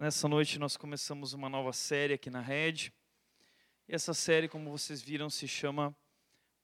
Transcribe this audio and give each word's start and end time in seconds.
Nessa 0.00 0.26
noite 0.26 0.58
nós 0.58 0.78
começamos 0.78 1.34
uma 1.34 1.50
nova 1.50 1.74
série 1.74 2.14
aqui 2.14 2.30
na 2.30 2.40
Rede. 2.40 2.90
E 3.86 3.94
essa 3.94 4.14
série, 4.14 4.48
como 4.48 4.70
vocês 4.70 5.02
viram, 5.02 5.28
se 5.28 5.46
chama 5.46 5.94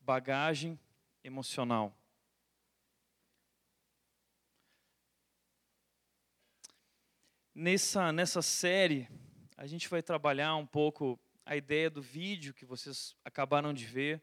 Bagagem 0.00 0.80
Emocional. 1.22 1.94
Nessa, 7.54 8.10
nessa 8.10 8.40
série, 8.40 9.06
a 9.54 9.66
gente 9.66 9.86
vai 9.86 10.02
trabalhar 10.02 10.56
um 10.56 10.66
pouco 10.66 11.20
a 11.44 11.54
ideia 11.54 11.90
do 11.90 12.00
vídeo 12.00 12.54
que 12.54 12.64
vocês 12.64 13.14
acabaram 13.22 13.74
de 13.74 13.84
ver. 13.84 14.22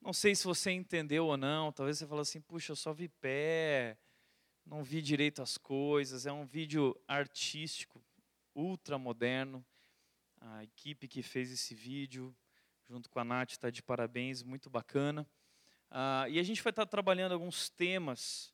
Não 0.00 0.12
sei 0.12 0.36
se 0.36 0.44
você 0.44 0.70
entendeu 0.70 1.26
ou 1.26 1.36
não, 1.36 1.72
talvez 1.72 1.98
você 1.98 2.06
fale 2.06 2.20
assim, 2.20 2.40
puxa, 2.40 2.70
eu 2.70 2.76
só 2.76 2.92
vi 2.92 3.08
pé, 3.08 3.98
não 4.64 4.84
vi 4.84 5.02
direito 5.02 5.42
as 5.42 5.58
coisas. 5.58 6.26
É 6.26 6.32
um 6.32 6.46
vídeo 6.46 6.96
artístico, 7.08 8.00
ultra 8.54 8.98
moderno. 8.98 9.64
A 10.40 10.64
equipe 10.64 11.06
que 11.06 11.22
fez 11.22 11.52
esse 11.52 11.74
vídeo, 11.74 12.34
junto 12.88 13.08
com 13.10 13.18
a 13.20 13.24
Nath, 13.24 13.52
está 13.52 13.70
de 13.70 13.82
parabéns, 13.82 14.42
muito 14.42 14.70
bacana. 14.70 15.28
Ah, 15.90 16.26
e 16.28 16.38
a 16.38 16.42
gente 16.42 16.62
vai 16.62 16.70
estar 16.70 16.86
trabalhando 16.86 17.32
alguns 17.32 17.68
temas 17.68 18.52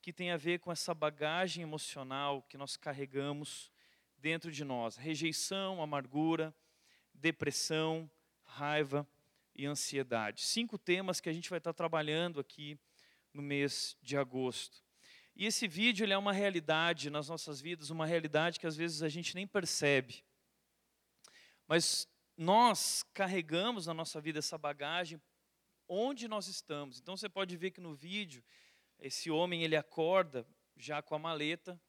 que 0.00 0.12
têm 0.12 0.32
a 0.32 0.36
ver 0.36 0.58
com 0.58 0.72
essa 0.72 0.92
bagagem 0.92 1.62
emocional 1.62 2.42
que 2.42 2.58
nós 2.58 2.76
carregamos 2.76 3.70
dentro 4.18 4.50
de 4.50 4.64
nós: 4.64 4.96
rejeição, 4.96 5.80
amargura, 5.80 6.54
depressão, 7.14 8.10
raiva 8.44 9.06
e 9.54 9.64
ansiedade. 9.64 10.42
Cinco 10.42 10.76
temas 10.76 11.20
que 11.20 11.28
a 11.28 11.32
gente 11.32 11.48
vai 11.48 11.58
estar 11.58 11.72
trabalhando 11.72 12.40
aqui 12.40 12.78
no 13.32 13.42
mês 13.42 13.96
de 14.02 14.16
agosto. 14.16 14.81
E 15.34 15.46
esse 15.46 15.66
vídeo 15.66 16.10
é 16.10 16.18
uma 16.18 16.32
realidade 16.32 17.10
nas 17.10 17.28
nossas 17.28 17.60
vidas, 17.60 17.90
uma 17.90 18.06
realidade 18.06 18.60
que 18.60 18.66
às 18.66 18.76
vezes 18.76 19.02
a 19.02 19.08
gente 19.08 19.34
nem 19.34 19.46
percebe. 19.46 20.22
Mas 21.66 22.06
nós 22.36 23.02
carregamos 23.14 23.86
na 23.86 23.94
nossa 23.94 24.20
vida 24.20 24.38
essa 24.38 24.58
bagagem 24.58 25.20
onde 25.88 26.28
nós 26.28 26.48
estamos. 26.48 26.98
Então 26.98 27.16
você 27.16 27.28
pode 27.28 27.56
ver 27.56 27.70
que 27.70 27.80
no 27.80 27.94
vídeo 27.94 28.42
esse 28.98 29.30
homem 29.30 29.62
ele 29.62 29.76
acorda 29.76 30.46
já 30.76 31.02
com 31.02 31.14
a 31.14 31.18
maleta, 31.18 31.80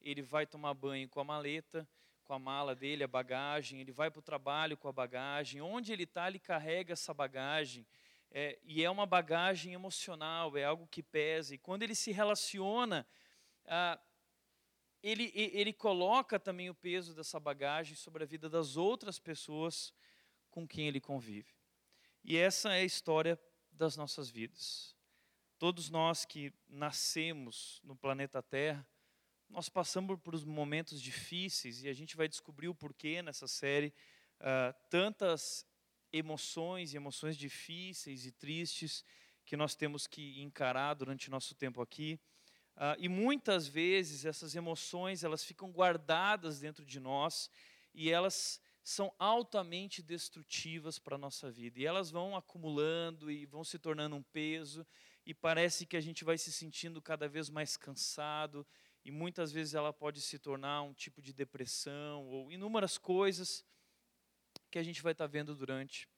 ele 0.00 0.22
vai 0.22 0.46
tomar 0.46 0.74
banho 0.74 1.08
com 1.08 1.20
a 1.20 1.24
maleta, 1.24 1.88
com 2.24 2.34
a 2.34 2.38
mala 2.38 2.74
dele, 2.74 3.02
a 3.02 3.08
bagagem, 3.08 3.80
ele 3.80 3.90
vai 3.90 4.10
para 4.10 4.20
o 4.20 4.22
trabalho 4.22 4.76
com 4.76 4.86
a 4.86 4.92
bagagem. 4.92 5.60
Onde 5.60 5.92
ele 5.92 6.04
está, 6.04 6.28
ele 6.28 6.38
carrega 6.38 6.92
essa 6.92 7.14
bagagem. 7.14 7.86
É, 8.30 8.58
e 8.62 8.84
é 8.84 8.90
uma 8.90 9.06
bagagem 9.06 9.72
emocional, 9.72 10.56
é 10.56 10.64
algo 10.64 10.86
que 10.86 11.02
pesa. 11.02 11.54
E 11.54 11.58
quando 11.58 11.82
ele 11.82 11.94
se 11.94 12.12
relaciona, 12.12 13.06
ah, 13.66 13.98
ele, 15.02 15.32
ele 15.34 15.72
coloca 15.72 16.38
também 16.38 16.68
o 16.68 16.74
peso 16.74 17.14
dessa 17.14 17.38
bagagem 17.38 17.94
sobre 17.94 18.24
a 18.24 18.26
vida 18.26 18.48
das 18.48 18.76
outras 18.76 19.18
pessoas 19.18 19.94
com 20.50 20.66
quem 20.66 20.88
ele 20.88 21.00
convive. 21.00 21.54
E 22.24 22.36
essa 22.36 22.74
é 22.74 22.80
a 22.80 22.84
história 22.84 23.40
das 23.72 23.96
nossas 23.96 24.28
vidas. 24.28 24.96
Todos 25.58 25.88
nós 25.88 26.24
que 26.24 26.52
nascemos 26.68 27.80
no 27.82 27.96
planeta 27.96 28.42
Terra, 28.42 28.86
nós 29.48 29.68
passamos 29.68 30.18
por 30.20 30.34
momentos 30.44 31.00
difíceis 31.00 31.82
e 31.82 31.88
a 31.88 31.92
gente 31.92 32.16
vai 32.16 32.28
descobrir 32.28 32.68
o 32.68 32.74
porquê 32.74 33.22
nessa 33.22 33.48
série. 33.48 33.94
Uh, 34.40 34.74
tantas 34.90 35.66
emoções, 36.12 36.94
emoções 36.94 37.36
difíceis 37.36 38.26
e 38.26 38.32
tristes 38.32 39.04
que 39.44 39.56
nós 39.56 39.74
temos 39.74 40.06
que 40.06 40.40
encarar 40.42 40.94
durante 40.94 41.30
nosso 41.30 41.54
tempo 41.54 41.80
aqui. 41.80 42.20
Uh, 42.76 42.94
e 42.98 43.08
muitas 43.08 43.66
vezes 43.66 44.24
essas 44.24 44.54
emoções 44.54 45.24
elas 45.24 45.42
ficam 45.42 45.70
guardadas 45.72 46.60
dentro 46.60 46.84
de 46.84 47.00
nós 47.00 47.50
e 47.92 48.10
elas 48.10 48.60
são 48.84 49.12
altamente 49.18 50.02
destrutivas 50.02 50.98
para 50.98 51.16
a 51.16 51.18
nossa 51.18 51.50
vida. 51.50 51.80
E 51.80 51.84
elas 51.84 52.10
vão 52.10 52.36
acumulando 52.36 53.30
e 53.30 53.44
vão 53.46 53.64
se 53.64 53.78
tornando 53.78 54.16
um 54.16 54.22
peso 54.22 54.86
e 55.26 55.34
parece 55.34 55.84
que 55.84 55.96
a 55.96 56.00
gente 56.00 56.24
vai 56.24 56.38
se 56.38 56.52
sentindo 56.52 57.02
cada 57.02 57.28
vez 57.28 57.50
mais 57.50 57.76
cansado 57.76 58.66
e 59.04 59.10
muitas 59.10 59.52
vezes 59.52 59.74
ela 59.74 59.92
pode 59.92 60.20
se 60.20 60.38
tornar 60.38 60.82
um 60.82 60.94
tipo 60.94 61.20
de 61.20 61.32
depressão 61.32 62.26
ou 62.26 62.52
inúmeras 62.52 62.96
coisas 62.96 63.64
que 64.70 64.78
a 64.78 64.82
gente 64.82 65.02
vai 65.02 65.12
estar 65.12 65.26
vendo 65.26 65.54
durante 65.54 66.08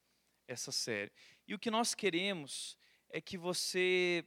essa 0.47 0.73
série. 0.73 1.13
E 1.47 1.55
o 1.55 1.59
que 1.59 1.71
nós 1.71 1.95
queremos 1.95 2.77
é 3.09 3.21
que 3.21 3.39
você 3.39 4.25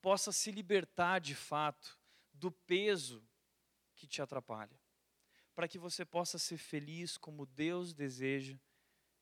possa 0.00 0.32
se 0.32 0.50
libertar 0.50 1.20
de 1.20 1.34
fato 1.34 1.98
do 2.32 2.50
peso 2.50 3.24
que 3.94 4.06
te 4.06 4.20
atrapalha, 4.20 4.80
para 5.54 5.68
que 5.68 5.78
você 5.78 6.04
possa 6.04 6.38
ser 6.38 6.58
feliz 6.58 7.16
como 7.16 7.46
Deus 7.46 7.94
deseja 7.94 8.58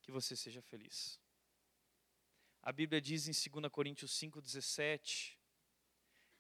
que 0.01 0.11
você 0.11 0.35
seja 0.35 0.63
feliz. 0.63 1.21
A 2.63 2.73
Bíblia 2.73 3.01
diz 3.01 3.27
em 3.27 3.51
2 3.51 3.71
Coríntios 3.71 4.13
5,17 4.19 5.37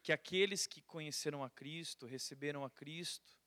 que 0.02 0.12
aqueles 0.12 0.66
que 0.66 0.80
conheceram 0.82 1.44
a 1.44 1.50
Cristo, 1.50 2.06
receberam 2.06 2.64
a 2.64 2.70
Cristo, 2.70 3.39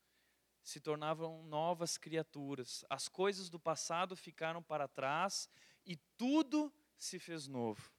se 0.63 0.79
tornavam 0.79 1.43
novas 1.43 1.97
criaturas. 1.97 2.85
As 2.89 3.07
coisas 3.07 3.49
do 3.49 3.59
passado 3.59 4.15
ficaram 4.15 4.63
para 4.63 4.87
trás 4.87 5.49
e 5.85 5.97
tudo 6.17 6.73
se 6.97 7.19
fez 7.19 7.47
novo. 7.47 7.91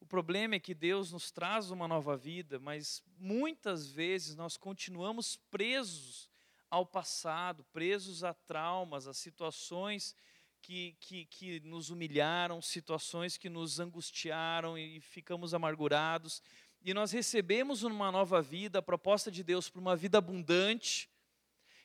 O 0.00 0.06
problema 0.06 0.54
é 0.54 0.60
que 0.60 0.74
Deus 0.74 1.12
nos 1.12 1.30
traz 1.30 1.70
uma 1.70 1.86
nova 1.86 2.16
vida, 2.16 2.58
mas 2.58 3.02
muitas 3.18 3.86
vezes 3.86 4.34
nós 4.34 4.56
continuamos 4.56 5.36
presos 5.36 6.28
ao 6.70 6.86
passado, 6.86 7.64
presos 7.72 8.24
a 8.24 8.32
traumas, 8.32 9.06
a 9.06 9.12
situações 9.12 10.16
que, 10.62 10.96
que, 11.00 11.26
que 11.26 11.60
nos 11.60 11.90
humilharam, 11.90 12.62
situações 12.62 13.36
que 13.36 13.48
nos 13.48 13.78
angustiaram 13.78 14.78
e 14.78 15.00
ficamos 15.00 15.52
amargurados. 15.52 16.42
E 16.82 16.94
nós 16.94 17.12
recebemos 17.12 17.82
uma 17.82 18.10
nova 18.10 18.40
vida, 18.40 18.78
a 18.78 18.82
proposta 18.82 19.30
de 19.30 19.42
Deus 19.42 19.68
para 19.68 19.80
uma 19.80 19.94
vida 19.94 20.16
abundante, 20.18 21.10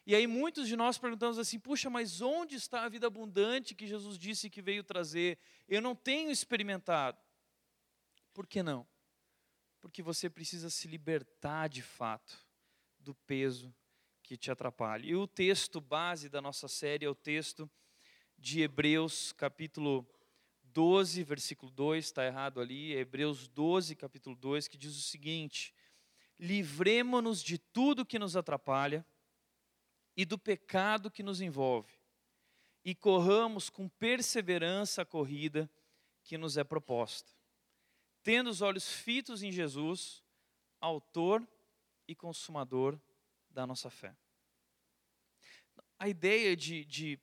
e 0.05 0.13
aí 0.13 0.27
muitos 0.27 0.67
de 0.67 0.75
nós 0.75 0.97
perguntamos 0.97 1.39
assim: 1.39 1.59
puxa, 1.59 1.89
mas 1.89 2.21
onde 2.21 2.55
está 2.55 2.83
a 2.83 2.89
vida 2.89 3.07
abundante 3.07 3.73
que 3.73 3.87
Jesus 3.87 4.17
disse 4.19 4.49
que 4.49 4.61
veio 4.61 4.83
trazer? 4.83 5.39
Eu 5.67 5.81
não 5.81 5.95
tenho 5.95 6.29
experimentado. 6.29 7.17
Por 8.33 8.45
que 8.45 8.61
não? 8.61 8.85
Porque 9.81 10.03
você 10.03 10.29
precisa 10.29 10.69
se 10.69 10.87
libertar 10.87 11.67
de 11.69 11.81
fato 11.81 12.45
do 12.99 13.15
peso 13.15 13.73
que 14.21 14.37
te 14.37 14.51
atrapalha. 14.51 15.05
E 15.05 15.15
o 15.15 15.27
texto 15.27 15.81
base 15.81 16.29
da 16.29 16.41
nossa 16.41 16.67
série 16.67 17.05
é 17.05 17.09
o 17.09 17.15
texto 17.15 17.69
de 18.37 18.61
Hebreus, 18.61 19.31
capítulo 19.31 20.05
12, 20.63 21.23
versículo 21.23 21.71
2, 21.71 22.05
está 22.05 22.25
errado 22.25 22.59
ali, 22.59 22.93
é 22.95 22.99
Hebreus 22.99 23.47
12, 23.47 23.95
capítulo 23.95 24.35
2, 24.35 24.67
que 24.67 24.77
diz 24.77 24.95
o 24.95 25.01
seguinte: 25.01 25.73
Livremo-nos 26.39 27.41
de 27.41 27.57
tudo 27.57 28.05
que 28.05 28.19
nos 28.19 28.35
atrapalha 28.35 29.05
e 30.15 30.25
do 30.25 30.37
pecado 30.37 31.11
que 31.11 31.23
nos 31.23 31.41
envolve, 31.41 31.93
e 32.83 32.93
corramos 32.93 33.69
com 33.69 33.89
perseverança 33.89 35.01
a 35.01 35.05
corrida 35.05 35.69
que 36.23 36.37
nos 36.37 36.57
é 36.57 36.63
proposta, 36.63 37.31
tendo 38.23 38.49
os 38.49 38.61
olhos 38.61 38.91
fitos 38.91 39.43
em 39.43 39.51
Jesus, 39.51 40.23
Autor 40.79 41.47
e 42.07 42.15
Consumador 42.15 42.99
da 43.49 43.65
nossa 43.65 43.89
fé. 43.89 44.15
A 45.97 46.09
ideia 46.09 46.55
de, 46.55 46.83
de, 46.85 47.19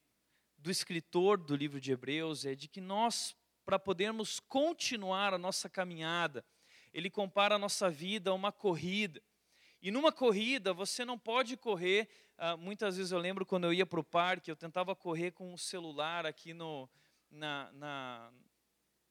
do 0.57 0.71
escritor 0.71 1.39
do 1.39 1.55
livro 1.55 1.81
de 1.81 1.93
Hebreus 1.93 2.45
é 2.45 2.55
de 2.55 2.69
que 2.69 2.81
nós, 2.81 3.37
para 3.65 3.79
podermos 3.79 4.41
continuar 4.41 5.35
a 5.35 5.39
nossa 5.39 5.69
caminhada, 5.69 6.45
ele 6.93 7.11
compara 7.11 7.55
a 7.57 7.59
nossa 7.59 7.91
vida 7.91 8.31
a 8.31 8.35
uma 8.35 8.51
corrida. 8.51 9.23
E 9.81 9.91
numa 9.91 10.13
corrida, 10.13 10.73
você 10.73 11.05
não 11.05 11.19
pode 11.19 11.57
correr. 11.57 12.09
Ah, 12.45 12.57
muitas 12.57 12.97
vezes 12.97 13.13
eu 13.13 13.21
lembro 13.21 13.47
quando 13.47 13.69
eu 13.69 13.73
ia 13.73 13.87
para 13.87 14.01
o 14.01 14.03
parque, 14.03 14.51
eu 14.51 14.57
tentava 14.57 14.97
correr 14.97 15.31
com 15.31 15.55
o 15.55 15.57
celular 15.57 16.27
aqui 16.27 16.53
no, 16.53 16.91
na, 17.31 17.71
na, 17.71 18.33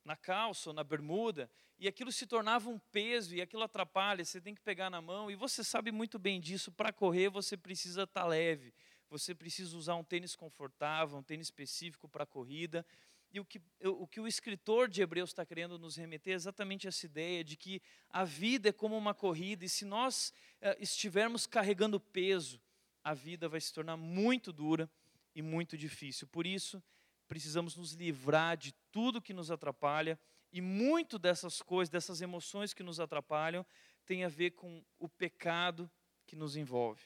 na 0.04 0.18
calça 0.18 0.70
ou 0.70 0.74
na 0.74 0.84
bermuda, 0.84 1.50
e 1.80 1.88
aquilo 1.88 2.12
se 2.12 2.28
tornava 2.28 2.70
um 2.70 2.78
peso, 2.78 3.34
e 3.34 3.42
aquilo 3.42 3.64
atrapalha. 3.64 4.26
Você 4.26 4.42
tem 4.42 4.54
que 4.54 4.60
pegar 4.60 4.90
na 4.90 5.02
mão, 5.02 5.32
e 5.32 5.36
você 5.36 5.64
sabe 5.64 5.94
muito 5.94 6.20
bem 6.20 6.42
disso. 6.42 6.74
Para 6.74 6.92
correr, 6.92 7.30
você 7.30 7.56
precisa 7.56 8.04
estar 8.04 8.24
tá 8.24 8.28
leve, 8.28 8.74
você 9.10 9.34
precisa 9.34 9.78
usar 9.78 9.96
um 9.96 10.04
tênis 10.04 10.36
confortável, 10.36 11.18
um 11.18 11.24
tênis 11.24 11.48
específico 11.48 12.10
para 12.10 12.26
a 12.26 12.28
corrida. 12.28 12.86
E 13.32 13.40
o 13.40 13.46
que, 13.46 13.62
o 13.86 14.06
que 14.08 14.20
o 14.20 14.28
escritor 14.28 14.90
de 14.90 15.02
Hebreus 15.02 15.30
está 15.30 15.46
querendo 15.46 15.80
nos 15.80 15.96
remeter 15.96 16.34
é 16.34 16.36
exatamente 16.36 16.86
essa 16.86 17.06
ideia 17.06 17.46
de 17.46 17.56
que 17.56 17.82
a 18.10 18.26
vida 18.26 18.68
é 18.68 18.74
como 18.74 18.98
uma 18.98 19.14
corrida, 19.14 19.64
e 19.64 19.70
se 19.70 19.86
nós 19.86 20.34
eh, 20.60 20.76
estivermos 20.82 21.48
carregando 21.48 21.98
peso, 21.98 22.60
a 23.04 23.14
vida 23.14 23.50
vai 23.50 23.60
se 23.60 23.74
tornar 23.74 23.98
muito 23.98 24.52
dura 24.52 24.90
e 25.34 25.42
muito 25.42 25.78
difícil. 25.78 26.28
Por 26.28 26.46
isso, 26.46 26.84
precisamos 27.28 27.76
nos 27.76 27.94
livrar 27.94 28.58
de 28.58 28.74
tudo 28.92 29.22
que 29.22 29.34
nos 29.34 29.50
atrapalha, 29.50 30.20
e 30.54 30.60
muito 30.60 31.18
dessas 31.18 31.62
coisas, 31.62 31.90
dessas 31.90 32.22
emoções 32.22 32.74
que 32.74 32.84
nos 32.84 33.00
atrapalham, 33.00 33.66
tem 34.06 34.26
a 34.26 34.28
ver 34.28 34.52
com 34.52 34.84
o 35.00 35.08
pecado 35.08 35.90
que 36.26 36.36
nos 36.36 36.58
envolve. 36.58 37.04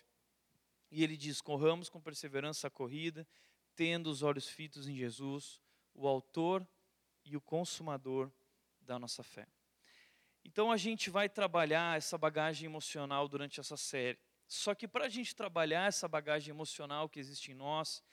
E 0.89 1.03
ele 1.03 1.15
diz: 1.15 1.41
corramos 1.41 1.87
com 1.87 2.01
perseverança 2.01 2.67
a 2.67 2.71
corrida, 2.71 3.27
tendo 3.75 4.09
os 4.09 4.23
olhos 4.23 4.47
fitos 4.47 4.87
em 4.87 4.95
Jesus, 4.95 5.59
o 5.93 6.07
Autor 6.07 6.67
e 7.23 7.37
o 7.37 7.41
Consumador 7.41 8.31
da 8.81 8.97
nossa 8.97 9.21
fé. 9.21 9.47
Então 10.43 10.71
a 10.71 10.77
gente 10.77 11.09
vai 11.09 11.27
trabalhar 11.27 11.97
essa 11.97 12.17
bagagem 12.17 12.65
emocional 12.65 13.27
durante 13.27 13.59
essa 13.59 13.75
série. 13.75 14.19
Só 14.47 14.75
que 14.75 14.87
para 14.87 15.05
a 15.05 15.09
gente 15.09 15.35
trabalhar 15.35 15.87
essa 15.87 16.07
bagagem 16.07 16.51
emocional 16.51 17.09
que 17.09 17.19
existe 17.19 17.51
em 17.51 17.55
nós, 17.55 18.03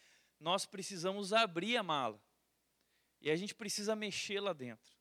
nós 0.41 0.67
precisamos 0.67 1.33
abrir 1.33 1.77
a 1.77 1.83
mala. 1.83 2.21
E 3.21 3.31
a 3.31 3.37
gente 3.37 3.55
precisa 3.55 3.95
mexer 3.95 4.41
lá 4.41 4.53
dentro. 4.53 4.93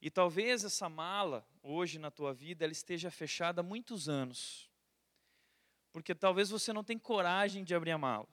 E 0.00 0.10
talvez 0.10 0.64
essa 0.64 0.88
mala, 0.88 1.48
hoje 1.62 1.98
na 1.98 2.10
tua 2.10 2.34
vida, 2.34 2.64
ela 2.64 2.72
esteja 2.72 3.10
fechada 3.10 3.60
há 3.60 3.64
muitos 3.64 4.08
anos. 4.08 4.70
Porque 5.92 6.14
talvez 6.14 6.50
você 6.50 6.72
não 6.72 6.84
tenha 6.84 7.00
coragem 7.00 7.64
de 7.64 7.74
abrir 7.74 7.92
a 7.92 7.98
mala. 7.98 8.28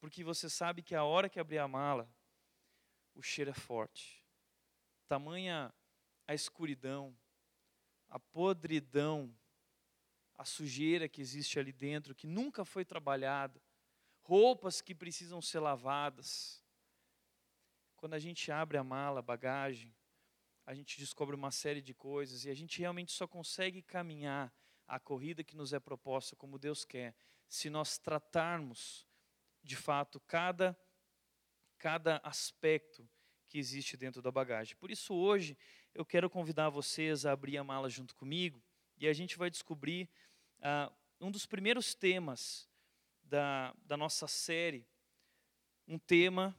Porque 0.00 0.22
você 0.22 0.50
sabe 0.50 0.82
que 0.82 0.94
a 0.94 1.04
hora 1.04 1.28
que 1.28 1.40
abrir 1.40 1.58
a 1.58 1.66
mala, 1.66 2.12
o 3.14 3.22
cheiro 3.22 3.50
é 3.50 3.54
forte. 3.54 4.22
Tamanha 5.08 5.72
a 6.26 6.34
escuridão, 6.34 7.16
a 8.10 8.18
podridão, 8.18 9.34
a 10.38 10.44
sujeira 10.44 11.08
que 11.08 11.20
existe 11.20 11.58
ali 11.58 11.72
dentro, 11.72 12.14
que 12.14 12.26
nunca 12.26 12.64
foi 12.64 12.84
trabalhada, 12.84 13.60
roupas 14.22 14.80
que 14.80 14.94
precisam 14.94 15.42
ser 15.42 15.58
lavadas. 15.58 16.62
Quando 17.96 18.14
a 18.14 18.18
gente 18.20 18.52
abre 18.52 18.78
a 18.78 18.84
mala, 18.84 19.18
a 19.18 19.22
bagagem, 19.22 19.92
a 20.64 20.74
gente 20.74 20.98
descobre 21.00 21.34
uma 21.34 21.50
série 21.50 21.82
de 21.82 21.92
coisas 21.92 22.44
e 22.44 22.50
a 22.50 22.54
gente 22.54 22.78
realmente 22.78 23.10
só 23.10 23.26
consegue 23.26 23.82
caminhar 23.82 24.54
a 24.86 25.00
corrida 25.00 25.42
que 25.42 25.56
nos 25.56 25.72
é 25.72 25.80
proposta 25.80 26.36
como 26.36 26.58
Deus 26.58 26.84
quer, 26.84 27.14
se 27.48 27.68
nós 27.68 27.98
tratarmos 27.98 29.06
de 29.62 29.76
fato 29.76 30.20
cada 30.20 30.78
cada 31.78 32.20
aspecto 32.24 33.08
que 33.48 33.56
existe 33.56 33.96
dentro 33.96 34.20
da 34.20 34.30
bagagem. 34.32 34.76
Por 34.76 34.90
isso, 34.90 35.14
hoje, 35.14 35.56
eu 35.94 36.04
quero 36.04 36.28
convidar 36.28 36.68
vocês 36.68 37.24
a 37.24 37.32
abrir 37.32 37.56
a 37.56 37.64
mala 37.64 37.88
junto 37.88 38.14
comigo 38.14 38.62
e 38.98 39.06
a 39.06 39.12
gente 39.12 39.38
vai 39.38 39.48
descobrir 39.48 40.10
uh, 40.60 40.92
um 41.20 41.30
dos 41.30 41.46
primeiros 41.46 41.94
temas 41.94 42.68
da, 43.22 43.74
da 43.84 43.96
nossa 43.96 44.26
série. 44.26 44.86
Um 45.86 45.98
tema, 45.98 46.56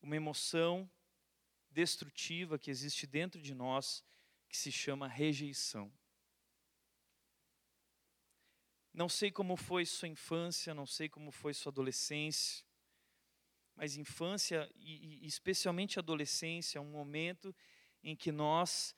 uma 0.00 0.16
emoção 0.16 0.90
destrutiva 1.70 2.58
que 2.58 2.70
existe 2.70 3.06
dentro 3.06 3.40
de 3.40 3.54
nós, 3.54 4.04
que 4.48 4.56
se 4.56 4.70
chama 4.70 5.08
rejeição. 5.08 5.92
Não 8.92 9.08
sei 9.08 9.30
como 9.30 9.56
foi 9.56 9.84
sua 9.84 10.06
infância, 10.06 10.72
não 10.72 10.86
sei 10.86 11.08
como 11.08 11.32
foi 11.32 11.52
sua 11.52 11.70
adolescência, 11.70 12.64
mas 13.74 13.96
infância 13.96 14.70
e, 14.76 15.26
especialmente 15.26 15.98
adolescência 15.98 16.78
é 16.78 16.80
um 16.80 16.90
momento 16.90 17.54
em 18.04 18.14
que 18.14 18.30
nós 18.30 18.94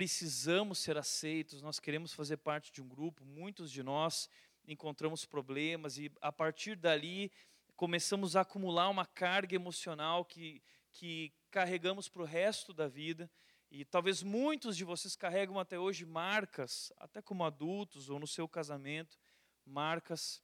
precisamos 0.00 0.78
ser 0.78 0.96
aceitos, 0.96 1.60
nós 1.60 1.78
queremos 1.78 2.14
fazer 2.14 2.38
parte 2.38 2.72
de 2.72 2.80
um 2.80 2.88
grupo, 2.88 3.22
muitos 3.22 3.70
de 3.70 3.82
nós 3.82 4.30
encontramos 4.66 5.26
problemas 5.26 5.98
e 5.98 6.10
a 6.22 6.32
partir 6.32 6.74
dali 6.74 7.30
começamos 7.76 8.34
a 8.34 8.40
acumular 8.40 8.88
uma 8.88 9.04
carga 9.04 9.54
emocional 9.54 10.24
que, 10.24 10.62
que 10.90 11.30
carregamos 11.50 12.08
para 12.08 12.22
o 12.22 12.24
resto 12.24 12.72
da 12.72 12.88
vida. 12.88 13.30
E 13.70 13.84
talvez 13.84 14.22
muitos 14.22 14.74
de 14.74 14.84
vocês 14.84 15.14
carregam 15.14 15.58
até 15.58 15.78
hoje 15.78 16.06
marcas, 16.06 16.90
até 16.96 17.20
como 17.20 17.44
adultos 17.44 18.08
ou 18.08 18.18
no 18.18 18.26
seu 18.26 18.48
casamento, 18.48 19.18
marcas 19.66 20.42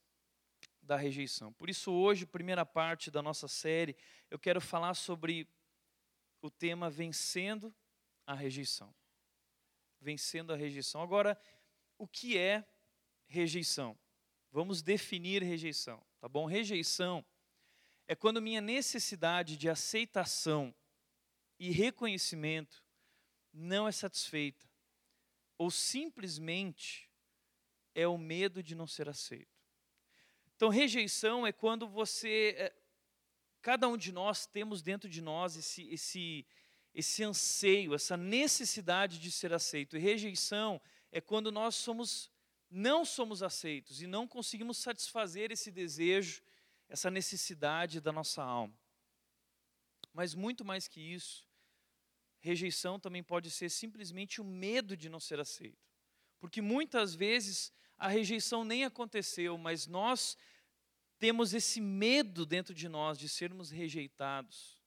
da 0.82 0.96
rejeição. 0.96 1.50
Por 1.54 1.70
isso, 1.70 1.90
hoje, 1.90 2.26
primeira 2.26 2.66
parte 2.66 3.10
da 3.10 3.22
nossa 3.22 3.48
série, 3.48 3.96
eu 4.30 4.38
quero 4.38 4.60
falar 4.60 4.92
sobre 4.92 5.48
o 6.42 6.50
tema 6.50 6.90
vencendo 6.90 7.74
a 8.26 8.34
rejeição. 8.34 8.94
Vencendo 10.00 10.52
a 10.52 10.56
rejeição. 10.56 11.02
Agora, 11.02 11.38
o 11.98 12.06
que 12.06 12.37
é 12.37 12.64
rejeição? 13.26 13.98
Vamos 14.50 14.82
definir 14.82 15.43
rejeição, 15.43 16.04
tá 16.20 16.28
bom? 16.28 16.46
Rejeição 16.46 17.25
é 18.06 18.14
quando 18.14 18.40
minha 18.40 18.60
necessidade 18.60 19.56
de 19.56 19.69
aceitação 19.69 20.75
e 21.58 21.70
reconhecimento 21.70 22.84
não 23.52 23.88
é 23.88 23.93
satisfeita, 23.93 24.66
ou 25.58 25.70
simplesmente 25.70 27.10
é 27.94 28.06
o 28.06 28.19
medo 28.19 28.62
de 28.62 28.75
não 28.75 28.87
ser 28.87 29.08
aceito. 29.08 29.56
Então, 30.54 30.69
rejeição 30.69 31.46
é 31.46 31.52
quando 31.52 31.88
você. 31.88 32.54
É, 32.58 32.75
cada 33.60 33.88
um 33.88 33.96
de 33.96 34.12
nós 34.12 34.46
temos 34.46 34.82
dentro 34.82 35.08
de 35.08 35.20
nós 35.20 35.56
esse, 35.56 35.82
esse, 35.90 36.46
esse 36.96 37.22
anseio, 37.22 37.94
essa 37.94 38.16
necessidade 38.16 39.19
de 39.19 39.31
ser 39.31 39.52
aceito. 39.52 39.98
E 39.98 40.00
rejeição 40.00 40.81
é 41.12 41.20
quando 41.20 41.52
nós 41.52 41.75
somos, 41.75 42.31
não 42.70 43.04
somos 43.04 43.43
aceitos 43.43 44.00
e 44.00 44.06
não 44.06 44.26
conseguimos 44.26 44.78
satisfazer 44.78 45.52
esse 45.52 45.70
desejo, 45.70 46.43
essa 46.88 47.10
necessidade 47.10 48.00
da 48.00 48.10
nossa 48.10 48.43
alma. 48.43 48.75
Mas 50.10 50.34
muito 50.34 50.64
mais 50.64 50.88
que 50.88 50.98
isso, 50.98 51.46
rejeição 52.40 52.99
também 52.99 53.22
pode 53.22 53.50
ser 53.50 53.69
simplesmente 53.69 54.40
o 54.40 54.44
medo 54.44 54.96
de 54.96 55.10
não 55.10 55.20
ser 55.20 55.38
aceito. 55.38 55.87
Porque 56.40 56.62
muitas 56.62 57.14
vezes 57.14 57.70
a 57.99 58.08
rejeição 58.08 58.64
nem 58.64 58.87
aconteceu, 58.87 59.58
mas 59.58 59.87
nós 59.87 60.34
temos 61.19 61.52
esse 61.52 61.78
medo 61.78 62.46
dentro 62.46 62.72
de 62.72 62.88
nós 62.88 63.19
de 63.19 63.28
sermos 63.28 63.70
rejeitados. 63.70 64.81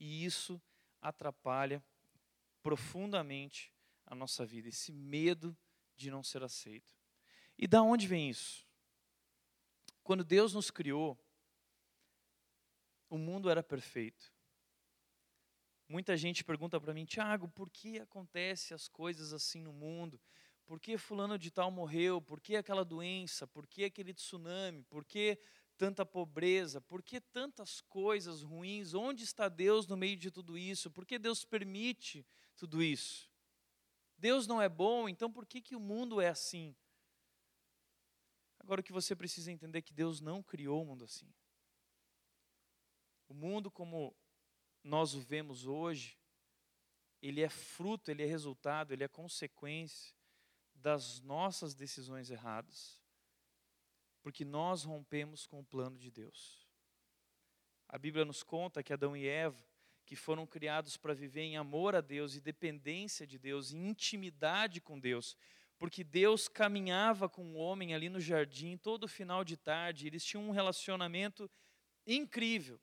E 0.00 0.24
isso 0.24 0.60
atrapalha 1.02 1.84
profundamente 2.62 3.74
a 4.06 4.14
nossa 4.14 4.46
vida, 4.46 4.68
esse 4.68 4.92
medo 4.92 5.56
de 5.96 6.10
não 6.10 6.22
ser 6.22 6.42
aceito. 6.42 6.94
E 7.58 7.66
da 7.66 7.82
onde 7.82 8.06
vem 8.06 8.30
isso? 8.30 8.66
Quando 10.02 10.24
Deus 10.24 10.54
nos 10.54 10.70
criou, 10.70 11.18
o 13.10 13.18
mundo 13.18 13.50
era 13.50 13.62
perfeito. 13.62 14.32
Muita 15.88 16.16
gente 16.16 16.42
pergunta 16.42 16.80
para 16.80 16.94
mim, 16.94 17.04
Tiago, 17.04 17.48
por 17.48 17.68
que 17.68 17.98
acontecem 17.98 18.74
as 18.74 18.88
coisas 18.88 19.32
assim 19.32 19.60
no 19.60 19.72
mundo? 19.72 20.18
Por 20.64 20.80
que 20.80 20.96
fulano 20.96 21.38
de 21.38 21.50
tal 21.50 21.70
morreu? 21.70 22.20
Por 22.20 22.40
que 22.40 22.56
aquela 22.56 22.84
doença? 22.84 23.46
Por 23.46 23.66
que 23.66 23.84
aquele 23.84 24.14
tsunami? 24.14 24.82
Por 24.84 25.04
que 25.04 25.38
tanta 25.82 26.06
pobreza? 26.06 26.80
Por 26.80 27.02
que 27.02 27.20
tantas 27.20 27.80
coisas 27.80 28.40
ruins? 28.40 28.94
Onde 28.94 29.24
está 29.24 29.48
Deus 29.48 29.84
no 29.88 29.96
meio 29.96 30.16
de 30.16 30.30
tudo 30.30 30.56
isso? 30.56 30.92
Por 30.92 31.04
que 31.04 31.18
Deus 31.18 31.44
permite 31.44 32.24
tudo 32.56 32.80
isso? 32.80 33.28
Deus 34.16 34.46
não 34.46 34.62
é 34.62 34.68
bom, 34.68 35.08
então 35.08 35.28
por 35.28 35.44
que, 35.44 35.60
que 35.60 35.74
o 35.74 35.80
mundo 35.80 36.20
é 36.20 36.28
assim? 36.28 36.72
Agora 38.60 38.80
o 38.80 38.84
que 38.84 38.92
você 38.92 39.16
precisa 39.16 39.50
entender 39.50 39.78
é 39.78 39.82
que 39.82 39.92
Deus 39.92 40.20
não 40.20 40.40
criou 40.40 40.82
o 40.82 40.86
mundo 40.86 41.04
assim. 41.04 41.28
O 43.26 43.34
mundo 43.34 43.68
como 43.68 44.16
nós 44.84 45.14
o 45.14 45.20
vemos 45.20 45.66
hoje, 45.66 46.16
ele 47.20 47.40
é 47.40 47.48
fruto, 47.48 48.08
ele 48.08 48.22
é 48.22 48.26
resultado, 48.26 48.92
ele 48.92 49.02
é 49.02 49.08
consequência 49.08 50.14
das 50.76 51.20
nossas 51.22 51.74
decisões 51.74 52.30
erradas, 52.30 53.01
porque 54.22 54.44
nós 54.44 54.84
rompemos 54.84 55.46
com 55.46 55.60
o 55.60 55.64
plano 55.64 55.98
de 55.98 56.10
Deus. 56.10 56.66
A 57.88 57.98
Bíblia 57.98 58.24
nos 58.24 58.42
conta 58.42 58.82
que 58.82 58.92
Adão 58.92 59.16
e 59.16 59.26
Eva, 59.26 59.62
que 60.06 60.16
foram 60.16 60.46
criados 60.46 60.96
para 60.96 61.14
viver 61.14 61.42
em 61.42 61.56
amor 61.56 61.94
a 61.94 62.00
Deus 62.00 62.34
e 62.34 62.40
dependência 62.40 63.26
de 63.26 63.38
Deus, 63.38 63.72
em 63.72 63.88
intimidade 63.88 64.80
com 64.80 64.98
Deus, 64.98 65.36
porque 65.78 66.04
Deus 66.04 66.48
caminhava 66.48 67.28
com 67.28 67.52
o 67.52 67.56
homem 67.56 67.94
ali 67.94 68.08
no 68.08 68.20
jardim 68.20 68.76
todo 68.76 69.08
final 69.08 69.44
de 69.44 69.56
tarde, 69.56 70.06
eles 70.06 70.24
tinham 70.24 70.48
um 70.48 70.52
relacionamento 70.52 71.50
incrível. 72.06 72.80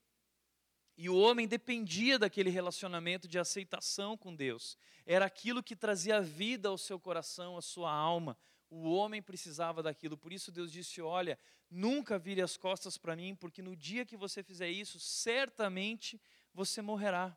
E 0.97 1.09
o 1.09 1.15
homem 1.15 1.47
dependia 1.47 2.19
daquele 2.19 2.49
relacionamento 2.49 3.25
de 3.25 3.39
aceitação 3.39 4.17
com 4.17 4.35
Deus. 4.35 4.77
Era 5.05 5.25
aquilo 5.25 5.63
que 5.63 5.75
trazia 5.75 6.21
vida 6.21 6.67
ao 6.67 6.77
seu 6.77 6.99
coração, 6.99 7.55
à 7.55 7.61
sua 7.61 7.89
alma. 7.89 8.37
O 8.69 8.89
homem 8.91 9.21
precisava 9.21 9.81
daquilo. 9.81 10.17
Por 10.17 10.31
isso 10.31 10.51
Deus 10.51 10.71
disse: 10.71 11.01
Olha, 11.01 11.37
nunca 11.69 12.19
vire 12.19 12.41
as 12.41 12.55
costas 12.55 12.97
para 12.97 13.15
mim, 13.15 13.35
porque 13.35 13.61
no 13.61 13.75
dia 13.75 14.05
que 14.05 14.15
você 14.15 14.43
fizer 14.43 14.69
isso, 14.69 14.99
certamente 14.99 16.21
você 16.53 16.81
morrerá. 16.81 17.35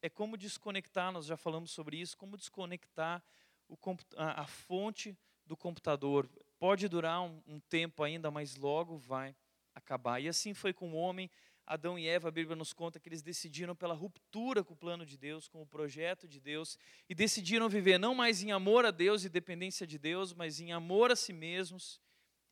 É 0.00 0.08
como 0.08 0.36
desconectar, 0.36 1.12
nós 1.12 1.26
já 1.26 1.36
falamos 1.36 1.70
sobre 1.70 1.96
isso, 1.96 2.16
como 2.16 2.36
desconectar 2.36 3.22
o, 3.68 3.76
a, 4.16 4.42
a, 4.42 4.46
fonte 4.46 5.16
do 5.46 5.56
computador. 5.56 6.28
Pode 6.58 6.88
durar 6.88 7.22
um, 7.22 7.42
um 7.46 7.60
tempo 7.60 8.02
ainda, 8.02 8.30
mas 8.30 8.56
logo 8.56 8.96
vai 8.96 9.34
acabar. 9.74 10.20
E 10.20 10.28
assim 10.28 10.54
foi 10.54 10.72
com 10.72 10.92
o 10.92 10.96
homem 10.96 11.30
Adão 11.66 11.98
e 11.98 12.06
Eva, 12.06 12.28
a 12.28 12.32
Bíblia 12.32 12.56
nos 12.56 12.72
conta 12.72 12.98
que 12.98 13.08
eles 13.08 13.22
decidiram 13.22 13.74
pela 13.74 13.94
ruptura 13.94 14.64
com 14.64 14.74
o 14.74 14.76
plano 14.76 15.06
de 15.06 15.16
Deus, 15.16 15.48
com 15.48 15.62
o 15.62 15.66
projeto 15.66 16.26
de 16.26 16.40
Deus, 16.40 16.78
e 17.08 17.14
decidiram 17.14 17.68
viver 17.68 17.98
não 17.98 18.14
mais 18.14 18.42
em 18.42 18.50
amor 18.50 18.84
a 18.84 18.90
Deus 18.90 19.24
e 19.24 19.28
dependência 19.28 19.86
de 19.86 19.98
Deus, 19.98 20.32
mas 20.32 20.60
em 20.60 20.72
amor 20.72 21.10
a 21.10 21.16
si 21.16 21.32
mesmos 21.32 22.00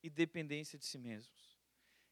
e 0.03 0.09
dependência 0.09 0.79
de 0.79 0.85
si 0.85 0.97
mesmos. 0.97 1.59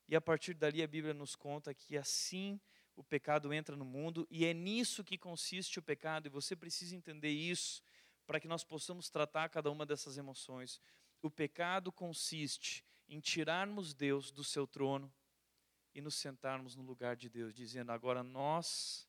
E 0.09 0.17
a 0.17 0.21
partir 0.21 0.55
dali 0.55 0.83
a 0.83 0.87
Bíblia 0.87 1.15
nos 1.15 1.37
conta 1.37 1.73
que 1.73 1.97
assim 1.97 2.61
o 2.97 3.05
pecado 3.05 3.53
entra 3.53 3.77
no 3.77 3.85
mundo 3.85 4.27
e 4.29 4.45
é 4.45 4.53
nisso 4.53 5.05
que 5.05 5.17
consiste 5.17 5.79
o 5.79 5.83
pecado, 5.83 6.27
e 6.27 6.31
você 6.31 6.57
precisa 6.57 6.97
entender 6.97 7.31
isso 7.31 7.81
para 8.27 8.41
que 8.41 8.49
nós 8.49 8.65
possamos 8.65 9.09
tratar 9.09 9.49
cada 9.49 9.71
uma 9.71 9.87
dessas 9.87 10.19
emoções. 10.19 10.81
O 11.23 11.31
pecado 11.31 11.93
consiste 11.93 12.85
em 13.09 13.21
tirarmos 13.21 13.95
Deus 13.95 14.31
do 14.31 14.43
seu 14.43 14.67
trono 14.67 15.13
e 15.99 16.01
nos 16.01 16.15
sentarmos 16.15 16.77
no 16.77 16.83
lugar 16.83 17.17
de 17.17 17.29
Deus, 17.29 17.53
dizendo: 17.53 17.91
agora 17.91 18.23
nós 18.23 19.09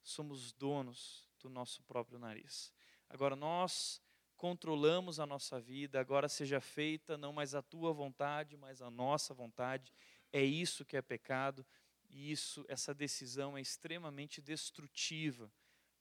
somos 0.00 0.52
donos 0.52 1.28
do 1.40 1.50
nosso 1.50 1.82
próprio 1.82 2.20
nariz. 2.20 2.72
Agora 3.08 3.34
nós 3.34 4.00
controlamos 4.36 5.18
a 5.18 5.26
nossa 5.26 5.60
vida, 5.60 5.98
agora 5.98 6.28
seja 6.28 6.60
feita 6.60 7.18
não 7.18 7.32
mais 7.32 7.52
a 7.52 7.60
tua 7.60 7.92
vontade, 7.92 8.56
mas 8.56 8.80
a 8.80 8.88
nossa 8.88 9.34
vontade. 9.34 9.92
É 10.32 10.40
isso 10.40 10.84
que 10.84 10.96
é 10.96 11.02
pecado, 11.02 11.66
e 12.08 12.30
isso, 12.30 12.64
essa 12.68 12.94
decisão 12.94 13.58
é 13.58 13.60
extremamente 13.60 14.40
destrutiva 14.40 15.52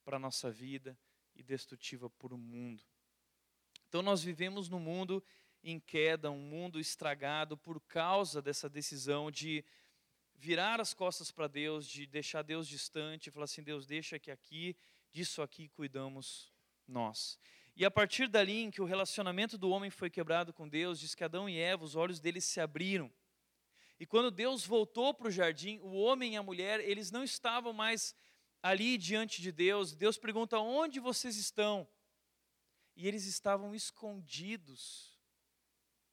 para 0.03 0.17
a 0.17 0.19
nossa 0.19 0.51
vida 0.51 0.95
e 1.36 1.41
destrutiva 1.41 2.07
para 2.07 2.36
o 2.36 2.38
mundo. 2.38 2.83
Então 3.88 4.03
nós 4.03 4.21
vivemos 4.21 4.69
num 4.69 4.79
mundo 4.79 5.24
em 5.63 5.79
queda, 5.79 6.29
um 6.29 6.38
mundo 6.39 6.79
estragado 6.79 7.57
por 7.57 7.81
causa 7.81 8.43
dessa 8.43 8.69
decisão 8.69 9.31
de 9.31 9.65
virar 10.39 10.79
as 10.79 10.93
costas 10.93 11.31
para 11.31 11.48
Deus, 11.48 11.86
de 11.86 12.08
deixar 12.08 12.41
Deus 12.41 12.67
distante, 12.67 13.29
falar 13.29 13.43
assim: 13.43 13.62
Deus, 13.62 13.86
deixa 13.86 14.17
que 14.17 14.31
aqui, 14.31 14.75
disso 15.12 15.41
aqui 15.41 15.67
cuidamos 15.69 16.51
nós. 16.88 17.38
E 17.75 17.86
a 17.86 17.91
partir 17.91 18.27
dali 18.27 18.63
em 18.63 18.72
que 18.72 18.81
o 18.81 18.86
relacionamento 18.86 19.58
do 19.58 19.69
homem 19.69 19.89
foi 19.89 20.10
quebrado 20.10 20.53
com 20.53 20.67
Deus, 20.67 21.00
diz 21.00 21.13
que 21.13 21.24
Adão 21.24 21.48
e 21.48 21.58
Eva, 21.58 21.84
os 21.84 21.96
olhos 21.96 22.19
deles 22.19 22.46
se 22.46 22.60
abriram. 22.60 23.12
E 24.00 24.05
quando 24.05 24.31
Deus 24.31 24.65
voltou 24.65 25.13
para 25.13 25.27
o 25.27 25.31
jardim, 25.31 25.77
o 25.79 25.93
homem 25.93 26.34
e 26.34 26.38
a 26.38 26.43
mulher, 26.43 26.79
eles 26.79 27.12
não 27.12 27.24
estavam 27.24 27.74
mais 27.74 28.15
ali 28.63 28.98
diante 28.98 29.41
de 29.41 29.51
Deus. 29.51 29.93
Deus 29.93 30.17
pergunta: 30.17 30.58
onde 30.58 31.00
vocês 31.00 31.36
estão? 31.36 31.88
E 32.96 33.08
eles 33.08 33.25
estavam 33.25 33.75
escondidos. 33.75 35.19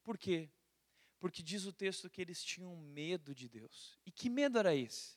Por 0.03 0.19
quê? 0.19 0.51
Porque 1.19 1.43
diz 1.43 1.65
o 1.65 1.73
texto 1.73 2.11
que 2.11 2.21
eles 2.21 2.45
tinham 2.45 2.77
medo 2.77 3.35
de 3.35 3.49
Deus. 3.49 3.99
E 4.05 4.11
que 4.11 4.29
medo 4.29 4.59
era 4.59 4.75
esse? 4.75 5.17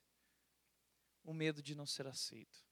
O 1.23 1.33
medo 1.33 1.61
de 1.61 1.75
não 1.75 1.85
ser 1.85 2.07
aceito 2.07 2.69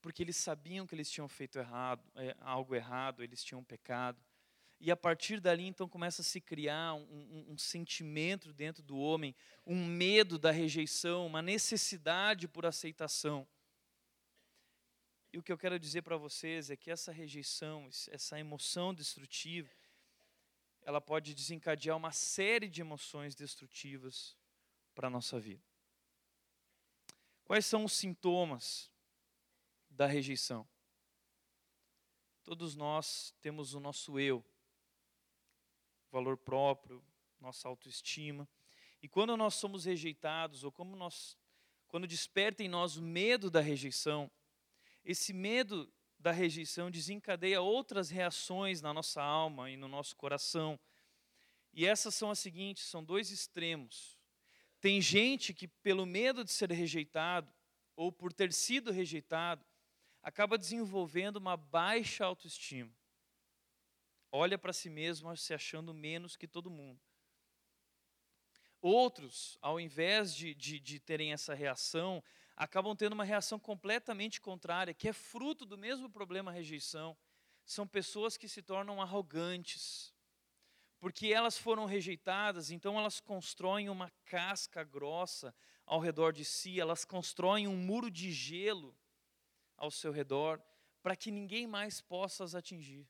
porque 0.00 0.22
eles 0.22 0.36
sabiam 0.36 0.86
que 0.86 0.94
eles 0.94 1.10
tinham 1.10 1.28
feito 1.28 1.58
errado, 1.58 2.02
é, 2.16 2.34
algo 2.40 2.74
errado, 2.74 3.22
eles 3.22 3.44
tinham 3.44 3.62
pecado. 3.62 4.18
E 4.80 4.90
a 4.90 4.96
partir 4.96 5.40
dali, 5.40 5.66
então, 5.66 5.86
começa 5.86 6.22
a 6.22 6.24
se 6.24 6.40
criar 6.40 6.94
um, 6.94 7.02
um, 7.02 7.52
um, 7.52 7.58
sentimento 7.58 8.52
dentro 8.52 8.82
do 8.82 8.96
homem, 8.96 9.36
um 9.66 9.84
medo 9.84 10.38
da 10.38 10.50
rejeição, 10.50 11.26
uma 11.26 11.42
necessidade 11.42 12.48
por 12.48 12.64
aceitação. 12.64 13.46
E 15.32 15.38
o 15.38 15.42
que 15.42 15.52
eu 15.52 15.58
quero 15.58 15.78
dizer 15.78 16.02
para 16.02 16.16
vocês 16.16 16.70
é 16.70 16.76
que 16.76 16.90
essa 16.90 17.12
rejeição, 17.12 17.88
essa 18.10 18.40
emoção 18.40 18.94
destrutiva, 18.94 19.68
ela 20.82 21.00
pode 21.00 21.34
desencadear 21.34 21.96
uma 21.96 22.12
série 22.12 22.68
de 22.68 22.80
emoções 22.80 23.34
destrutivas 23.34 24.36
para 24.94 25.08
a 25.08 25.10
nossa 25.10 25.38
vida. 25.38 25.62
Quais 27.44 27.66
são 27.66 27.84
os 27.84 27.92
sintomas 27.92 28.90
da 30.00 30.06
rejeição. 30.06 30.66
Todos 32.42 32.74
nós 32.74 33.34
temos 33.42 33.74
o 33.74 33.80
nosso 33.80 34.18
eu, 34.18 34.44
valor 36.10 36.38
próprio, 36.38 37.04
nossa 37.38 37.68
autoestima. 37.68 38.48
E 39.02 39.08
quando 39.08 39.36
nós 39.36 39.54
somos 39.54 39.84
rejeitados, 39.84 40.64
ou 40.64 40.72
como 40.72 40.96
nós, 40.96 41.36
quando 41.86 42.06
desperta 42.06 42.62
em 42.62 42.68
nós 42.68 42.96
o 42.96 43.02
medo 43.02 43.50
da 43.50 43.60
rejeição, 43.60 44.30
esse 45.04 45.32
medo 45.32 45.92
da 46.20 46.30
rejeição 46.30 46.90
desencadeia 46.90 47.62
outras 47.62 48.10
reações 48.10 48.82
na 48.82 48.92
nossa 48.92 49.22
alma 49.22 49.70
e 49.70 49.76
no 49.76 49.88
nosso 49.88 50.14
coração. 50.14 50.78
E 51.72 51.86
essas 51.86 52.14
são 52.14 52.30
as 52.30 52.38
seguintes: 52.38 52.84
são 52.84 53.02
dois 53.02 53.30
extremos. 53.30 54.18
Tem 54.80 55.00
gente 55.00 55.52
que, 55.54 55.66
pelo 55.66 56.06
medo 56.06 56.44
de 56.44 56.52
ser 56.52 56.70
rejeitado, 56.70 57.52
ou 57.96 58.12
por 58.12 58.32
ter 58.32 58.52
sido 58.52 58.90
rejeitado, 58.90 59.64
acaba 60.22 60.58
desenvolvendo 60.58 61.36
uma 61.36 61.56
baixa 61.56 62.24
autoestima. 62.24 62.94
Olha 64.30 64.58
para 64.58 64.72
si 64.72 64.88
mesmo 64.88 65.34
se 65.36 65.52
achando 65.52 65.92
menos 65.92 66.36
que 66.36 66.46
todo 66.46 66.70
mundo. 66.70 67.00
Outros, 68.80 69.58
ao 69.60 69.78
invés 69.78 70.34
de, 70.34 70.54
de, 70.54 70.80
de, 70.80 71.00
terem 71.00 71.32
essa 71.32 71.52
reação, 71.52 72.22
acabam 72.56 72.94
tendo 72.94 73.12
uma 73.12 73.24
reação 73.24 73.58
completamente 73.58 74.40
contrária, 74.40 74.94
que 74.94 75.08
é 75.08 75.12
fruto 75.12 75.64
do 75.64 75.78
mesmo 75.78 76.10
problema 76.10 76.52
rejeição. 76.52 77.16
São 77.64 77.86
pessoas 77.86 78.36
que 78.36 78.48
se 78.48 78.62
tornam 78.62 79.00
arrogantes, 79.00 80.12
porque 80.98 81.28
elas 81.28 81.56
foram 81.56 81.86
rejeitadas, 81.86 82.70
então 82.70 82.98
elas 82.98 83.20
constroem 83.20 83.88
uma 83.88 84.10
casca 84.24 84.84
grossa 84.84 85.54
ao 85.86 85.98
redor 85.98 86.32
de 86.32 86.44
si, 86.44 86.78
elas 86.78 87.04
constroem 87.04 87.66
um 87.66 87.76
muro 87.76 88.10
de 88.10 88.30
gelo 88.30 88.96
ao 89.76 89.90
seu 89.90 90.12
redor, 90.12 90.62
para 91.02 91.16
que 91.16 91.30
ninguém 91.30 91.66
mais 91.66 92.00
possa 92.00 92.44
as 92.44 92.54
atingir. 92.54 93.08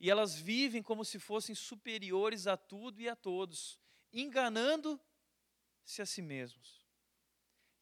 E 0.00 0.10
elas 0.10 0.34
vivem 0.34 0.82
como 0.82 1.04
se 1.04 1.18
fossem 1.18 1.54
superiores 1.54 2.46
a 2.46 2.56
tudo 2.56 3.00
e 3.00 3.08
a 3.08 3.14
todos, 3.14 3.78
enganando-se 4.12 6.02
a 6.02 6.06
si 6.06 6.20
mesmos. 6.20 6.83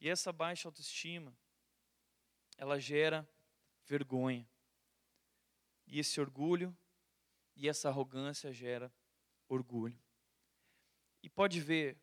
E 0.03 0.09
essa 0.09 0.33
baixa 0.33 0.67
autoestima, 0.67 1.33
ela 2.59 2.77
gera 2.81 3.25
vergonha. 3.87 4.45
E 5.87 6.01
esse 6.01 6.21
orgulho 6.21 6.77
e 7.55 7.69
essa 7.69 7.89
arrogância 7.89 8.53
gera 8.53 8.93
orgulho. 9.47 9.97
E 11.23 11.31
pode 11.31 11.61
ver, 11.61 11.97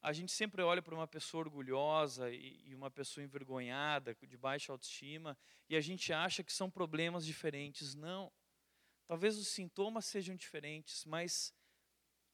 a 0.00 0.10
gente 0.14 0.32
sempre 0.32 0.62
olha 0.62 0.80
para 0.80 0.94
uma 0.94 1.06
pessoa 1.06 1.44
orgulhosa 1.44 2.30
e, 2.30 2.74
uma 2.74 2.90
pessoa 2.90 3.22
envergonhada, 3.22 4.14
de 4.14 4.38
baixa 4.38 4.72
autoestima, 4.72 5.36
e 5.68 5.76
a 5.76 5.82
gente 5.82 6.14
acha 6.14 6.42
que 6.42 6.50
são 6.50 6.70
problemas 6.70 7.26
diferentes. 7.26 7.94
Não. 7.94 8.32
Talvez 9.06 9.36
os 9.36 9.48
sintomas 9.48 10.06
sejam 10.06 10.34
diferentes, 10.34 11.04
mas 11.04 11.54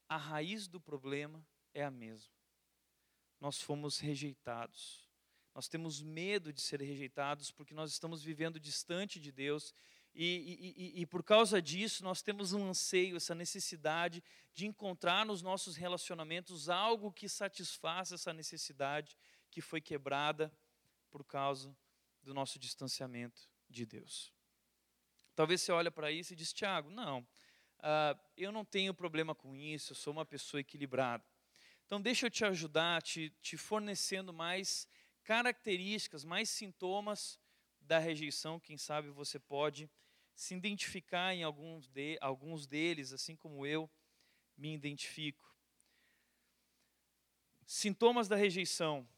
a 0.09 0.17
raiz 0.17 0.69
do 0.69 0.81
problema 0.81 1.45
é 1.75 1.83
a 1.83 1.91
mesma. 1.91 2.36
Nós 3.40 3.61
fomos 3.61 3.99
rejeitados. 3.99 5.07
Nós 5.55 5.69
temos 5.69 6.02
medo 6.02 6.52
de 6.52 6.61
ser 6.61 6.81
rejeitados 6.81 7.50
porque 7.50 7.75
nós 7.75 7.90
estamos 7.90 8.23
vivendo 8.23 8.61
distante 8.61 9.19
de 9.19 9.33
Deus 9.33 9.75
e, 10.19 10.73
e, 10.97 11.02
e, 11.02 11.07
por 11.07 11.23
causa 11.23 11.61
disso, 11.61 12.02
nós 12.02 12.23
temos 12.23 12.55
um 12.55 12.71
anseio, 12.71 13.19
essa 13.19 13.35
necessidade 13.35 14.25
de 14.55 14.66
encontrar 14.66 15.26
nos 15.26 15.43
nossos 15.43 15.76
relacionamentos 15.76 16.71
algo 16.71 17.12
que 17.12 17.28
satisfaça 17.28 18.14
essa 18.14 18.33
necessidade 18.33 19.14
que 19.50 19.61
foi 19.61 19.78
quebrada 19.78 20.50
por 21.11 21.23
causa 21.23 21.76
do 22.23 22.33
nosso 22.33 22.59
distanciamento 22.59 23.47
de 23.69 23.85
Deus. 23.85 24.33
Talvez 25.35 25.61
você 25.61 25.71
olhe 25.71 25.90
para 25.90 26.11
isso 26.11 26.33
e 26.33 26.37
diz, 26.37 26.50
Tiago, 26.50 26.88
não, 26.88 27.21
uh, 27.21 28.19
eu 28.38 28.50
não 28.50 28.64
tenho 28.64 28.95
problema 28.95 29.35
com 29.35 29.55
isso, 29.55 29.93
eu 29.93 29.97
sou 29.97 30.14
uma 30.14 30.25
pessoa 30.25 30.62
equilibrada. 30.62 31.23
Então 31.87 32.00
deixa 32.00 32.26
eu 32.26 32.31
te 32.31 32.45
ajudar, 32.45 33.00
te, 33.00 33.31
te 33.40 33.57
fornecendo 33.57 34.33
mais 34.33 34.88
características, 35.23 36.25
mais 36.25 36.50
sintomas 36.50 37.38
da 37.81 37.99
rejeição, 37.99 38.59
quem 38.59 38.76
sabe 38.76 39.09
você 39.09 39.38
pode 39.38 39.88
se 40.35 40.55
identificar 40.55 41.33
em 41.33 41.45
alguns, 41.45 41.88
de, 41.88 42.19
alguns 42.21 42.66
deles, 42.66 43.12
assim 43.12 43.37
como 43.37 43.64
eu 43.64 43.88
me 44.57 44.75
identifico. 44.75 45.55
Sintomas 47.64 48.28
da 48.28 48.37
rejeição 48.37 49.09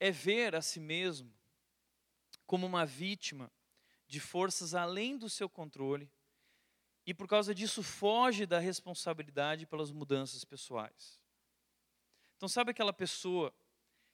é 0.00 0.10
ver 0.10 0.54
a 0.54 0.62
si 0.62 0.80
mesmo 0.80 1.32
como 2.46 2.66
uma 2.66 2.84
vítima 2.84 3.50
de 4.06 4.20
forças 4.20 4.74
além 4.74 5.16
do 5.16 5.28
seu 5.28 5.48
controle 5.48 6.10
e 7.06 7.14
por 7.14 7.28
causa 7.28 7.54
disso 7.54 7.82
foge 7.82 8.46
da 8.46 8.58
responsabilidade 8.58 9.66
pelas 9.66 9.90
mudanças 9.90 10.44
pessoais. 10.44 11.20
Então, 12.36 12.48
sabe 12.48 12.70
aquela 12.70 12.92
pessoa 12.92 13.52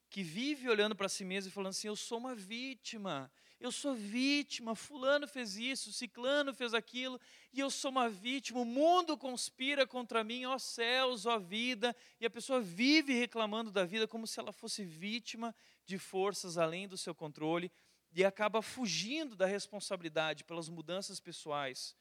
que 0.08 0.22
vive 0.22 0.68
olhando 0.68 0.94
para 0.94 1.08
si 1.08 1.24
mesma 1.24 1.48
e 1.48 1.52
falando 1.52 1.70
assim: 1.70 1.88
Eu 1.88 1.96
sou 1.96 2.18
uma 2.18 2.34
vítima, 2.34 3.32
eu 3.58 3.72
sou 3.72 3.94
vítima, 3.94 4.74
fulano 4.74 5.26
fez 5.26 5.56
isso, 5.56 5.92
ciclano 5.92 6.52
fez 6.52 6.74
aquilo, 6.74 7.20
e 7.52 7.60
eu 7.60 7.70
sou 7.70 7.90
uma 7.90 8.08
vítima, 8.08 8.60
o 8.60 8.64
mundo 8.64 9.16
conspira 9.16 9.86
contra 9.86 10.22
mim, 10.22 10.44
ó 10.44 10.58
céus, 10.58 11.26
ó 11.26 11.38
vida, 11.38 11.96
e 12.20 12.26
a 12.26 12.30
pessoa 12.30 12.60
vive 12.60 13.14
reclamando 13.14 13.70
da 13.70 13.84
vida 13.84 14.06
como 14.06 14.26
se 14.26 14.38
ela 14.38 14.52
fosse 14.52 14.84
vítima 14.84 15.54
de 15.86 15.96
forças 15.98 16.58
além 16.58 16.86
do 16.86 16.98
seu 16.98 17.14
controle, 17.14 17.70
e 18.12 18.24
acaba 18.24 18.60
fugindo 18.60 19.34
da 19.34 19.46
responsabilidade 19.46 20.44
pelas 20.44 20.68
mudanças 20.68 21.20
pessoais, 21.20 21.96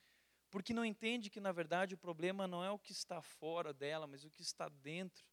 porque 0.49 0.73
não 0.73 0.83
entende 0.83 1.29
que, 1.29 1.39
na 1.39 1.51
verdade, 1.51 1.93
o 1.93 1.97
problema 1.97 2.47
não 2.47 2.63
é 2.63 2.69
o 2.69 2.77
que 2.77 2.91
está 2.91 3.21
fora 3.21 3.73
dela, 3.73 4.05
mas 4.05 4.25
o 4.25 4.29
que 4.29 4.41
está 4.41 4.67
dentro. 4.67 5.30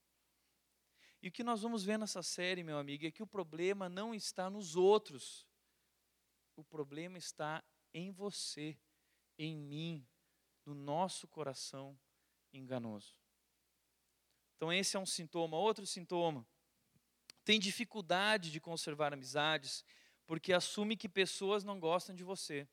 E 1.23 1.29
o 1.29 1.33
que 1.33 1.43
nós 1.43 1.63
vamos 1.63 1.85
ver 1.85 1.99
nessa 1.99 2.23
série, 2.23 2.63
meu 2.63 2.79
amigo, 2.79 3.07
é 3.07 3.11
que 3.11 3.23
o 3.23 3.27
problema 3.27 3.89
não 3.89 4.15
está 4.15 4.49
nos 4.49 4.77
outros, 4.77 5.47
o 6.57 6.63
problema 6.63 7.19
está 7.19 7.63
em 7.93 8.11
você, 8.11 8.79
em 9.39 9.57
mim, 9.57 10.07
no 10.65 10.75
nosso 10.75 11.27
coração 11.27 11.99
enganoso. 12.53 13.19
Então, 14.57 14.73
esse 14.73 14.97
é 14.97 15.01
um 15.01 15.07
sintoma. 15.07 15.57
Outro 15.57 15.87
sintoma, 15.87 16.47
tem 17.45 17.59
dificuldade 17.59 18.51
de 18.51 18.61
conservar 18.61 19.13
amizades, 19.13 19.85
porque 20.27 20.53
assume 20.53 20.97
que 20.97 21.09
pessoas 21.09 21.65
não 21.65 21.81
gostam 21.81 22.15
de 22.15 22.23
você. 22.23 22.69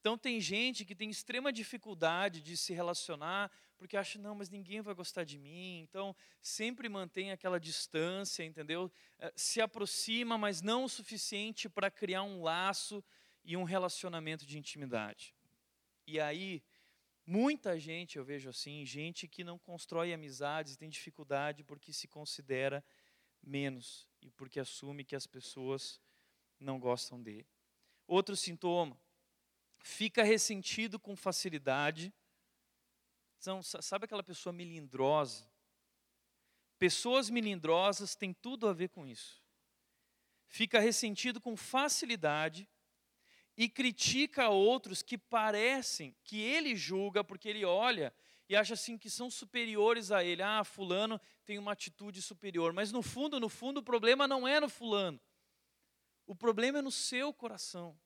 Então 0.00 0.16
tem 0.16 0.40
gente 0.40 0.84
que 0.84 0.94
tem 0.94 1.10
extrema 1.10 1.52
dificuldade 1.52 2.40
de 2.40 2.56
se 2.56 2.72
relacionar, 2.72 3.50
porque 3.80 3.96
acha, 3.96 4.18
não, 4.18 4.34
mas 4.34 4.50
ninguém 4.50 4.82
vai 4.82 4.92
gostar 4.92 5.24
de 5.24 5.38
mim. 5.38 5.80
Então 5.80 6.14
sempre 6.42 6.86
mantém 6.86 7.32
aquela 7.32 7.58
distância, 7.58 8.44
entendeu? 8.44 8.92
Eh, 9.18 9.32
se 9.34 9.58
aproxima, 9.58 10.36
mas 10.36 10.60
não 10.60 10.84
o 10.84 10.88
suficiente 10.88 11.66
para 11.66 11.90
criar 11.90 12.22
um 12.22 12.42
laço 12.42 13.02
e 13.42 13.56
um 13.56 13.64
relacionamento 13.64 14.44
de 14.44 14.58
intimidade. 14.58 15.34
E 16.06 16.20
aí, 16.20 16.62
muita 17.24 17.78
gente, 17.78 18.18
eu 18.18 18.24
vejo 18.24 18.50
assim, 18.50 18.84
gente 18.84 19.26
que 19.26 19.42
não 19.42 19.58
constrói 19.58 20.12
amizades, 20.12 20.76
tem 20.76 20.90
dificuldade 20.90 21.64
porque 21.64 21.90
se 21.90 22.06
considera 22.06 22.84
menos 23.42 24.06
e 24.20 24.30
porque 24.30 24.60
assume 24.60 25.04
que 25.04 25.16
as 25.16 25.26
pessoas 25.26 25.98
não 26.58 26.78
gostam 26.78 27.18
dele. 27.22 27.48
Outro 28.06 28.36
sintoma, 28.36 29.00
fica 29.78 30.22
ressentido 30.22 31.00
com 31.00 31.16
facilidade. 31.16 32.12
Então, 33.40 33.62
sabe 33.62 34.04
aquela 34.04 34.22
pessoa 34.22 34.52
melindrosa? 34.52 35.50
Pessoas 36.78 37.30
melindrosas 37.30 38.14
têm 38.14 38.34
tudo 38.34 38.68
a 38.68 38.72
ver 38.72 38.90
com 38.90 39.06
isso. 39.06 39.42
Fica 40.46 40.78
ressentido 40.78 41.40
com 41.40 41.56
facilidade 41.56 42.68
e 43.56 43.68
critica 43.68 44.48
outros 44.48 45.02
que 45.02 45.16
parecem 45.16 46.14
que 46.22 46.40
ele 46.40 46.76
julga 46.76 47.24
porque 47.24 47.48
ele 47.48 47.64
olha 47.64 48.12
e 48.48 48.56
acha 48.56 48.74
assim 48.74 48.98
que 48.98 49.08
são 49.08 49.30
superiores 49.30 50.10
a 50.10 50.22
ele. 50.22 50.42
Ah, 50.42 50.64
fulano 50.64 51.20
tem 51.46 51.58
uma 51.58 51.72
atitude 51.72 52.20
superior, 52.20 52.72
mas 52.72 52.92
no 52.92 53.02
fundo, 53.02 53.40
no 53.40 53.48
fundo 53.48 53.78
o 53.78 53.82
problema 53.82 54.28
não 54.28 54.46
é 54.46 54.60
no 54.60 54.68
fulano. 54.68 55.20
O 56.26 56.34
problema 56.34 56.80
é 56.80 56.82
no 56.82 56.90
seu 56.90 57.32
coração. 57.32 57.98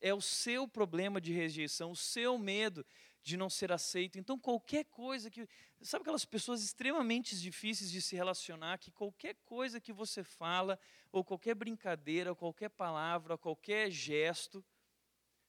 É 0.00 0.14
o 0.14 0.20
seu 0.20 0.68
problema 0.68 1.20
de 1.20 1.32
rejeição, 1.32 1.90
o 1.90 1.96
seu 1.96 2.38
medo 2.38 2.86
de 3.22 3.36
não 3.36 3.48
ser 3.48 3.70
aceito. 3.70 4.18
Então, 4.18 4.38
qualquer 4.38 4.84
coisa 4.84 5.30
que. 5.30 5.48
Sabe 5.80 6.02
aquelas 6.02 6.24
pessoas 6.24 6.62
extremamente 6.62 7.38
difíceis 7.38 7.90
de 7.90 8.00
se 8.02 8.16
relacionar, 8.16 8.78
que 8.78 8.90
qualquer 8.90 9.34
coisa 9.44 9.80
que 9.80 9.92
você 9.92 10.22
fala, 10.22 10.78
ou 11.10 11.24
qualquer 11.24 11.54
brincadeira, 11.54 12.30
ou 12.30 12.36
qualquer 12.36 12.68
palavra, 12.68 13.34
ou 13.34 13.38
qualquer 13.38 13.90
gesto, 13.90 14.64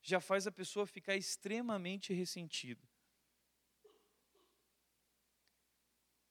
já 0.01 0.20
faz 0.20 0.46
a 0.48 0.51
pessoa 0.51 0.86
ficar 0.86 1.15
extremamente 1.15 2.13
ressentida. 2.13 2.82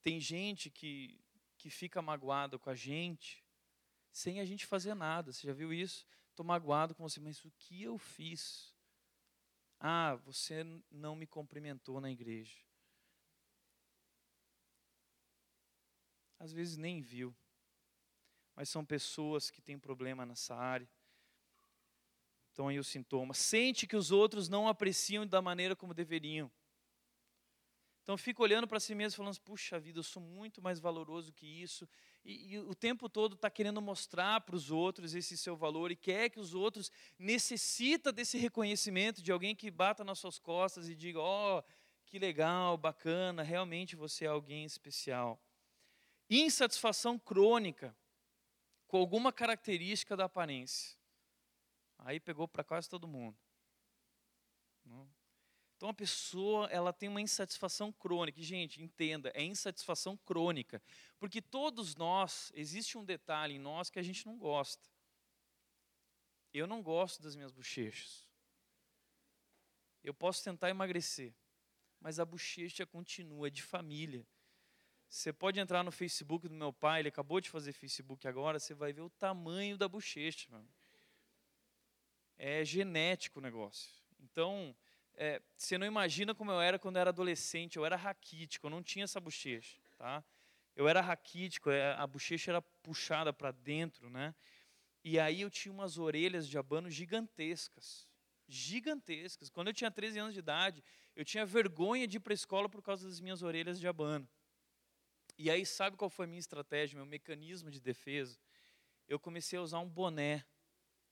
Tem 0.03 0.21
gente 0.21 0.69
que, 0.69 1.21
que 1.57 1.71
fica 1.71 2.03
magoada 2.03 2.59
com 2.59 2.71
a 2.71 2.75
gente 2.75 3.45
sem 4.11 4.41
a 4.41 4.45
gente 4.45 4.67
fazer 4.67 4.95
nada. 4.95 5.33
Você 5.33 5.47
já 5.47 5.55
viu 5.55 5.73
isso? 5.73 6.07
estou 6.33 6.45
magoado 6.45 6.95
com 6.95 7.03
você, 7.03 7.21
mas 7.21 7.45
o 7.45 7.51
que 7.53 7.83
eu 7.83 7.99
fiz? 7.99 8.72
Ah, 9.85 10.15
você 10.25 10.63
não 10.93 11.17
me 11.17 11.27
cumprimentou 11.27 12.01
na 12.01 12.09
igreja. 12.09 12.57
Às 16.39 16.53
vezes 16.53 16.77
nem 16.77 17.01
viu, 17.01 17.35
mas 18.55 18.69
são 18.69 18.85
pessoas 18.85 19.51
que 19.51 19.61
têm 19.61 19.77
problema 19.77 20.25
nessa 20.25 20.55
área. 20.55 20.89
Então 22.53 22.69
aí 22.69 22.79
o 22.79 22.85
sintoma. 22.85 23.35
Sente 23.35 23.85
que 23.85 23.97
os 23.97 24.13
outros 24.13 24.49
não 24.49 24.69
apreciam 24.69 25.27
da 25.27 25.43
maneira 25.43 25.75
como 25.75 25.93
deveriam. 25.93 26.49
Então 28.03 28.17
fica 28.17 28.43
olhando 28.43 28.67
para 28.67 28.81
si 28.81 28.95
mesmo 28.95 29.17
falando, 29.17 29.41
puxa 29.41 29.79
vida, 29.79 30.01
eu 30.01 30.03
sou 30.03 30.21
muito 30.21 30.61
mais 30.61 30.81
valoroso 30.81 31.33
que 31.33 31.47
isso. 31.47 31.89
E, 32.25 32.55
e 32.55 32.59
o 32.59 32.75
tempo 32.75 33.09
todo 33.09 33.35
está 33.35 33.49
querendo 33.49 33.81
mostrar 33.81 34.41
para 34.41 34.57
os 34.57 34.71
outros 34.71 35.15
esse 35.15 35.37
seu 35.37 35.57
valor 35.57 35.93
e 35.93 35.97
quer 35.97 36.29
que 36.29 36.41
os 36.41 36.53
outros 36.53 36.91
necessita 37.17 38.11
desse 38.11 38.37
reconhecimento 38.39 39.23
de 39.23 39.31
alguém 39.31 39.55
que 39.55 39.71
bata 39.71 40.03
nas 40.03 40.19
suas 40.19 40.39
costas 40.39 40.89
e 40.89 40.97
diga, 40.97 41.21
ó, 41.21 41.59
oh, 41.59 41.63
que 42.05 42.19
legal, 42.19 42.77
bacana, 42.77 43.43
realmente 43.43 43.95
você 43.95 44.25
é 44.25 44.29
alguém 44.29 44.65
especial. 44.65 45.41
Insatisfação 46.29 47.19
crônica 47.19 47.97
com 48.89 48.99
alguma 48.99 49.33
característica 49.33 50.17
da 50.17 50.25
aparência. 50.25 50.99
Aí 51.99 52.19
pegou 52.19 52.49
para 52.49 52.65
quase 52.65 52.89
todo 52.89 53.07
mundo. 53.07 53.39
Não? 54.85 55.09
Então 55.83 55.91
a 55.91 55.95
pessoa, 55.95 56.69
ela 56.71 56.93
tem 56.93 57.09
uma 57.09 57.21
insatisfação 57.21 57.91
crônica. 57.91 58.39
E, 58.39 58.45
gente, 58.45 58.81
entenda, 58.81 59.33
é 59.35 59.43
insatisfação 59.43 60.17
crônica. 60.17 60.81
Porque 61.19 61.43
todos 61.43 61.97
nós, 61.97 62.53
existe 62.55 62.97
um 62.97 63.05
detalhe 63.05 63.57
em 63.57 63.59
nós 63.59 63.91
que 63.91 63.99
a 63.99 64.03
gente 64.03 64.25
não 64.25 64.39
gosta. 64.39 64.89
Eu 66.55 66.69
não 66.69 66.81
gosto 66.81 67.21
das 67.21 67.35
minhas 67.35 67.51
bochechas. 67.51 68.29
Eu 70.05 70.15
posso 70.15 70.45
tentar 70.45 70.71
emagrecer, 70.71 71.35
mas 71.99 72.21
a 72.21 72.25
bochecha 72.25 72.87
continua, 72.87 73.51
de 73.51 73.61
família. 73.61 74.25
Você 75.09 75.33
pode 75.33 75.59
entrar 75.59 75.83
no 75.83 75.91
Facebook 75.91 76.47
do 76.47 76.55
meu 76.55 76.73
pai, 76.73 77.01
ele 77.01 77.09
acabou 77.09 77.41
de 77.41 77.51
fazer 77.51 77.73
Facebook 77.73 78.29
agora, 78.29 78.61
você 78.61 78.73
vai 78.73 78.93
ver 78.93 79.01
o 79.01 79.11
tamanho 79.11 79.77
da 79.77 79.89
bochecha. 79.89 80.49
É 82.39 82.65
genético 82.65 83.41
o 83.41 83.43
negócio. 83.43 83.91
Então, 84.21 84.77
é, 85.15 85.41
você 85.57 85.77
não 85.77 85.87
imagina 85.87 86.35
como 86.35 86.51
eu 86.51 86.61
era 86.61 86.79
quando 86.79 86.97
eu 86.97 87.01
era 87.01 87.11
adolescente. 87.11 87.77
Eu 87.77 87.85
era 87.85 87.97
raquítico, 87.97 88.67
eu 88.67 88.71
não 88.71 88.83
tinha 88.83 89.05
essa 89.05 89.21
bochecha, 89.21 89.81
tá? 89.97 90.25
Eu 90.75 90.89
era 90.89 91.01
raquítico, 91.01 91.71
é, 91.71 91.93
a 91.95 92.07
bochecha 92.07 92.51
era 92.51 92.63
puxada 92.63 93.33
para 93.33 93.51
dentro, 93.51 94.09
né? 94.09 94.35
E 95.05 95.19
aí 95.19 95.43
eu 95.43 95.51
tinha 95.51 95.73
umas 95.73 95.99
orelhas 95.99 96.49
de 96.49 96.57
abano 96.57 96.89
gigantescas. 96.89 98.09
Gigantescas. 98.49 99.51
Quando 99.51 99.69
eu 99.69 99.75
tinha 99.75 99.91
13 99.91 100.19
anos 100.19 100.35
de 100.35 100.41
idade, 100.41 100.83
eu 101.15 101.25
tinha 101.25 101.45
vergonha 101.45 102.07
de 102.07 102.17
ir 102.17 102.21
para 102.21 102.33
a 102.33 102.35
escola 102.35 102.69
por 102.69 102.83
causa 102.83 103.07
das 103.07 103.21
minhas 103.21 103.43
orelhas 103.43 103.79
de 103.79 103.87
abano. 103.87 104.29
E 105.37 105.51
aí, 105.51 105.67
sabe 105.67 105.97
qual 105.97 106.09
foi 106.09 106.25
a 106.25 106.29
minha 106.29 106.39
estratégia, 106.39 106.97
meu 106.97 107.07
mecanismo 107.07 107.71
de 107.71 107.81
defesa? 107.81 108.39
Eu 109.09 109.19
comecei 109.19 109.59
a 109.59 109.63
usar 109.63 109.81
um 109.81 109.89
boné. 109.89 110.45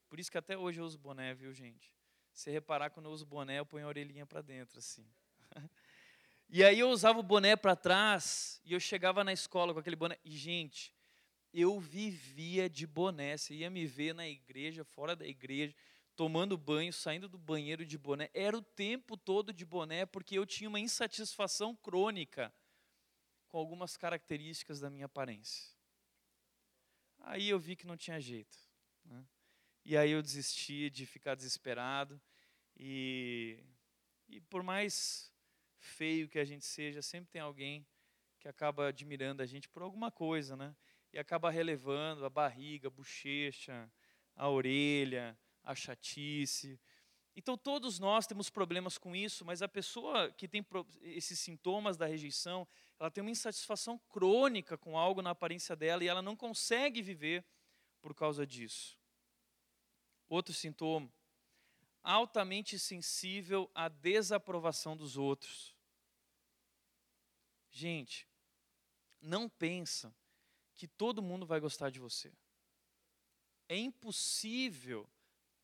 Por 0.09 0.21
isso 0.21 0.31
que 0.31 0.39
até 0.39 0.57
hoje 0.57 0.81
eu 0.81 0.85
uso 0.85 0.99
boné, 0.99 1.35
viu, 1.35 1.53
gente? 1.53 2.00
Se 2.33 2.51
reparar, 2.51 2.91
quando 2.91 3.07
eu 3.07 3.13
uso 3.13 3.27
boné, 3.27 3.59
eu 3.59 3.67
ponho 3.67 3.87
a 3.87 3.89
orelhinha 3.89 4.27
para 4.27 4.43
dentro, 4.43 4.79
assim. 4.79 5.07
E 6.53 6.65
aí 6.65 6.81
eu 6.81 6.91
usava 6.91 7.21
o 7.21 7.23
boné 7.23 7.55
para 7.55 7.77
trás 7.77 8.61
e 8.65 8.73
eu 8.73 8.81
chegava 8.81 9.23
na 9.23 9.33
escola 9.33 9.73
com 9.73 9.79
aquele 9.79 9.95
boné. 9.95 10.19
E, 10.25 10.37
gente, 10.37 10.93
eu 11.55 11.79
vivia 11.79 12.69
de 12.69 12.89
boné. 12.89 13.37
Você 13.37 13.55
ia 13.55 13.71
me 13.71 13.87
ver 13.87 14.15
na 14.17 14.27
igreja, 14.27 14.83
fora 14.83 15.15
da 15.15 15.25
igreja, 15.25 15.73
tomando 16.17 16.59
banho, 16.59 16.93
saindo 16.93 17.29
do 17.29 17.39
banheiro 17.39 17.87
de 17.87 17.97
boné. 17.97 18.31
Era 18.35 18.59
o 18.59 18.63
tempo 18.63 19.17
todo 19.17 19.53
de 19.53 19.65
boné, 19.65 20.05
porque 20.07 20.37
eu 20.37 20.45
tinha 20.45 20.69
uma 20.69 20.81
insatisfação 20.81 21.77
crônica 21.77 22.53
com 23.47 23.59
algumas 23.59 23.97
características 23.97 24.81
da 24.81 24.91
minha 24.91 25.07
aparência. 25.07 25.71
Aí 27.21 27.49
eu 27.49 27.61
vi 27.61 27.77
que 27.77 27.87
não 27.87 27.97
tinha 27.97 28.21
jeito. 28.21 28.57
Né? 29.05 29.25
E 29.91 29.97
aí 29.97 30.13
eu 30.13 30.23
desisti 30.23 30.89
de 30.89 31.05
ficar 31.05 31.35
desesperado. 31.35 32.23
E, 32.79 33.59
e 34.29 34.41
por 34.43 34.63
mais 34.63 35.33
feio 35.81 36.29
que 36.29 36.39
a 36.39 36.45
gente 36.45 36.65
seja, 36.65 37.03
sempre 37.03 37.29
tem 37.29 37.41
alguém 37.41 37.85
que 38.39 38.47
acaba 38.47 38.87
admirando 38.87 39.43
a 39.43 39.47
gente 39.47 39.69
por 39.69 39.83
alguma 39.83 40.09
coisa, 40.09 40.57
né? 40.57 40.77
E 41.13 41.19
acaba 41.19 41.51
relevando 41.51 42.25
a 42.25 42.31
barriga, 42.31 42.87
a 42.87 42.91
bochecha, 42.91 43.91
a 44.37 44.49
orelha, 44.49 45.37
a 45.65 45.75
chatice. 45.75 46.81
Então 47.35 47.59
todos 47.59 47.99
nós 47.99 48.29
temos 48.29 48.49
problemas 48.49 48.97
com 48.97 49.17
isso, 49.17 49.45
mas 49.45 49.61
a 49.61 49.69
pessoa 49.69 50.31
que 50.31 50.47
tem 50.47 50.65
esses 51.03 51.41
sintomas 51.41 51.97
da 51.97 52.07
rejeição, 52.07 52.65
ela 52.97 53.11
tem 53.11 53.23
uma 53.23 53.31
insatisfação 53.33 53.99
crônica 54.09 54.79
com 54.79 54.97
algo 54.97 55.21
na 55.21 55.31
aparência 55.31 55.75
dela 55.75 56.05
e 56.05 56.07
ela 56.07 56.23
não 56.23 56.37
consegue 56.37 57.03
viver 57.03 57.45
por 58.01 58.15
causa 58.15 58.47
disso. 58.47 59.00
Outro 60.31 60.55
sintoma, 60.55 61.13
altamente 62.05 62.79
sensível 62.79 63.69
à 63.75 63.89
desaprovação 63.89 64.97
dos 64.97 65.17
outros. 65.17 65.75
Gente, 67.71 68.29
não 69.21 69.49
pensa 69.49 70.15
que 70.77 70.87
todo 70.87 71.21
mundo 71.21 71.45
vai 71.45 71.59
gostar 71.59 71.91
de 71.91 71.99
você. 71.99 72.33
É 73.69 73.77
impossível 73.77 75.11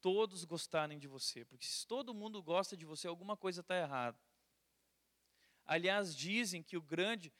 todos 0.00 0.44
gostarem 0.44 0.98
de 0.98 1.06
você, 1.06 1.44
porque 1.44 1.66
se 1.66 1.86
todo 1.86 2.12
mundo 2.12 2.42
gosta 2.42 2.76
de 2.76 2.84
você, 2.84 3.06
alguma 3.06 3.36
coisa 3.36 3.60
está 3.60 3.76
errada. 3.76 4.18
Aliás, 5.64 6.14
dizem 6.14 6.60
que 6.60 6.76
o 6.76 6.82
grande, 6.82 7.32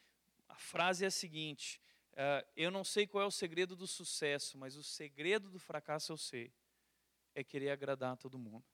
a 0.49 0.55
frase 0.55 1.05
é 1.05 1.09
a 1.09 1.11
seguinte: 1.11 1.81
uh, 2.13 2.49
eu 2.57 2.71
não 2.71 2.85
sei 2.85 3.05
qual 3.05 3.25
é 3.25 3.27
o 3.27 3.33
segredo 3.33 3.75
do 3.75 3.87
sucesso, 3.87 4.57
mas 4.57 4.77
o 4.77 4.85
segredo 4.85 5.51
do 5.51 5.59
fracasso 5.59 6.13
eu 6.13 6.17
sei, 6.17 6.53
é 7.37 7.45
querer 7.45 7.71
agradar 7.71 8.17
todo 8.17 8.39
mundo. 8.39 8.65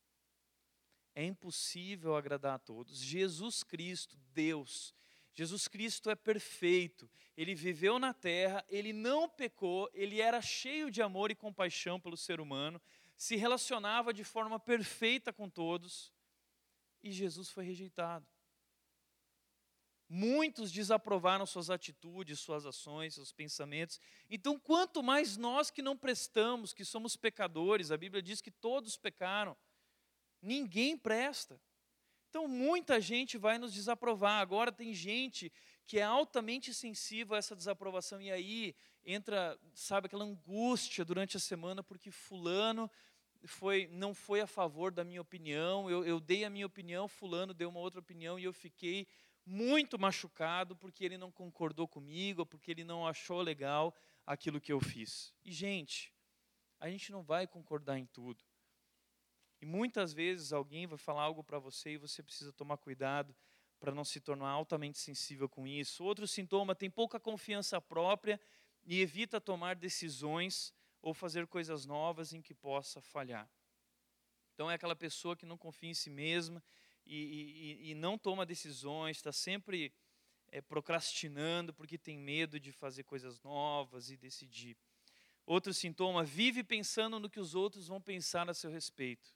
É 1.15 1.23
impossível 1.23 2.17
agradar 2.17 2.55
a 2.55 2.59
todos. 2.59 2.99
Jesus 2.99 3.63
Cristo, 3.63 4.17
Deus, 4.33 4.95
Jesus 5.35 5.67
Cristo 5.67 6.09
é 6.09 6.15
perfeito. 6.15 7.11
Ele 7.37 7.55
viveu 7.55 7.99
na 7.99 8.15
terra, 8.15 8.65
ele 8.69 8.93
não 8.93 9.29
pecou, 9.29 9.91
ele 9.93 10.21
era 10.21 10.41
cheio 10.41 10.91
de 10.91 11.03
amor 11.03 11.31
e 11.31 11.35
compaixão 11.35 12.01
pelo 12.01 12.17
ser 12.17 12.41
humano, 12.41 12.81
se 13.17 13.37
relacionava 13.37 14.13
de 14.13 14.25
forma 14.25 14.61
perfeita 14.61 15.33
com 15.33 15.49
todos, 15.49 16.13
e 17.03 17.11
Jesus 17.11 17.51
foi 17.51 17.65
rejeitado. 17.65 18.27
Muitos 20.15 20.71
desaprovaram 20.71 21.47
suas 21.47 21.71
atitudes, 21.71 22.39
suas 22.39 22.67
ações, 22.67 23.15
seus 23.15 23.33
pensamentos. 23.33 23.99
Então, 24.29 24.59
quanto 24.59 25.03
mais 25.03 25.39
nós 25.39 25.71
que 25.71 25.81
não 25.81 25.97
prestamos, 25.97 26.75
que 26.75 26.85
somos 26.85 27.17
pecadores, 27.17 27.91
a 27.91 27.97
Bíblia 27.97 28.21
diz 28.21 28.43
que 28.43 28.51
todos 28.51 28.95
pecaram, 28.95 29.57
ninguém 30.43 30.99
presta. 30.99 31.59
Então, 32.29 32.47
muita 32.47 33.01
gente 33.01 33.39
vai 33.39 33.57
nos 33.57 33.73
desaprovar. 33.73 34.43
Agora, 34.43 34.71
tem 34.71 34.93
gente 34.93 35.51
que 35.87 35.99
é 35.99 36.03
altamente 36.03 36.75
sensível 36.75 37.35
a 37.35 37.39
essa 37.39 37.57
desaprovação, 37.57 38.21
e 38.21 38.31
aí 38.31 38.77
entra, 39.07 39.59
sabe, 39.75 40.09
aquela 40.09 40.25
angústia 40.27 41.07
durante 41.07 41.39
a 41.39 41.41
semana, 41.41 41.83
porque 41.83 42.11
Fulano 42.11 42.91
foi, 43.47 43.89
não 43.91 44.13
foi 44.13 44.43
a 44.43 44.47
favor 44.47 44.93
da 44.93 45.05
minha 45.05 45.23
opinião, 45.23 45.89
eu, 45.89 46.05
eu 46.05 46.21
dei 46.21 46.45
a 46.45 46.51
minha 46.51 46.67
opinião, 46.67 47.09
Fulano 47.09 47.55
deu 47.55 47.71
uma 47.71 47.81
outra 47.81 47.99
opinião, 47.99 48.39
e 48.39 48.45
eu 48.45 48.53
fiquei 48.53 49.09
muito 49.45 49.99
machucado 49.99 50.77
porque 50.77 51.05
ele 51.05 51.19
não 51.19 51.31
concordou 51.31 51.89
comigo, 51.89 52.47
porque 52.47 52.71
ele 52.71 52.85
não 52.85 53.07
achou 53.07 53.41
legal 53.41 53.95
aquilo 54.27 54.61
que 54.61 54.73
eu 54.73 54.81
fiz. 54.81 55.35
E, 55.45 55.53
gente, 55.53 56.13
a 56.79 56.89
gente 56.89 57.11
não 57.11 57.23
vai 57.23 57.47
concordar 57.47 57.99
em 57.99 58.07
tudo. 58.07 58.45
E 59.61 59.67
muitas 59.67 60.13
vezes 60.13 60.53
alguém 60.53 60.87
vai 60.87 60.99
falar 60.99 61.23
algo 61.23 61.45
para 61.45 61.59
você 61.59 61.93
e 61.93 61.97
você 61.97 62.23
precisa 62.23 62.53
tomar 62.53 62.77
cuidado 62.77 63.35
para 63.79 63.95
não 63.95 64.05
se 64.05 64.21
tornar 64.21 64.51
altamente 64.51 64.99
sensível 64.99 65.49
com 65.49 65.67
isso. 65.67 66.05
Outro 66.05 66.27
sintoma 66.27 66.75
tem 66.75 66.91
pouca 66.91 67.19
confiança 67.19 67.81
própria 67.81 68.41
e 68.85 69.01
evita 69.01 69.41
tomar 69.41 69.77
decisões 69.77 70.73
ou 71.01 71.13
fazer 71.13 71.47
coisas 71.47 71.87
novas 71.87 72.33
em 72.33 72.41
que 72.41 72.55
possa 72.55 73.01
falhar. 73.01 73.49
Então 74.55 74.71
é 74.71 74.75
aquela 74.75 74.95
pessoa 74.95 75.37
que 75.37 75.47
não 75.47 75.57
confia 75.57 75.91
em 75.91 75.95
si 75.95 76.11
mesma 76.11 76.63
e, 77.07 77.79
e, 77.85 77.91
e 77.91 77.95
não 77.95 78.17
toma 78.17 78.47
decisões, 78.47 79.17
está 79.17 79.33
sempre 79.33 79.93
é, 80.49 80.61
procrastinando 80.61 81.73
porque 81.73 81.99
tem 81.99 82.19
medo 82.19 82.61
de 82.61 82.71
fazer 82.73 83.05
coisas 83.05 83.41
novas 83.43 84.11
e 84.11 84.17
decidir. 84.17 84.77
Outro 85.45 85.75
sintoma, 85.75 86.23
vive 86.23 86.63
pensando 86.63 87.19
no 87.19 87.29
que 87.29 87.41
os 87.41 87.55
outros 87.55 87.89
vão 87.89 88.01
pensar 88.01 88.49
a 88.49 88.55
seu 88.55 88.71
respeito. 88.71 89.35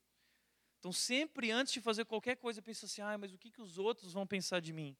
Então, 0.79 0.93
sempre 0.93 1.51
antes 1.51 1.73
de 1.73 1.81
fazer 1.81 2.05
qualquer 2.05 2.37
coisa, 2.37 2.63
pensa 2.63 2.87
assim: 2.87 3.03
ah, 3.03 3.19
mas 3.19 3.33
o 3.33 3.39
que, 3.39 3.51
que 3.51 3.61
os 3.61 3.77
outros 3.77 4.13
vão 4.13 4.27
pensar 4.27 4.61
de 4.61 4.73
mim? 4.73 4.97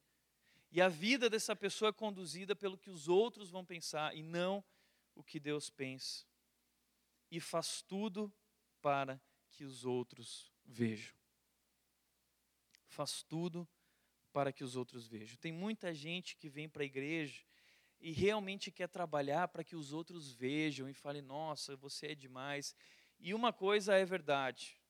E 0.69 0.81
a 0.81 0.89
vida 0.89 1.29
dessa 1.29 1.55
pessoa 1.55 1.89
é 1.89 1.93
conduzida 1.93 2.55
pelo 2.55 2.77
que 2.77 2.89
os 2.89 3.07
outros 3.07 3.49
vão 3.49 3.63
pensar 3.63 4.15
e 4.15 4.21
não 4.21 4.63
o 5.15 5.23
que 5.23 5.39
Deus 5.39 5.69
pensa. 5.69 6.25
E 7.31 7.39
faz 7.39 7.81
tudo 7.81 8.33
para 8.81 9.21
que 9.49 9.63
os 9.63 9.85
outros 9.85 10.51
vejam. 10.65 11.16
Faz 12.97 13.21
tudo 13.21 13.69
para 14.33 14.51
que 14.51 14.63
os 14.63 14.75
outros 14.75 15.07
vejam. 15.07 15.37
Tem 15.37 15.51
muita 15.51 15.93
gente 15.93 16.35
que 16.35 16.49
vem 16.49 16.67
para 16.67 16.81
a 16.81 16.85
igreja 16.85 17.45
e 17.99 18.11
realmente 18.11 18.71
quer 18.71 18.89
trabalhar 18.89 19.47
para 19.49 19.63
que 19.63 19.75
os 19.75 19.93
outros 19.93 20.33
vejam 20.33 20.89
e 20.89 20.95
falem: 20.95 21.21
nossa, 21.21 21.75
você 21.75 22.07
é 22.07 22.15
demais. 22.15 22.75
E 23.19 23.35
uma 23.35 23.53
coisa 23.53 23.95
é 23.95 24.03
verdade: 24.03 24.81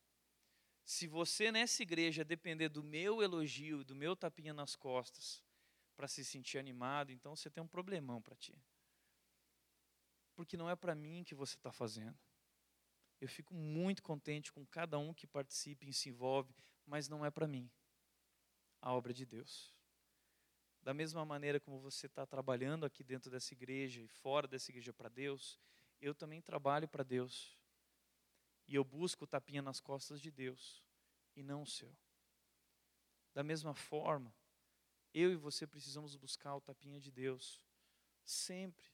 se 0.86 1.06
você 1.06 1.52
nessa 1.52 1.84
igreja 1.84 2.24
depender 2.24 2.70
do 2.70 2.82
meu 2.82 3.22
elogio, 3.22 3.84
do 3.84 3.94
meu 3.94 4.16
tapinha 4.16 4.54
nas 4.54 4.74
costas, 4.74 5.44
para 5.98 6.08
se 6.08 6.24
sentir 6.24 6.60
animado, 6.60 7.12
então 7.12 7.36
você 7.36 7.50
tem 7.50 7.62
um 7.62 7.68
problemão 7.68 8.22
para 8.22 8.38
ti. 8.38 8.58
Porque 10.34 10.56
não 10.56 10.70
é 10.70 10.78
para 10.78 10.96
mim 10.96 11.26
que 11.26 11.36
você 11.36 11.58
está 11.58 11.74
fazendo. 11.74 12.18
Eu 13.20 13.28
fico 13.28 13.54
muito 13.54 14.02
contente 14.02 14.54
com 14.54 14.66
cada 14.66 14.98
um 14.98 15.14
que 15.14 15.28
participa 15.28 15.84
e 15.84 15.92
se 15.92 16.08
envolve, 16.08 16.56
mas 16.86 17.10
não 17.10 17.26
é 17.26 17.30
para 17.30 17.50
mim. 17.50 17.70
A 18.88 18.94
obra 18.94 19.14
de 19.14 19.26
Deus. 19.26 19.76
Da 20.82 20.94
mesma 20.94 21.26
maneira 21.26 21.60
como 21.60 21.78
você 21.78 22.06
está 22.06 22.26
trabalhando 22.26 22.86
aqui 22.86 23.04
dentro 23.04 23.30
dessa 23.30 23.54
igreja 23.54 24.02
e 24.02 24.08
fora 24.08 24.48
dessa 24.48 24.72
igreja 24.72 24.94
para 24.94 25.10
Deus, 25.10 25.60
eu 26.00 26.16
também 26.16 26.42
trabalho 26.42 26.88
para 26.88 27.04
Deus. 27.04 27.60
E 28.66 28.76
eu 28.76 28.86
busco 28.86 29.26
o 29.26 29.28
tapinha 29.28 29.62
nas 29.62 29.82
costas 29.82 30.22
de 30.22 30.32
Deus 30.32 30.82
e 31.36 31.44
não 31.44 31.64
o 31.64 31.68
seu. 31.68 31.94
Da 33.34 33.44
mesma 33.44 33.74
forma, 33.74 34.34
eu 35.14 35.34
e 35.34 35.36
você 35.36 35.68
precisamos 35.68 36.16
buscar 36.16 36.56
o 36.56 36.62
tapinha 36.62 37.02
de 37.02 37.12
Deus 37.12 37.62
sempre, 38.24 38.86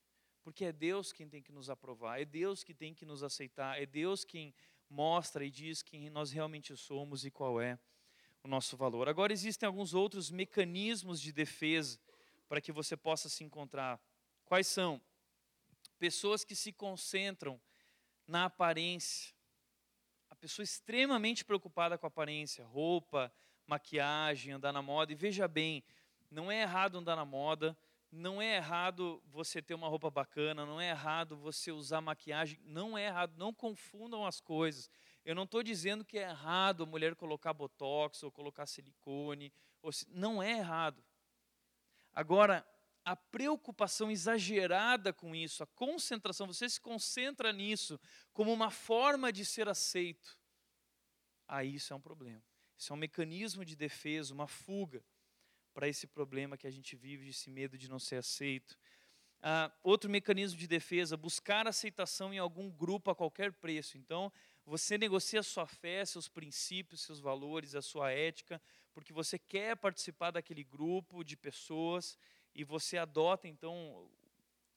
porque 0.41 0.65
é 0.65 0.71
Deus 0.71 1.13
quem 1.13 1.29
tem 1.29 1.43
que 1.43 1.51
nos 1.51 1.69
aprovar, 1.69 2.19
é 2.19 2.25
Deus 2.25 2.63
que 2.63 2.73
tem 2.73 2.95
que 2.95 3.05
nos 3.05 3.21
aceitar, 3.21 3.79
é 3.79 3.85
Deus 3.85 4.25
quem 4.25 4.55
mostra 4.89 5.45
e 5.45 5.51
diz 5.51 5.83
quem 5.83 6.09
nós 6.09 6.31
realmente 6.31 6.75
somos 6.75 7.23
e 7.25 7.29
qual 7.29 7.61
é 7.61 7.77
o 8.43 8.47
nosso 8.47 8.75
valor. 8.75 9.07
Agora 9.07 9.31
existem 9.31 9.67
alguns 9.67 9.93
outros 9.93 10.29
mecanismos 10.29 11.21
de 11.21 11.31
defesa 11.31 11.99
para 12.47 12.59
que 12.61 12.71
você 12.71 12.97
possa 12.97 13.29
se 13.29 13.43
encontrar. 13.43 13.99
Quais 14.45 14.67
são? 14.67 15.01
Pessoas 15.97 16.43
que 16.43 16.55
se 16.55 16.73
concentram 16.73 17.59
na 18.27 18.45
aparência, 18.45 19.33
pessoa 20.43 20.65
extremamente 20.65 21.45
preocupada 21.45 21.97
com 21.97 22.05
a 22.05 22.09
aparência, 22.09 22.65
roupa, 22.65 23.31
maquiagem, 23.65 24.51
andar 24.51 24.73
na 24.73 24.81
moda. 24.81 25.13
E 25.13 25.15
veja 25.15 25.47
bem, 25.47 25.81
não 26.29 26.51
é 26.51 26.63
errado 26.63 26.97
andar 26.97 27.15
na 27.15 27.23
moda, 27.23 27.77
não 28.11 28.41
é 28.41 28.57
errado 28.57 29.23
você 29.31 29.61
ter 29.61 29.73
uma 29.73 29.87
roupa 29.87 30.11
bacana, 30.11 30.65
não 30.65 30.81
é 30.81 30.89
errado 30.89 31.37
você 31.37 31.71
usar 31.71 32.01
maquiagem, 32.01 32.59
não 32.65 32.97
é 32.97 33.05
errado, 33.05 33.37
não 33.37 33.53
confundam 33.53 34.25
as 34.25 34.41
coisas. 34.41 34.89
Eu 35.25 35.35
não 35.35 35.43
estou 35.43 35.63
dizendo 35.63 36.03
que 36.03 36.17
é 36.17 36.23
errado 36.23 36.83
a 36.83 36.85
mulher 36.85 37.15
colocar 37.15 37.53
botox 37.53 38.23
ou 38.23 38.31
colocar 38.31 38.65
silicone, 38.65 39.53
ou, 39.81 39.91
não 40.09 40.43
é 40.43 40.57
errado. 40.57 41.03
Agora, 42.13 42.65
a 43.05 43.15
preocupação 43.15 44.11
exagerada 44.11 45.11
com 45.11 45.35
isso, 45.35 45.63
a 45.63 45.67
concentração, 45.67 46.47
você 46.47 46.69
se 46.69 46.79
concentra 46.79 47.51
nisso 47.51 47.99
como 48.31 48.51
uma 48.51 48.69
forma 48.69 49.31
de 49.31 49.43
ser 49.43 49.67
aceito, 49.67 50.37
aí 51.47 51.75
isso 51.75 51.93
é 51.93 51.95
um 51.95 52.01
problema. 52.01 52.43
Isso 52.77 52.91
é 52.91 52.95
um 52.95 52.99
mecanismo 52.99 53.63
de 53.63 53.75
defesa, 53.75 54.33
uma 54.33 54.47
fuga 54.47 55.03
para 55.73 55.87
esse 55.87 56.05
problema 56.05 56.57
que 56.57 56.67
a 56.67 56.71
gente 56.71 56.95
vive, 56.95 57.29
esse 57.29 57.49
medo 57.49 57.77
de 57.77 57.89
não 57.89 57.99
ser 57.99 58.17
aceito. 58.17 58.77
Ah, 59.41 59.71
outro 59.83 60.09
mecanismo 60.09 60.57
de 60.57 60.67
defesa, 60.67 61.17
buscar 61.17 61.67
aceitação 61.67 62.33
em 62.33 62.37
algum 62.37 62.69
grupo 62.69 63.11
a 63.11 63.15
qualquer 63.15 63.51
preço. 63.51 63.97
Então, 63.97 64.31
você 64.65 64.97
negocia 64.97 65.43
sua 65.43 65.67
fé, 65.67 66.05
seus 66.05 66.29
princípios, 66.29 67.01
seus 67.01 67.19
valores, 67.19 67.75
a 67.75 67.81
sua 67.81 68.11
ética, 68.11 68.61
porque 68.93 69.11
você 69.11 69.37
quer 69.37 69.75
participar 69.75 70.31
daquele 70.31 70.63
grupo 70.63 71.23
de 71.23 71.35
pessoas 71.35 72.17
e 72.55 72.63
você 72.63 72.97
adota 72.97 73.47
então 73.47 74.09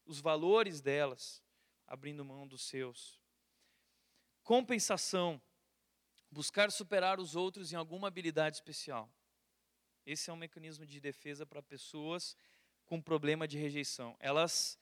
os 0.04 0.20
valores 0.20 0.80
delas, 0.80 1.42
abrindo 1.86 2.24
mão 2.24 2.46
dos 2.46 2.62
seus. 2.62 3.20
Compensação, 4.42 5.40
buscar 6.30 6.70
superar 6.70 7.20
os 7.20 7.36
outros 7.36 7.72
em 7.72 7.76
alguma 7.76 8.08
habilidade 8.08 8.56
especial. 8.56 9.08
Esse 10.04 10.30
é 10.30 10.32
um 10.32 10.36
mecanismo 10.36 10.86
de 10.86 11.00
defesa 11.00 11.44
para 11.44 11.62
pessoas 11.62 12.36
com 12.84 13.00
problema 13.00 13.46
de 13.46 13.58
rejeição. 13.58 14.16
Elas 14.18 14.78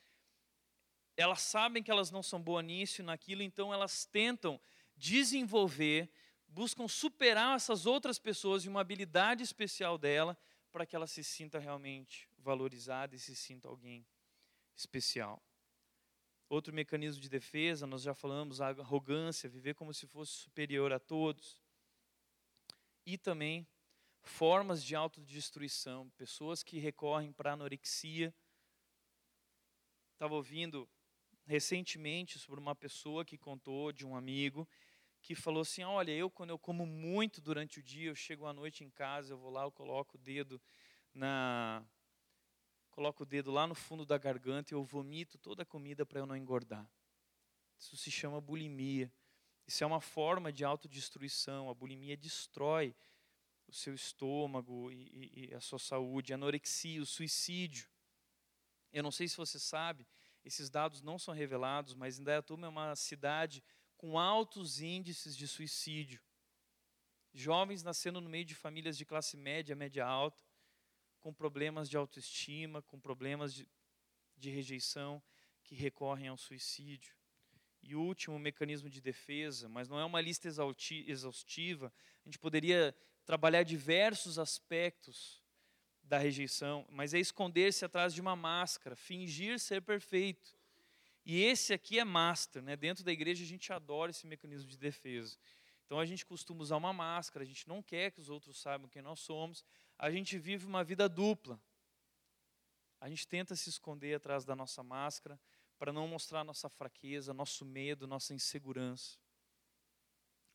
elas 1.17 1.43
sabem 1.43 1.83
que 1.83 1.91
elas 1.91 2.11
não 2.11 2.23
são 2.23 2.43
boas 2.43 2.65
nisso 2.65 3.03
naquilo, 3.03 3.43
então 3.43 3.73
elas 3.73 4.05
tentam 4.05 4.61
desenvolver, 4.97 6.11
buscam 6.49 6.87
superar 6.87 7.57
essas 7.57 7.87
outras 7.87 8.19
pessoas 8.19 8.65
em 8.65 8.69
uma 8.69 8.81
habilidade 8.81 9.43
especial 9.43 9.99
dela 9.99 10.37
para 10.71 10.87
que 10.87 10.95
ela 10.95 11.07
se 11.07 11.23
sinta 11.23 11.59
realmente 11.59 12.29
valorizada 12.39 13.15
e 13.15 13.19
se 13.19 13.35
sinta 13.35 13.69
alguém 13.69 14.07
especial. 14.77 15.43
Outro 16.49 16.73
mecanismo 16.75 17.21
de 17.23 17.29
defesa, 17.29 17.87
nós 17.87 18.03
já 18.03 18.15
falamos, 18.15 18.61
a 18.61 18.69
arrogância, 18.69 19.49
viver 19.49 19.75
como 19.75 19.95
se 19.95 20.07
fosse 20.07 20.33
superior 20.33 20.93
a 20.93 20.99
todos. 20.99 21.61
E 23.07 23.17
também 23.17 23.67
formas 24.23 24.83
de 24.85 24.95
autodestruição, 24.95 26.11
pessoas 26.11 26.63
que 26.63 26.79
recorrem 26.79 27.33
para 27.33 27.53
anorexia. 27.53 28.35
Estava 30.13 30.35
ouvindo 30.35 30.89
recentemente 31.47 32.39
sobre 32.39 32.61
uma 32.61 32.75
pessoa 32.75 33.25
que 33.25 33.37
contou 33.37 33.93
de 33.93 34.07
um 34.07 34.17
amigo 34.17 34.69
que 35.25 35.35
falou 35.35 35.63
assim: 35.63 35.83
Olha, 35.83 36.13
eu, 36.13 36.31
quando 36.31 36.51
eu 36.51 36.59
como 36.59 36.85
muito 36.85 37.41
durante 37.41 37.79
o 37.79 37.83
dia, 37.83 38.11
eu 38.11 38.15
chego 38.15 38.47
à 38.47 38.53
noite 38.53 38.85
em 38.85 38.91
casa, 38.91 39.33
eu 39.33 39.39
vou 39.39 39.51
lá, 39.51 39.63
eu 39.63 39.73
coloco 39.73 40.17
o 40.17 40.21
dedo 40.21 40.61
na. 41.15 41.83
Coloco 42.91 43.23
o 43.23 43.27
dedo 43.27 43.51
lá 43.51 43.67
no 43.67 43.75
fundo 43.75 44.05
da 44.05 44.19
garganta 44.19 44.73
e 44.73 44.77
eu 44.77 44.85
vomito 44.85 45.39
toda 45.39 45.63
a 45.63 45.67
comida 45.67 46.05
para 46.05 46.21
eu 46.21 46.27
não 46.27 46.37
engordar. 46.37 46.87
Isso 47.79 47.97
se 47.97 48.11
chama 48.11 48.41
bulimia. 48.41 49.11
Isso 49.67 49.83
é 49.83 49.87
uma 49.87 50.01
forma 50.01 50.53
de 50.53 50.63
autodestruição. 50.63 51.71
A 51.71 51.75
bulimia 51.75 52.17
destrói 52.17 52.95
o 53.67 53.73
seu 53.73 53.95
estômago 53.95 54.93
e, 54.93 55.31
e, 55.35 55.49
e 55.51 55.55
a 55.55 55.61
sua 55.61 55.79
saúde. 55.79 56.33
A 56.33 56.37
anorexia, 56.37 57.03
o 57.03 57.07
suicídio. 57.07 57.89
Eu 58.93 59.03
não 59.03 59.11
sei 59.11 59.27
se 59.27 59.37
você 59.37 59.59
sabe, 59.59 60.07
esses 60.45 60.71
dados 60.71 61.03
não 61.03 61.19
são 61.19 61.35
revelados, 61.35 61.95
mas 61.95 62.19
Indaiatuba 62.19 62.67
é 62.67 62.69
uma 62.69 62.95
cidade 62.95 63.65
com 64.05 64.19
altos 64.19 64.83
índices 64.83 65.35
de 65.35 65.49
suicídio. 65.49 66.21
Jovens 67.33 67.83
nascendo 67.83 68.21
no 68.21 68.29
meio 68.29 68.45
de 68.45 68.55
famílias 68.55 68.99
de 68.99 69.07
classe 69.07 69.35
média, 69.35 69.75
média 69.75 70.05
alta, 70.05 70.45
com 71.21 71.33
problemas 71.33 71.89
de 71.89 71.97
autoestima, 71.97 72.83
com 72.83 73.01
problemas 73.01 73.55
de, 73.55 73.67
de 74.37 74.51
rejeição, 74.51 75.23
que 75.63 75.75
recorrem 75.75 76.29
ao 76.29 76.37
suicídio. 76.37 77.15
E 77.83 77.97
o 77.97 78.03
último 78.03 78.39
mecanismo 78.39 78.91
de 78.91 79.01
defesa, 79.01 79.71
mas 79.71 79.89
não 79.89 79.99
é 79.99 80.05
uma 80.05 80.21
lista 80.21 80.49
exaustiva, 80.49 81.91
a 82.27 82.29
gente 82.29 82.39
poderia 82.39 82.95
trabalhar 83.25 83.63
diversos 83.63 84.39
aspectos 84.39 85.43
da 86.03 86.19
rejeição, 86.19 86.87
mas 86.91 87.15
é 87.15 87.19
esconder-se 87.19 87.87
atrás 87.87 88.13
de 88.13 88.21
uma 88.21 88.37
máscara, 88.37 88.95
fingir 88.95 89.59
ser 89.59 89.81
perfeito. 89.81 90.55
E 91.25 91.43
esse 91.43 91.73
aqui 91.73 91.99
é 91.99 92.05
master, 92.05 92.63
né? 92.63 92.77
Dentro 92.77 93.03
da 93.03 93.11
igreja 93.11 93.43
a 93.43 93.47
gente 93.47 93.73
adora 93.73 94.11
esse 94.11 94.27
mecanismo 94.27 94.69
de 94.69 94.77
defesa. 94.77 95.39
Então 95.87 95.99
a 95.99 96.05
gente 96.05 96.25
costuma 96.25 96.61
usar 96.61 96.77
uma 96.77 96.93
máscara, 96.93 97.45
a 97.45 97.47
gente 97.47 97.67
não 97.69 97.83
quer 97.83 98.11
que 98.11 98.21
os 98.21 98.29
outros 98.29 98.61
saibam 98.61 98.89
quem 98.89 99.03
nós 99.03 99.21
somos, 99.21 99.65
a 99.99 100.11
gente 100.11 100.39
vive 100.39 100.67
uma 100.67 100.85
vida 100.85 101.09
dupla. 101.09 101.61
A 103.01 103.09
gente 103.09 103.27
tenta 103.27 103.55
se 103.55 103.69
esconder 103.69 104.15
atrás 104.15 104.45
da 104.45 104.57
nossa 104.57 104.83
máscara 104.83 105.41
para 105.79 105.93
não 105.93 106.09
mostrar 106.09 106.45
nossa 106.45 106.69
fraqueza, 106.69 107.35
nosso 107.35 107.65
medo, 107.65 108.07
nossa 108.07 108.33
insegurança. 108.33 109.19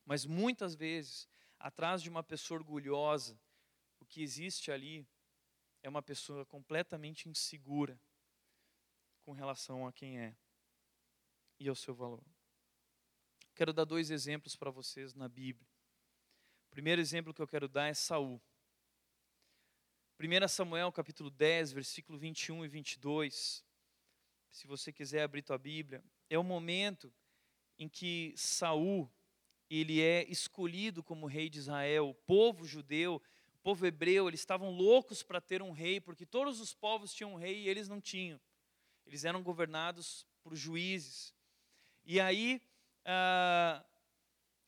Mas 0.05 0.25
muitas 0.25 0.73
vezes, 0.73 1.27
atrás 1.59 2.01
de 2.01 2.09
uma 2.09 2.23
pessoa 2.23 2.59
orgulhosa, 2.59 3.39
o 3.99 4.05
que 4.05 4.21
existe 4.21 4.71
ali 4.71 5.07
é 5.83 5.89
uma 5.89 6.01
pessoa 6.01 6.45
completamente 6.45 7.29
insegura 7.29 7.99
com 9.21 9.31
relação 9.31 9.85
a 9.85 9.93
quem 9.93 10.19
é 10.19 10.35
e 11.59 11.67
ao 11.67 11.75
seu 11.75 11.93
valor. 11.93 12.23
Quero 13.53 13.73
dar 13.73 13.85
dois 13.85 14.09
exemplos 14.09 14.55
para 14.55 14.71
vocês 14.71 15.13
na 15.13 15.27
Bíblia. 15.27 15.67
O 16.67 16.71
primeiro 16.71 17.01
exemplo 17.01 17.33
que 17.33 17.41
eu 17.41 17.47
quero 17.47 17.67
dar 17.67 17.87
é 17.87 17.93
Saul. 17.93 18.41
1 20.19 20.47
Samuel 20.47 20.91
capítulo 20.91 21.29
10, 21.29 21.71
versículo 21.73 22.17
21 22.17 22.65
e 22.65 22.67
22. 22.67 23.63
Se 24.49 24.67
você 24.67 24.91
quiser 24.91 25.23
abrir 25.23 25.41
tua 25.41 25.57
Bíblia, 25.57 26.03
é 26.29 26.37
o 26.37 26.43
momento 26.43 27.13
em 27.77 27.87
que 27.87 28.33
Saul 28.37 29.11
ele 29.69 30.01
é 30.01 30.23
escolhido 30.29 31.03
como 31.03 31.27
rei 31.27 31.49
de 31.49 31.59
Israel. 31.59 32.09
O 32.09 32.13
povo 32.13 32.65
judeu, 32.65 33.21
o 33.53 33.57
povo 33.59 33.85
hebreu, 33.85 34.27
eles 34.27 34.39
estavam 34.39 34.71
loucos 34.71 35.21
para 35.21 35.39
ter 35.39 35.61
um 35.61 35.71
rei, 35.71 36.01
porque 36.01 36.25
todos 36.25 36.59
os 36.59 36.73
povos 36.73 37.13
tinham 37.13 37.33
um 37.33 37.37
rei 37.37 37.61
e 37.61 37.69
eles 37.69 37.87
não 37.87 38.01
tinham. 38.01 38.39
Eles 39.05 39.25
eram 39.25 39.43
governados 39.43 40.25
por 40.41 40.55
juízes. 40.55 41.33
E 42.11 42.19
aí, 42.19 42.59
ah, 43.05 43.85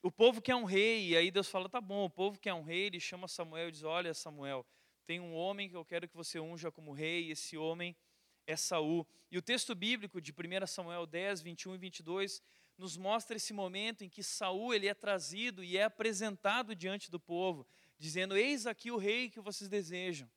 o 0.03 0.11
povo 0.11 0.39
quer 0.39 0.53
um 0.53 0.63
rei, 0.63 1.07
e 1.07 1.17
aí 1.17 1.31
Deus 1.31 1.47
fala: 1.47 1.67
tá 1.67 1.81
bom, 1.81 2.05
o 2.05 2.09
povo 2.09 2.37
quer 2.37 2.53
um 2.53 2.61
rei, 2.61 2.85
ele 2.85 2.99
chama 2.99 3.27
Samuel 3.27 3.69
e 3.69 3.71
diz: 3.71 3.81
olha, 3.81 4.13
Samuel, 4.13 4.63
tem 5.07 5.19
um 5.19 5.33
homem 5.33 5.67
que 5.67 5.75
eu 5.75 5.83
quero 5.83 6.07
que 6.07 6.15
você 6.15 6.39
unja 6.39 6.71
como 6.71 6.93
rei, 6.93 7.23
e 7.23 7.31
esse 7.31 7.57
homem 7.57 7.97
é 8.45 8.55
Saul. 8.55 9.07
E 9.31 9.39
o 9.39 9.41
texto 9.41 9.73
bíblico 9.73 10.21
de 10.21 10.31
1 10.31 10.67
Samuel 10.67 11.07
10, 11.07 11.41
21 11.41 11.73
e 11.73 11.77
22 11.79 12.43
nos 12.77 12.95
mostra 12.95 13.35
esse 13.35 13.53
momento 13.53 14.03
em 14.03 14.09
que 14.09 14.21
Saul 14.21 14.71
ele 14.71 14.87
é 14.87 14.93
trazido 14.93 15.63
e 15.63 15.77
é 15.79 15.85
apresentado 15.85 16.75
diante 16.75 17.09
do 17.09 17.19
povo, 17.19 17.65
dizendo: 17.97 18.37
Eis 18.37 18.67
aqui 18.67 18.91
o 18.91 18.97
rei 18.97 19.31
que 19.31 19.39
vocês 19.39 19.67
desejam. 19.67 20.29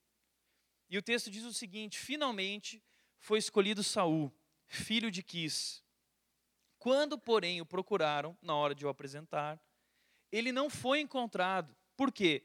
E 0.88 0.96
o 0.96 1.02
texto 1.02 1.30
diz 1.30 1.44
o 1.44 1.52
seguinte: 1.52 1.98
Finalmente 1.98 2.82
foi 3.18 3.38
escolhido 3.38 3.84
Saul, 3.84 4.32
filho 4.66 5.10
de 5.10 5.22
Quis, 5.22 5.83
quando, 6.84 7.16
porém, 7.16 7.62
o 7.62 7.64
procuraram 7.64 8.36
na 8.42 8.54
hora 8.54 8.74
de 8.74 8.84
o 8.84 8.90
apresentar, 8.90 9.58
ele 10.30 10.52
não 10.52 10.68
foi 10.68 11.00
encontrado. 11.00 11.74
Por 11.96 12.12
quê? 12.12 12.44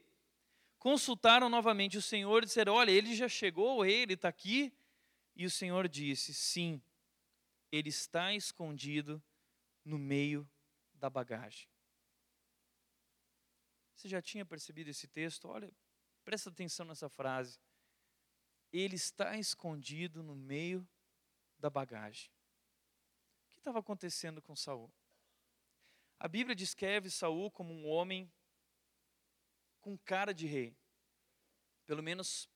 Consultaram 0.78 1.50
novamente 1.50 1.98
o 1.98 2.02
Senhor 2.02 2.42
e 2.42 2.46
disseram: 2.46 2.72
Olha, 2.72 2.90
ele 2.90 3.14
já 3.14 3.28
chegou, 3.28 3.84
ele 3.84 4.14
está 4.14 4.30
aqui. 4.30 4.72
E 5.36 5.44
o 5.44 5.50
Senhor 5.50 5.86
disse: 5.86 6.32
Sim, 6.32 6.80
ele 7.70 7.90
está 7.90 8.32
escondido 8.32 9.22
no 9.84 9.98
meio 9.98 10.48
da 10.94 11.10
bagagem. 11.10 11.68
Você 13.94 14.08
já 14.08 14.22
tinha 14.22 14.46
percebido 14.46 14.88
esse 14.88 15.06
texto? 15.06 15.48
Olha, 15.48 15.70
presta 16.24 16.48
atenção 16.48 16.86
nessa 16.86 17.10
frase. 17.10 17.60
Ele 18.72 18.96
está 18.96 19.36
escondido 19.36 20.22
no 20.22 20.34
meio 20.34 20.88
da 21.58 21.68
bagagem 21.68 22.30
estava 23.60 23.78
acontecendo 23.78 24.42
com 24.42 24.56
Saul? 24.56 24.90
A 26.18 26.26
Bíblia 26.26 26.54
descreve 26.54 27.10
Saul 27.10 27.50
como 27.50 27.72
um 27.72 27.86
homem 27.86 28.30
com 29.80 29.96
cara 29.96 30.34
de 30.34 30.46
rei. 30.46 30.76
Pelo 31.86 32.02
menos 32.02 32.48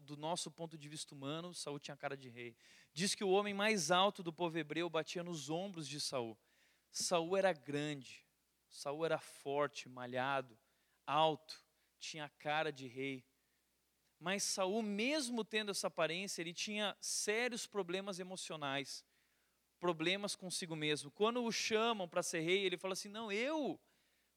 do 0.00 0.16
nosso 0.16 0.50
ponto 0.50 0.78
de 0.78 0.88
vista 0.88 1.14
humano, 1.14 1.54
Saul 1.54 1.78
tinha 1.78 1.96
cara 1.96 2.16
de 2.16 2.28
rei. 2.28 2.56
Diz 2.92 3.14
que 3.14 3.24
o 3.24 3.30
homem 3.30 3.52
mais 3.52 3.90
alto 3.90 4.22
do 4.22 4.32
povo 4.32 4.56
hebreu 4.56 4.88
batia 4.88 5.24
nos 5.24 5.50
ombros 5.50 5.88
de 5.88 6.00
Saul. 6.00 6.38
Saul 6.92 7.36
era 7.36 7.52
grande, 7.52 8.24
Saul 8.68 9.04
era 9.04 9.18
forte, 9.18 9.88
malhado, 9.88 10.56
alto, 11.06 11.60
tinha 11.98 12.28
cara 12.38 12.70
de 12.70 12.86
rei. 12.86 13.24
Mas 14.20 14.42
Saul, 14.44 14.80
mesmo 14.82 15.44
tendo 15.44 15.70
essa 15.70 15.88
aparência, 15.88 16.40
ele 16.40 16.54
tinha 16.54 16.96
sérios 17.00 17.66
problemas 17.66 18.20
emocionais 18.20 19.04
problemas 19.84 20.34
consigo 20.34 20.74
mesmo. 20.74 21.10
Quando 21.10 21.44
o 21.44 21.52
chamam 21.52 22.08
para 22.08 22.22
ser 22.22 22.40
rei, 22.40 22.64
ele 22.64 22.78
fala 22.78 22.94
assim: 22.94 23.10
Não, 23.10 23.30
eu, 23.30 23.78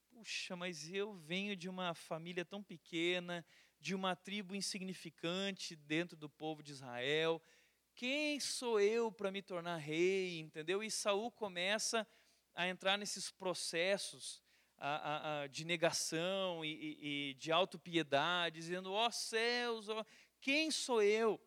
puxa, 0.09 0.57
mas 0.57 0.93
eu 0.93 1.13
venho 1.13 1.55
de 1.55 1.69
uma 1.69 1.93
família 1.93 2.43
tão 2.43 2.61
pequena, 2.61 3.45
de 3.79 3.95
uma 3.95 4.13
tribo 4.13 4.53
insignificante 4.53 5.73
dentro 5.73 6.17
do 6.17 6.29
povo 6.29 6.61
de 6.61 6.73
Israel. 6.73 7.41
Quem 7.95 8.41
sou 8.41 8.77
eu 8.81 9.09
para 9.09 9.31
me 9.31 9.41
tornar 9.41 9.77
rei? 9.77 10.37
Entendeu? 10.41 10.83
E 10.83 10.91
Saul 10.91 11.31
começa 11.31 12.05
a 12.53 12.67
entrar 12.67 12.97
nesses 12.97 13.31
processos 13.31 14.43
a, 14.77 14.89
a, 14.89 15.41
a, 15.43 15.47
de 15.47 15.63
negação 15.63 16.65
e, 16.65 16.73
e, 16.73 17.29
e 17.29 17.33
de 17.35 17.53
autopiedade, 17.53 18.59
dizendo: 18.59 18.91
ó 18.91 19.07
oh, 19.07 19.11
céus, 19.13 19.87
oh, 19.87 20.05
quem 20.41 20.69
sou 20.71 21.01
eu? 21.01 21.39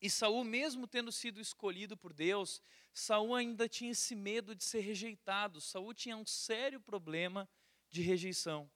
E 0.00 0.08
Saul, 0.08 0.42
mesmo 0.44 0.86
tendo 0.86 1.12
sido 1.12 1.40
escolhido 1.40 1.94
por 1.94 2.12
Deus, 2.14 2.62
Saul 2.92 3.34
ainda 3.34 3.68
tinha 3.68 3.92
esse 3.92 4.14
medo 4.14 4.54
de 4.54 4.64
ser 4.64 4.80
rejeitado. 4.80 5.60
Saul 5.60 5.94
tinha 5.94 6.16
um 6.16 6.26
sério 6.26 6.80
problema 6.80 7.48
de 7.88 8.02
rejeição. 8.02 8.70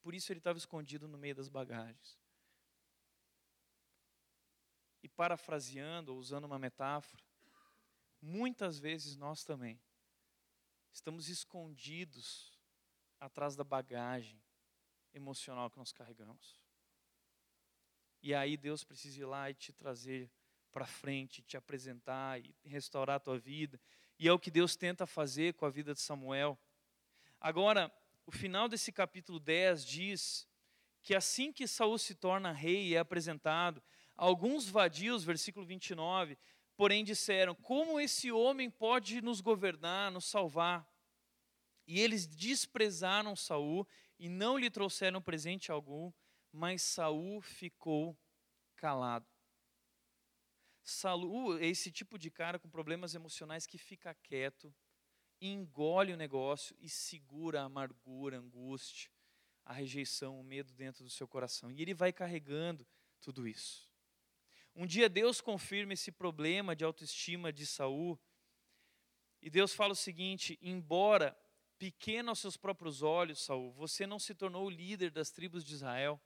Por 0.00 0.14
isso 0.14 0.32
ele 0.32 0.40
estava 0.40 0.58
escondido 0.58 1.08
no 1.08 1.18
meio 1.18 1.34
das 1.34 1.48
bagagens. 1.48 2.18
E 5.02 5.08
parafraseando, 5.08 6.12
ou 6.12 6.18
usando 6.18 6.44
uma 6.44 6.58
metáfora, 6.58 7.22
muitas 8.20 8.78
vezes 8.78 9.16
nós 9.16 9.44
também 9.44 9.80
estamos 10.92 11.28
escondidos 11.28 12.58
atrás 13.20 13.56
da 13.56 13.64
bagagem 13.64 14.42
emocional 15.12 15.70
que 15.70 15.78
nós 15.78 15.92
carregamos. 15.92 16.60
E 18.22 18.34
aí 18.34 18.56
Deus 18.56 18.84
precisa 18.84 19.20
ir 19.20 19.24
lá 19.24 19.50
e 19.50 19.54
te 19.54 19.72
trazer 19.72 20.30
para 20.74 20.86
frente, 20.86 21.40
te 21.40 21.56
apresentar 21.56 22.40
e 22.40 22.52
restaurar 22.64 23.16
a 23.16 23.20
tua 23.20 23.38
vida. 23.38 23.80
E 24.18 24.26
é 24.26 24.32
o 24.32 24.38
que 24.40 24.50
Deus 24.50 24.74
tenta 24.74 25.06
fazer 25.06 25.54
com 25.54 25.64
a 25.64 25.70
vida 25.70 25.94
de 25.94 26.00
Samuel. 26.00 26.58
Agora, 27.40 27.94
o 28.26 28.32
final 28.32 28.68
desse 28.68 28.90
capítulo 28.90 29.38
10 29.38 29.86
diz 29.86 30.48
que 31.00 31.14
assim 31.14 31.52
que 31.52 31.68
Saul 31.68 31.96
se 31.96 32.16
torna 32.16 32.50
rei 32.50 32.88
e 32.88 32.94
é 32.96 32.98
apresentado, 32.98 33.80
alguns 34.16 34.68
vadios, 34.68 35.22
versículo 35.22 35.64
29, 35.64 36.36
porém 36.76 37.04
disseram: 37.04 37.54
Como 37.54 38.00
esse 38.00 38.32
homem 38.32 38.68
pode 38.68 39.22
nos 39.22 39.40
governar, 39.40 40.10
nos 40.10 40.24
salvar? 40.24 40.84
E 41.86 42.00
eles 42.00 42.26
desprezaram 42.26 43.36
Saul 43.36 43.86
e 44.18 44.28
não 44.28 44.58
lhe 44.58 44.70
trouxeram 44.70 45.22
presente 45.22 45.70
algum, 45.70 46.12
mas 46.50 46.82
Saul 46.82 47.40
ficou 47.40 48.18
calado. 48.74 49.33
Saul 50.84 51.58
é 51.58 51.66
esse 51.66 51.90
tipo 51.90 52.18
de 52.18 52.30
cara 52.30 52.58
com 52.58 52.68
problemas 52.68 53.14
emocionais 53.14 53.66
que 53.66 53.78
fica 53.78 54.14
quieto, 54.14 54.72
engole 55.40 56.12
o 56.12 56.16
negócio 56.16 56.76
e 56.78 56.88
segura 56.88 57.62
a 57.62 57.64
amargura, 57.64 58.36
a 58.36 58.40
angústia, 58.40 59.10
a 59.64 59.72
rejeição, 59.72 60.38
o 60.38 60.44
medo 60.44 60.72
dentro 60.74 61.02
do 61.02 61.10
seu 61.10 61.26
coração. 61.26 61.72
E 61.72 61.80
ele 61.80 61.94
vai 61.94 62.12
carregando 62.12 62.86
tudo 63.20 63.48
isso. 63.48 63.90
Um 64.76 64.86
dia 64.86 65.08
Deus 65.08 65.40
confirma 65.40 65.94
esse 65.94 66.12
problema 66.12 66.76
de 66.76 66.84
autoestima 66.84 67.52
de 67.52 67.64
Saul, 67.64 68.20
e 69.40 69.48
Deus 69.48 69.74
fala 69.74 69.92
o 69.92 69.96
seguinte: 69.96 70.58
embora 70.60 71.36
pequeno 71.78 72.30
aos 72.30 72.38
seus 72.38 72.56
próprios 72.56 73.02
olhos, 73.02 73.42
Saul, 73.42 73.72
você 73.72 74.06
não 74.06 74.18
se 74.18 74.34
tornou 74.34 74.66
o 74.66 74.70
líder 74.70 75.10
das 75.10 75.30
tribos 75.30 75.64
de 75.64 75.74
Israel. 75.74 76.20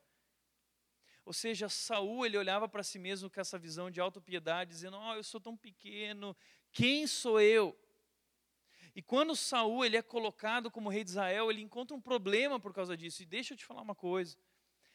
Ou 1.29 1.35
seja, 1.35 1.69
Saul 1.69 2.25
ele 2.25 2.39
olhava 2.39 2.67
para 2.67 2.83
si 2.83 2.99
mesmo 2.99 3.29
com 3.29 3.39
essa 3.39 3.59
visão 3.59 3.91
de 3.91 4.01
autopiedade, 4.01 4.71
dizendo: 4.71 4.97
"Oh, 4.97 5.13
eu 5.13 5.23
sou 5.23 5.39
tão 5.39 5.55
pequeno, 5.55 6.35
quem 6.73 7.07
sou 7.07 7.39
eu?" 7.39 7.79
E 8.95 9.03
quando 9.03 9.37
Saul 9.37 9.85
ele 9.85 9.99
é 9.99 10.01
colocado 10.01 10.71
como 10.71 10.89
rei 10.89 11.05
de 11.05 11.11
Israel, 11.11 11.51
ele 11.51 11.61
encontra 11.61 11.95
um 11.95 12.01
problema 12.01 12.59
por 12.59 12.73
causa 12.73 12.97
disso. 12.97 13.23
E 13.23 13.27
deixa 13.27 13.53
eu 13.53 13.59
te 13.59 13.67
falar 13.67 13.83
uma 13.83 13.95
coisa: 13.95 14.39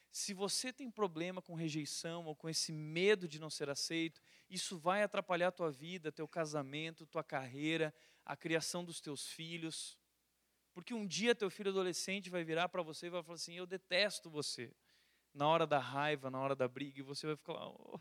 se 0.10 0.34
você 0.34 0.74
tem 0.74 0.90
problema 0.90 1.40
com 1.40 1.54
rejeição 1.54 2.26
ou 2.26 2.36
com 2.36 2.50
esse 2.50 2.72
medo 2.72 3.28
de 3.28 3.38
não 3.38 3.52
ser 3.52 3.70
aceito, 3.70 4.20
isso 4.50 4.76
vai 4.76 5.04
atrapalhar 5.04 5.50
a 5.50 5.52
tua 5.52 5.70
vida, 5.70 6.12
teu 6.12 6.28
casamento, 6.28 7.06
tua 7.06 7.24
carreira, 7.24 7.94
a 8.26 8.36
criação 8.36 8.84
dos 8.84 9.00
teus 9.00 9.28
filhos. 9.28 10.00
Porque 10.74 10.96
um 10.96 11.06
dia 11.06 11.36
teu 11.36 11.52
filho 11.52 11.70
adolescente 11.70 12.32
vai 12.32 12.44
virar 12.44 12.70
para 12.70 12.82
você 12.82 13.06
e 13.06 13.12
vai 13.12 13.22
falar 13.22 13.36
assim: 13.36 13.54
"Eu 13.54 13.68
detesto 13.68 14.32
você" 14.32 14.74
na 15.34 15.48
hora 15.48 15.66
da 15.66 15.80
raiva, 15.80 16.30
na 16.30 16.40
hora 16.40 16.56
da 16.56 16.68
briga, 16.68 17.00
e 17.00 17.04
você 17.04 17.26
vai 17.26 17.36
ficar 17.36 17.54
lá, 17.54 17.70
oh, 17.70 18.00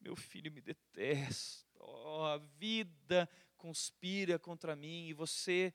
meu 0.00 0.14
filho 0.14 0.52
me 0.52 0.60
detesta, 0.60 1.66
oh, 1.78 2.24
a 2.24 2.38
vida 2.38 3.28
conspira 3.56 4.38
contra 4.38 4.76
mim, 4.76 5.06
e 5.06 5.12
você 5.12 5.74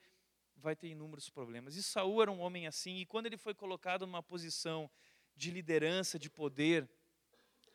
vai 0.56 0.76
ter 0.76 0.88
inúmeros 0.88 1.30
problemas. 1.30 1.76
E 1.76 1.84
Saul 1.84 2.22
era 2.22 2.32
um 2.32 2.40
homem 2.40 2.66
assim, 2.66 2.98
e 2.98 3.06
quando 3.06 3.26
ele 3.26 3.38
foi 3.38 3.54
colocado 3.54 4.06
numa 4.06 4.24
posição 4.24 4.90
de 5.36 5.52
liderança, 5.52 6.18
de 6.18 6.30
poder, 6.30 6.90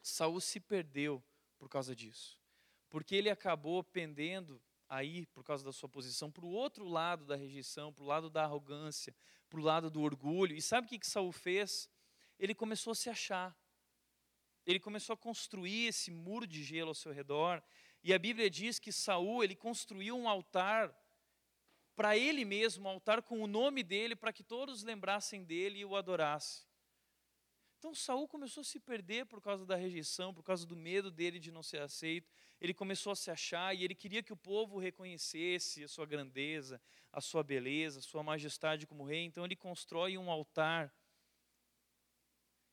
Saul 0.02 0.40
se 0.40 0.58
perdeu 0.58 1.22
por 1.58 1.68
causa 1.68 1.94
disso. 1.94 2.40
Porque 2.88 3.14
ele 3.14 3.30
acabou 3.30 3.84
pendendo 3.84 4.60
aí, 4.88 5.26
por 5.26 5.44
causa 5.44 5.64
da 5.64 5.72
sua 5.72 5.88
posição, 5.88 6.30
para 6.30 6.44
o 6.44 6.50
outro 6.50 6.84
lado 6.84 7.24
da 7.24 7.36
rejeição, 7.36 7.92
para 7.92 8.02
o 8.02 8.06
lado 8.06 8.28
da 8.28 8.42
arrogância, 8.42 9.14
para 9.48 9.60
o 9.60 9.62
lado 9.62 9.90
do 9.90 10.00
orgulho. 10.00 10.56
E 10.56 10.60
sabe 10.60 10.86
o 10.86 10.90
que, 10.90 10.98
que 10.98 11.06
Saul 11.06 11.30
fez? 11.30 11.88
Ele 12.40 12.54
começou 12.54 12.92
a 12.92 12.94
se 12.94 13.10
achar. 13.10 13.54
Ele 14.66 14.80
começou 14.80 15.12
a 15.12 15.16
construir 15.16 15.88
esse 15.88 16.10
muro 16.10 16.46
de 16.46 16.64
gelo 16.64 16.88
ao 16.88 16.94
seu 16.94 17.12
redor. 17.12 17.62
E 18.02 18.14
a 18.14 18.18
Bíblia 18.18 18.48
diz 18.48 18.78
que 18.78 18.90
Saul, 18.90 19.44
ele 19.44 19.54
construiu 19.54 20.16
um 20.16 20.26
altar 20.26 20.92
para 21.94 22.16
ele 22.16 22.46
mesmo, 22.46 22.86
um 22.86 22.88
altar 22.88 23.20
com 23.20 23.42
o 23.42 23.46
nome 23.46 23.82
dele, 23.82 24.16
para 24.16 24.32
que 24.32 24.42
todos 24.42 24.82
lembrassem 24.82 25.44
dele 25.44 25.80
e 25.80 25.84
o 25.84 25.94
adorassem. 25.94 26.64
Então 27.78 27.94
Saul 27.94 28.26
começou 28.26 28.62
a 28.62 28.64
se 28.64 28.80
perder 28.80 29.26
por 29.26 29.40
causa 29.42 29.66
da 29.66 29.76
rejeição, 29.76 30.32
por 30.32 30.42
causa 30.42 30.66
do 30.66 30.76
medo 30.76 31.10
dele 31.10 31.38
de 31.38 31.52
não 31.52 31.62
ser 31.62 31.82
aceito. 31.82 32.30
Ele 32.58 32.72
começou 32.72 33.12
a 33.12 33.16
se 33.16 33.30
achar 33.30 33.74
e 33.74 33.84
ele 33.84 33.94
queria 33.94 34.22
que 34.22 34.32
o 34.32 34.36
povo 34.36 34.78
reconhecesse 34.78 35.84
a 35.84 35.88
sua 35.88 36.06
grandeza, 36.06 36.80
a 37.12 37.20
sua 37.20 37.42
beleza, 37.42 37.98
a 37.98 38.02
sua 38.02 38.22
majestade 38.22 38.86
como 38.86 39.04
rei. 39.04 39.24
Então 39.24 39.44
ele 39.44 39.56
constrói 39.56 40.16
um 40.16 40.30
altar 40.30 40.90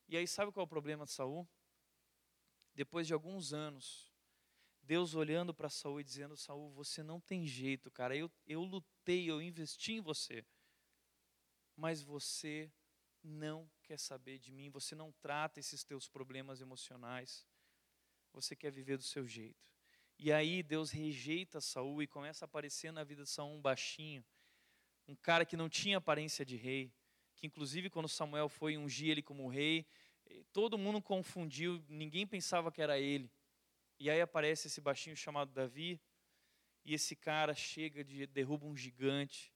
e 0.08 0.16
aí 0.16 0.26
sabe 0.26 0.50
qual 0.50 0.62
é 0.62 0.66
o 0.66 0.68
problema 0.68 1.04
de 1.04 1.12
Saul? 1.12 1.46
Depois 2.74 3.06
de 3.06 3.12
alguns 3.12 3.52
anos, 3.52 4.12
Deus 4.82 5.14
olhando 5.14 5.52
para 5.52 5.68
Saul 5.68 6.00
e 6.00 6.04
dizendo: 6.04 6.36
Saul, 6.36 6.70
você 6.70 7.02
não 7.02 7.20
tem 7.20 7.46
jeito, 7.46 7.90
cara. 7.90 8.16
Eu, 8.16 8.30
eu 8.46 8.62
lutei, 8.62 9.30
eu 9.30 9.42
investi 9.42 9.92
em 9.94 10.00
você, 10.00 10.46
mas 11.76 12.02
você 12.02 12.72
não 13.22 13.70
quer 13.82 13.98
saber 13.98 14.38
de 14.38 14.50
mim. 14.50 14.70
Você 14.70 14.94
não 14.94 15.12
trata 15.20 15.60
esses 15.60 15.84
teus 15.84 16.08
problemas 16.08 16.60
emocionais. 16.60 17.46
Você 18.32 18.56
quer 18.56 18.70
viver 18.70 18.96
do 18.96 19.02
seu 19.02 19.26
jeito. 19.26 19.68
E 20.18 20.32
aí 20.32 20.62
Deus 20.62 20.90
rejeita 20.90 21.60
Saul 21.60 22.02
e 22.02 22.06
começa 22.06 22.44
a 22.44 22.46
aparecer 22.46 22.92
na 22.92 23.04
vida 23.04 23.24
de 23.24 23.30
Saul 23.30 23.54
um 23.54 23.60
baixinho, 23.60 24.24
um 25.06 25.14
cara 25.14 25.44
que 25.44 25.56
não 25.56 25.68
tinha 25.68 25.98
aparência 25.98 26.44
de 26.44 26.56
rei, 26.56 26.92
que 27.38 27.46
inclusive 27.46 27.88
quando 27.88 28.08
Samuel 28.08 28.48
foi 28.48 28.76
ungir 28.76 29.10
ele 29.10 29.22
como 29.22 29.48
rei, 29.48 29.86
eh, 30.26 30.42
todo 30.52 30.76
mundo 30.76 31.00
confundiu, 31.00 31.82
ninguém 31.88 32.26
pensava 32.26 32.72
que 32.72 32.82
era 32.82 32.98
ele. 32.98 33.30
E 33.98 34.10
aí 34.10 34.20
aparece 34.20 34.66
esse 34.66 34.80
baixinho 34.80 35.16
chamado 35.16 35.52
Davi, 35.52 36.00
e 36.84 36.94
esse 36.94 37.14
cara 37.14 37.54
chega 37.54 38.02
de 38.02 38.26
derruba 38.26 38.66
um 38.66 38.76
gigante. 38.76 39.52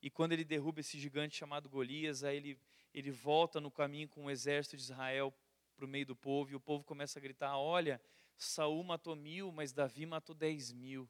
E 0.00 0.10
quando 0.10 0.32
ele 0.32 0.44
derruba 0.44 0.80
esse 0.80 0.98
gigante 0.98 1.36
chamado 1.36 1.68
Golias, 1.68 2.24
aí 2.24 2.36
ele 2.36 2.58
ele 2.92 3.12
volta 3.12 3.60
no 3.60 3.70
caminho 3.70 4.08
com 4.08 4.24
o 4.24 4.30
exército 4.30 4.76
de 4.76 4.82
Israel 4.82 5.32
para 5.76 5.84
o 5.84 5.88
meio 5.88 6.04
do 6.04 6.16
povo, 6.16 6.50
e 6.50 6.56
o 6.56 6.60
povo 6.60 6.82
começa 6.82 7.18
a 7.18 7.22
gritar: 7.22 7.56
Olha, 7.56 8.00
Saul 8.36 8.82
matou 8.82 9.14
mil, 9.14 9.52
mas 9.52 9.72
Davi 9.72 10.06
matou 10.06 10.34
dez 10.34 10.72
mil. 10.72 11.08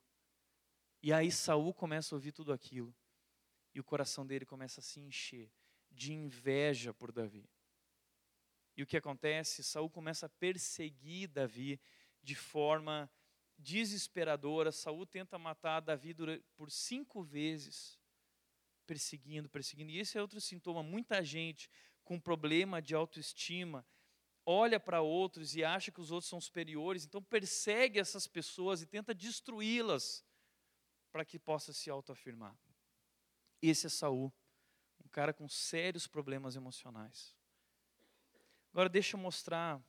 E 1.02 1.12
aí 1.12 1.32
Saul 1.32 1.72
começa 1.72 2.14
a 2.14 2.16
ouvir 2.16 2.32
tudo 2.32 2.52
aquilo, 2.52 2.94
e 3.74 3.80
o 3.80 3.84
coração 3.84 4.26
dele 4.26 4.44
começa 4.44 4.80
a 4.80 4.82
se 4.82 5.00
encher 5.00 5.50
de 5.90 6.12
inveja 6.12 6.94
por 6.94 7.12
Davi. 7.12 7.48
E 8.76 8.82
o 8.82 8.86
que 8.86 8.96
acontece? 8.96 9.62
Saul 9.62 9.90
começa 9.90 10.26
a 10.26 10.28
perseguir 10.28 11.28
Davi 11.28 11.80
de 12.22 12.34
forma 12.34 13.10
desesperadora. 13.58 14.72
Saul 14.72 15.04
tenta 15.04 15.38
matar 15.38 15.80
Davi 15.80 16.14
por 16.56 16.70
cinco 16.70 17.22
vezes, 17.22 17.98
perseguindo, 18.86 19.48
perseguindo. 19.48 19.90
E 19.90 19.98
esse 19.98 20.16
é 20.16 20.22
outro 20.22 20.40
sintoma. 20.40 20.82
Muita 20.82 21.22
gente 21.22 21.68
com 22.02 22.18
problema 22.18 22.80
de 22.80 22.94
autoestima 22.94 23.86
olha 24.44 24.80
para 24.80 25.00
outros 25.00 25.54
e 25.54 25.62
acha 25.62 25.92
que 25.92 26.00
os 26.00 26.10
outros 26.10 26.28
são 26.28 26.40
superiores, 26.40 27.04
então 27.04 27.22
persegue 27.22 28.00
essas 28.00 28.26
pessoas 28.26 28.82
e 28.82 28.86
tenta 28.86 29.14
destruí-las 29.14 30.24
para 31.12 31.24
que 31.24 31.38
possa 31.38 31.72
se 31.72 31.90
autoafirmar. 31.90 32.56
Esse 33.62 33.86
é 33.86 33.90
Saul 33.90 34.32
cara 35.10 35.32
com 35.32 35.48
sérios 35.48 36.06
problemas 36.06 36.56
emocionais. 36.56 37.34
Agora 38.72 38.88
deixa 38.88 39.16
eu 39.16 39.20
mostrar 39.20 39.82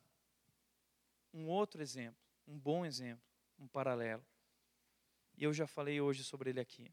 um 1.34 1.48
outro 1.48 1.82
exemplo, 1.82 2.20
um 2.48 2.58
bom 2.60 2.86
exemplo, 2.86 3.24
um 3.60 3.68
paralelo. 3.68 4.26
E 5.38 5.44
eu 5.44 5.54
já 5.54 5.66
falei 5.66 6.02
hoje 6.02 6.24
sobre 6.24 6.50
ele 6.50 6.60
aqui. 6.60 6.92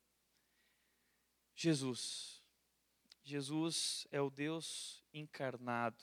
Jesus. 1.54 2.42
Jesus 3.24 4.06
é 4.10 4.20
o 4.20 4.30
Deus 4.30 5.04
encarnado. 5.12 6.02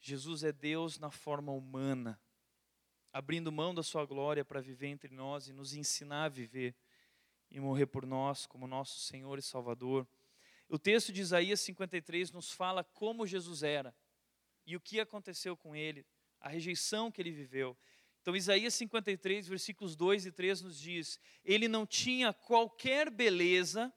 Jesus 0.00 0.42
é 0.42 0.52
Deus 0.52 0.98
na 0.98 1.10
forma 1.10 1.52
humana, 1.52 2.20
abrindo 3.12 3.52
mão 3.52 3.74
da 3.74 3.82
sua 3.82 4.04
glória 4.04 4.44
para 4.44 4.60
viver 4.60 4.88
entre 4.88 5.14
nós 5.14 5.46
e 5.46 5.52
nos 5.52 5.74
ensinar 5.74 6.24
a 6.24 6.28
viver 6.28 6.74
e 7.50 7.60
morrer 7.60 7.86
por 7.86 8.04
nós 8.04 8.46
como 8.46 8.66
nosso 8.66 8.98
Senhor 9.00 9.38
e 9.38 9.42
Salvador. 9.42 10.06
O 10.72 10.78
texto 10.78 11.12
de 11.12 11.20
Isaías 11.20 11.60
53 11.60 12.32
nos 12.32 12.50
fala 12.50 12.82
como 12.82 13.26
Jesus 13.26 13.62
era 13.62 13.94
e 14.64 14.74
o 14.74 14.80
que 14.80 15.00
aconteceu 15.00 15.54
com 15.54 15.76
ele, 15.76 16.06
a 16.40 16.48
rejeição 16.48 17.12
que 17.12 17.20
ele 17.20 17.30
viveu. 17.30 17.76
Então, 18.22 18.34
Isaías 18.34 18.72
53, 18.72 19.48
versículos 19.48 19.94
2 19.94 20.24
e 20.24 20.32
3 20.32 20.62
nos 20.62 20.80
diz: 20.80 21.20
Ele 21.44 21.68
não 21.68 21.84
tinha 21.86 22.32
qualquer 22.32 23.10
beleza 23.10 23.92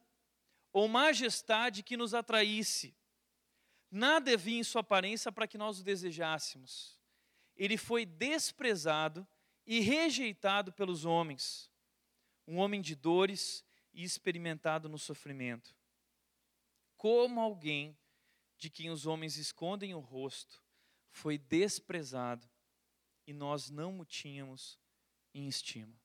ou 0.73 0.89
majestade 0.89 1.81
que 1.81 1.95
nos 1.95 2.13
atraísse, 2.13 2.93
nada 3.89 4.33
havia 4.33 4.59
em 4.59 4.63
sua 4.63 4.81
aparência 4.81 5.31
para 5.31 5.47
que 5.47 5.57
nós 5.57 5.79
o 5.79 5.83
desejássemos. 5.85 6.99
Ele 7.55 7.77
foi 7.77 8.05
desprezado 8.05 9.25
e 9.65 9.79
rejeitado 9.79 10.73
pelos 10.73 11.05
homens, 11.05 11.71
um 12.45 12.57
homem 12.57 12.81
de 12.81 12.95
dores 12.95 13.63
e 13.93 14.03
experimentado 14.03 14.89
no 14.89 14.99
sofrimento 14.99 15.73
como 16.97 17.39
alguém 17.39 17.97
de 18.57 18.69
quem 18.69 18.89
os 18.89 19.05
homens 19.05 19.37
escondem 19.37 19.93
o 19.93 19.99
rosto, 19.99 20.63
foi 21.11 21.37
desprezado 21.37 22.49
e 23.27 23.33
nós 23.33 23.69
não 23.69 23.99
o 23.99 24.05
tínhamos 24.05 24.79
em 25.33 25.47
estima. 25.47 25.99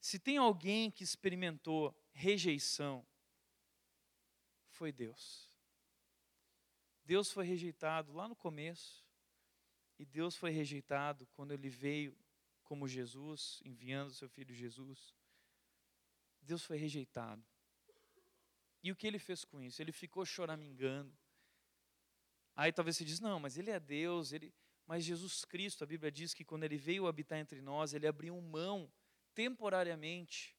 Se 0.00 0.18
tem 0.18 0.36
alguém 0.36 0.90
que 0.90 1.02
experimentou 1.02 1.94
rejeição, 2.12 3.06
foi 4.68 4.92
Deus. 4.92 5.48
Deus 7.04 7.30
foi 7.30 7.46
rejeitado 7.46 8.12
lá 8.12 8.28
no 8.28 8.36
começo, 8.36 9.04
e 9.98 10.04
Deus 10.04 10.36
foi 10.36 10.50
rejeitado 10.50 11.26
quando 11.28 11.52
ele 11.52 11.68
veio 11.68 12.16
como 12.64 12.88
Jesus, 12.88 13.60
enviando 13.64 14.12
seu 14.12 14.28
filho 14.28 14.54
Jesus. 14.54 15.14
Deus 16.42 16.64
foi 16.64 16.76
rejeitado. 16.76 17.44
E 18.84 18.92
o 18.92 18.96
que 18.96 19.06
ele 19.06 19.18
fez 19.18 19.46
com 19.46 19.62
isso? 19.62 19.80
Ele 19.80 19.92
ficou 19.92 20.26
choramingando. 20.26 21.16
Aí 22.54 22.70
talvez 22.70 22.98
você 22.98 23.04
diz, 23.04 23.18
não, 23.18 23.40
mas 23.40 23.56
ele 23.56 23.70
é 23.70 23.80
Deus, 23.80 24.30
ele... 24.30 24.54
mas 24.86 25.02
Jesus 25.02 25.42
Cristo, 25.46 25.82
a 25.82 25.86
Bíblia 25.86 26.12
diz 26.12 26.34
que 26.34 26.44
quando 26.44 26.64
ele 26.64 26.76
veio 26.76 27.06
habitar 27.06 27.38
entre 27.38 27.62
nós, 27.62 27.94
ele 27.94 28.06
abriu 28.06 28.38
mão 28.42 28.92
temporariamente 29.34 30.54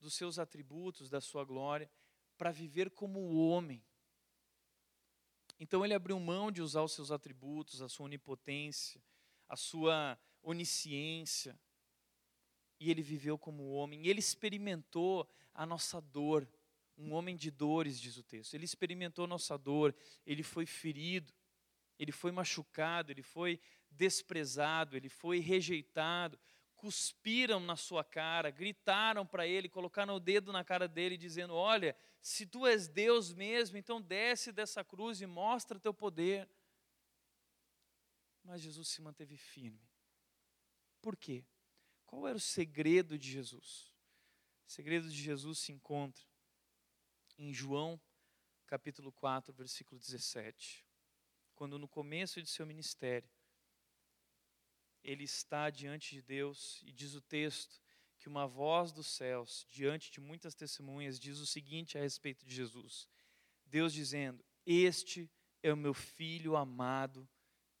dos 0.00 0.14
seus 0.14 0.38
atributos, 0.38 1.10
da 1.10 1.20
sua 1.20 1.44
glória, 1.44 1.90
para 2.38 2.50
viver 2.50 2.90
como 2.90 3.20
homem. 3.36 3.84
Então 5.60 5.84
ele 5.84 5.92
abriu 5.92 6.18
mão 6.18 6.50
de 6.50 6.62
usar 6.62 6.82
os 6.82 6.92
seus 6.92 7.10
atributos, 7.10 7.82
a 7.82 7.88
sua 7.88 8.06
onipotência, 8.06 9.02
a 9.46 9.56
sua 9.56 10.18
onisciência, 10.42 11.58
e 12.80 12.90
ele 12.90 13.02
viveu 13.02 13.38
como 13.38 13.72
homem, 13.72 14.06
ele 14.06 14.20
experimentou 14.20 15.28
a 15.54 15.66
nossa 15.66 16.00
dor, 16.00 16.48
um 16.96 17.12
homem 17.12 17.36
de 17.36 17.50
dores, 17.50 18.00
diz 18.00 18.16
o 18.16 18.22
texto. 18.22 18.54
Ele 18.54 18.64
experimentou 18.64 19.26
nossa 19.26 19.56
dor, 19.58 19.94
ele 20.26 20.42
foi 20.42 20.64
ferido, 20.64 21.32
ele 21.98 22.12
foi 22.12 22.32
machucado, 22.32 23.12
ele 23.12 23.22
foi 23.22 23.60
desprezado, 23.90 24.96
ele 24.96 25.08
foi 25.08 25.38
rejeitado. 25.38 26.38
Cuspiram 26.74 27.58
na 27.60 27.76
sua 27.76 28.04
cara, 28.04 28.50
gritaram 28.50 29.26
para 29.26 29.46
ele, 29.46 29.68
colocaram 29.68 30.16
o 30.16 30.20
dedo 30.20 30.52
na 30.52 30.62
cara 30.62 30.86
dele, 30.86 31.16
dizendo: 31.16 31.54
Olha, 31.54 31.96
se 32.20 32.46
tu 32.46 32.66
és 32.66 32.86
Deus 32.86 33.32
mesmo, 33.32 33.76
então 33.76 34.00
desce 34.00 34.52
dessa 34.52 34.84
cruz 34.84 35.20
e 35.20 35.26
mostra 35.26 35.80
teu 35.80 35.94
poder. 35.94 36.48
Mas 38.44 38.60
Jesus 38.60 38.88
se 38.88 39.02
manteve 39.02 39.36
firme. 39.36 39.90
Por 41.00 41.16
quê? 41.16 41.44
Qual 42.04 42.28
era 42.28 42.36
o 42.36 42.40
segredo 42.40 43.18
de 43.18 43.30
Jesus? 43.30 43.94
O 44.66 44.70
segredo 44.70 45.08
de 45.08 45.16
Jesus 45.16 45.58
se 45.58 45.72
encontra 45.72 46.24
em 47.38 47.52
João, 47.52 48.00
capítulo 48.66 49.12
4, 49.12 49.52
versículo 49.52 50.00
17. 50.00 50.84
Quando 51.54 51.78
no 51.78 51.88
começo 51.88 52.42
de 52.42 52.48
seu 52.48 52.66
ministério, 52.66 53.28
ele 55.02 55.24
está 55.24 55.70
diante 55.70 56.14
de 56.14 56.22
Deus 56.22 56.82
e 56.84 56.92
diz 56.92 57.14
o 57.14 57.20
texto 57.20 57.80
que 58.18 58.28
uma 58.28 58.46
voz 58.46 58.92
dos 58.92 59.06
céus, 59.06 59.66
diante 59.70 60.10
de 60.10 60.20
muitas 60.20 60.54
testemunhas, 60.54 61.18
diz 61.18 61.38
o 61.38 61.46
seguinte 61.46 61.96
a 61.96 62.00
respeito 62.00 62.44
de 62.44 62.54
Jesus: 62.54 63.08
Deus 63.64 63.92
dizendo: 63.92 64.44
Este 64.64 65.30
é 65.62 65.72
o 65.72 65.76
meu 65.76 65.94
filho 65.94 66.56
amado, 66.56 67.28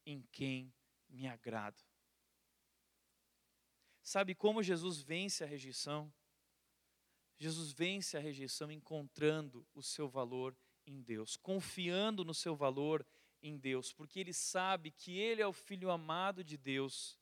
em 0.04 0.22
quem 0.30 0.72
me 1.08 1.26
agrado. 1.26 1.82
Sabe 4.02 4.34
como 4.34 4.62
Jesus 4.62 5.00
vence 5.00 5.42
a 5.42 5.46
rejeição? 5.46 6.12
Jesus 7.38 7.72
vence 7.72 8.16
a 8.16 8.20
rejeição 8.20 8.70
encontrando 8.70 9.66
o 9.74 9.82
seu 9.82 10.08
valor 10.08 10.56
em 10.86 11.02
Deus, 11.02 11.36
confiando 11.36 12.24
no 12.24 12.32
seu 12.32 12.56
valor 12.56 13.06
em 13.42 13.58
Deus, 13.58 13.92
porque 13.92 14.20
ele 14.20 14.32
sabe 14.32 14.90
que 14.90 15.18
ele 15.18 15.42
é 15.42 15.46
o 15.46 15.52
filho 15.52 15.90
amado 15.90 16.42
de 16.42 16.56
Deus, 16.56 17.18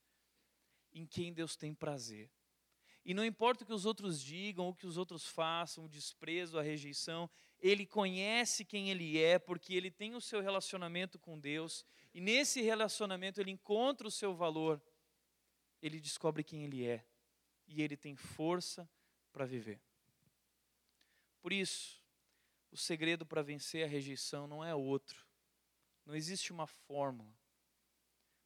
em 0.93 1.07
quem 1.07 1.33
Deus 1.33 1.57
tem 1.57 1.75
prazer. 1.75 2.31
E 3.05 3.13
não 3.13 3.25
importa 3.25 3.65
o 3.65 3.67
que 3.67 3.73
os 3.73 3.85
outros 3.85 4.23
digam, 4.23 4.69
o 4.69 4.75
que 4.75 4.87
os 4.87 4.97
outros 4.97 5.27
façam, 5.27 5.85
o 5.85 5.89
desprezo, 5.89 6.59
a 6.59 6.63
rejeição, 6.63 7.29
ele 7.61 7.85
conhece 7.85 8.65
quem 8.65 8.91
ele 8.91 9.19
é, 9.19 9.39
porque 9.39 9.75
ele 9.75 9.91
tem 9.91 10.15
o 10.15 10.21
seu 10.21 10.41
relacionamento 10.41 11.19
com 11.19 11.39
Deus, 11.39 11.85
e 12.15 12.21
nesse 12.21 12.63
relacionamento 12.63 13.41
ele 13.41 13.51
encontra 13.51 14.07
o 14.07 14.11
seu 14.11 14.35
valor, 14.35 14.81
ele 15.83 16.01
descobre 16.01 16.43
quem 16.43 16.65
ele 16.65 16.87
é, 16.87 17.05
e 17.67 17.83
ele 17.83 17.97
tem 17.97 18.17
força 18.17 18.89
para 19.33 19.45
viver. 19.45 19.81
Por 21.45 21.53
isso, 21.53 22.03
o 22.71 22.77
segredo 22.79 23.27
para 23.27 23.43
vencer 23.43 23.85
a 23.85 23.87
rejeição 23.87 24.47
não 24.47 24.65
é 24.65 24.75
outro. 24.75 25.27
Não 26.07 26.17
existe 26.17 26.51
uma 26.51 26.67
fórmula. 26.67 27.37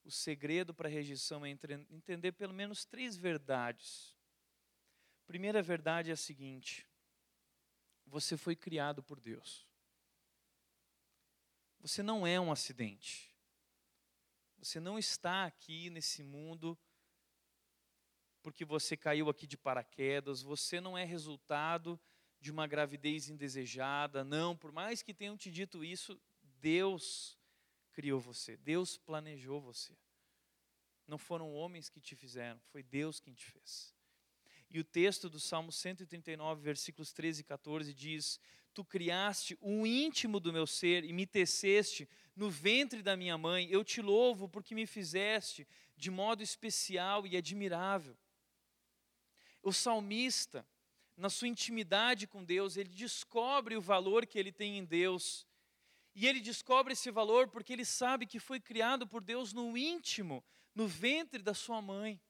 O 0.03 0.11
segredo 0.11 0.75
para 0.75 0.89
a 0.89 0.91
rejeição 0.91 1.47
é 1.47 1.49
entender 1.49 2.33
pelo 2.33 2.53
menos 2.53 2.85
três 2.85 3.17
verdades. 3.17 4.17
Primeira 5.29 5.63
verdade 5.63 6.11
é 6.11 6.15
a 6.15 6.17
seguinte: 6.17 6.89
você 8.05 8.37
foi 8.37 8.57
criado 8.57 9.01
por 9.01 9.21
Deus. 9.21 9.65
Você 11.79 12.03
não 12.03 12.27
é 12.27 12.41
um 12.41 12.51
acidente. 12.51 13.33
Você 14.57 14.81
não 14.81 14.99
está 14.99 15.45
aqui 15.45 15.89
nesse 15.89 16.25
mundo 16.25 16.77
porque 18.43 18.65
você 18.65 18.97
caiu 18.97 19.31
aqui 19.31 19.47
de 19.47 19.57
paraquedas. 19.57 20.43
Você 20.43 20.81
não 20.81 20.99
é 20.99 21.05
resultado 21.05 21.97
de 22.41 22.51
uma 22.51 22.67
gravidez 22.67 23.29
indesejada. 23.29 24.25
Não, 24.25 24.57
por 24.57 24.73
mais 24.73 25.03
que 25.03 25.15
tenham 25.15 25.37
te 25.37 25.51
dito 25.51 25.85
isso, 25.85 26.21
Deus 26.61 27.39
criou 27.93 28.21
você, 28.21 28.57
Deus 28.57 28.97
planejou 28.97 29.61
você. 29.61 29.97
Não 31.07 31.19
foram 31.19 31.53
homens 31.55 31.89
que 31.89 32.01
te 32.01 32.15
fizeram, 32.15 32.61
foi 32.71 32.83
Deus 32.83 33.19
quem 33.19 33.35
te 33.35 33.47
fez. 33.47 33.95
E 34.71 34.79
o 34.79 34.85
texto 34.85 35.31
do 35.31 35.41
Salmo 35.41 35.73
139, 35.73 36.61
versículos 36.61 37.13
13 37.13 37.41
e 37.41 37.45
14 37.45 37.95
diz: 37.95 38.39
Tu 38.75 38.85
criaste 38.85 39.57
o 39.61 39.87
íntimo 39.87 40.39
do 40.39 40.53
meu 40.53 40.67
ser 40.67 41.05
e 41.05 41.13
me 41.13 41.27
teceste 41.27 42.07
no 42.37 42.51
ventre 42.51 43.03
da 43.03 43.17
minha 43.17 43.39
mãe. 43.39 43.67
Eu 43.71 43.83
te 43.83 44.03
louvo 44.03 44.49
porque 44.49 44.75
me 44.75 44.87
fizeste 44.87 45.67
de 45.97 46.11
modo 46.11 46.43
especial 46.43 47.27
e 47.27 47.37
admirável. 47.37 48.17
O 49.63 49.73
salmista, 49.73 50.67
na 51.19 51.29
sua 51.29 51.49
intimidade 51.49 52.29
com 52.29 52.45
Deus, 52.45 52.77
ele 52.77 52.91
descobre 52.91 53.77
o 53.77 53.81
valor 53.81 54.25
que 54.25 54.39
ele 54.39 54.53
tem 54.53 54.79
em 54.79 54.85
Deus. 54.85 55.45
E 56.15 56.29
ele 56.29 56.41
descobre 56.41 56.93
esse 56.93 57.11
valor 57.11 57.49
porque 57.49 57.73
ele 57.73 57.85
sabe 57.85 58.25
que 58.25 58.39
foi 58.39 58.61
criado 58.61 59.05
por 59.05 59.21
Deus 59.23 59.53
no 59.53 59.77
íntimo, 59.77 60.45
no 60.73 60.87
ventre 60.87 61.43
da 61.43 61.53
sua 61.53 61.83
mãe. 61.83 62.21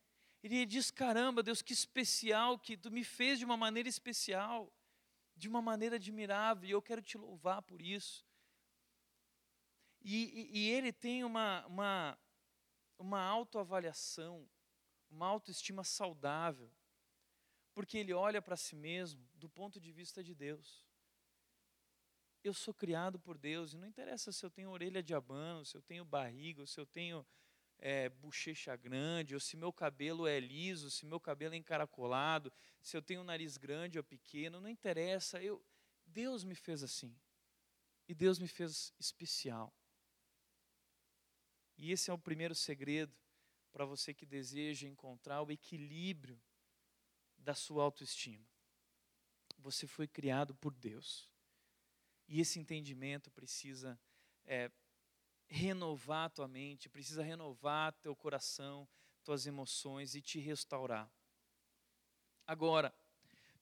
Ele 0.42 0.64
diz: 0.64 0.90
caramba, 0.90 1.42
Deus, 1.42 1.60
que 1.60 1.74
especial, 1.74 2.58
que 2.58 2.78
tu 2.78 2.90
me 2.90 3.04
fez 3.04 3.38
de 3.38 3.44
uma 3.44 3.58
maneira 3.58 3.90
especial, 3.90 4.72
de 5.36 5.48
uma 5.48 5.60
maneira 5.60 5.96
admirável, 5.96 6.66
e 6.66 6.72
eu 6.72 6.80
quero 6.80 7.02
te 7.02 7.18
louvar 7.18 7.60
por 7.60 7.82
isso. 7.82 8.26
E, 10.00 10.50
e, 10.54 10.60
e 10.60 10.70
ele 10.70 10.92
tem 10.94 11.24
uma, 11.24 11.66
uma, 11.66 12.18
uma 12.98 13.20
autoavaliação, 13.20 14.48
uma 15.10 15.26
autoestima 15.26 15.84
saudável 15.84 16.72
porque 17.78 17.96
ele 17.96 18.12
olha 18.12 18.42
para 18.42 18.56
si 18.56 18.74
mesmo 18.74 19.24
do 19.34 19.48
ponto 19.48 19.78
de 19.78 19.92
vista 19.92 20.20
de 20.20 20.34
Deus. 20.34 20.84
Eu 22.42 22.52
sou 22.52 22.74
criado 22.74 23.20
por 23.20 23.38
Deus, 23.38 23.72
e 23.72 23.76
não 23.76 23.86
interessa 23.86 24.32
se 24.32 24.44
eu 24.44 24.50
tenho 24.50 24.70
orelha 24.70 25.00
de 25.00 25.14
abano, 25.14 25.64
se 25.64 25.76
eu 25.76 25.82
tenho 25.82 26.04
barriga, 26.04 26.66
se 26.66 26.80
eu 26.80 26.84
tenho 26.84 27.24
é, 27.78 28.08
bochecha 28.08 28.74
grande, 28.74 29.32
ou 29.32 29.38
se 29.38 29.56
meu 29.56 29.72
cabelo 29.72 30.26
é 30.26 30.40
liso, 30.40 30.90
se 30.90 31.06
meu 31.06 31.20
cabelo 31.20 31.54
é 31.54 31.56
encaracolado, 31.56 32.52
se 32.82 32.96
eu 32.96 33.00
tenho 33.00 33.20
um 33.20 33.24
nariz 33.24 33.56
grande 33.56 33.96
ou 33.96 34.02
pequeno, 34.02 34.60
não 34.60 34.68
interessa. 34.68 35.40
Eu, 35.40 35.64
Deus 36.04 36.42
me 36.42 36.56
fez 36.56 36.82
assim. 36.82 37.16
E 38.08 38.12
Deus 38.12 38.40
me 38.40 38.48
fez 38.48 38.92
especial. 38.98 39.72
E 41.76 41.92
esse 41.92 42.10
é 42.10 42.12
o 42.12 42.18
primeiro 42.18 42.56
segredo 42.56 43.16
para 43.70 43.84
você 43.84 44.12
que 44.12 44.26
deseja 44.26 44.88
encontrar 44.88 45.42
o 45.42 45.52
equilíbrio 45.52 46.42
da 47.38 47.54
sua 47.54 47.84
autoestima. 47.84 48.46
Você 49.58 49.86
foi 49.86 50.06
criado 50.06 50.54
por 50.54 50.74
Deus. 50.74 51.28
E 52.26 52.40
esse 52.40 52.58
entendimento 52.58 53.30
precisa 53.30 53.98
é, 54.44 54.70
renovar 55.46 56.26
a 56.26 56.30
tua 56.30 56.48
mente, 56.48 56.88
precisa 56.88 57.22
renovar 57.22 57.92
teu 57.94 58.14
coração, 58.14 58.86
tuas 59.24 59.46
emoções 59.46 60.14
e 60.14 60.20
te 60.20 60.38
restaurar. 60.38 61.10
Agora, 62.46 62.94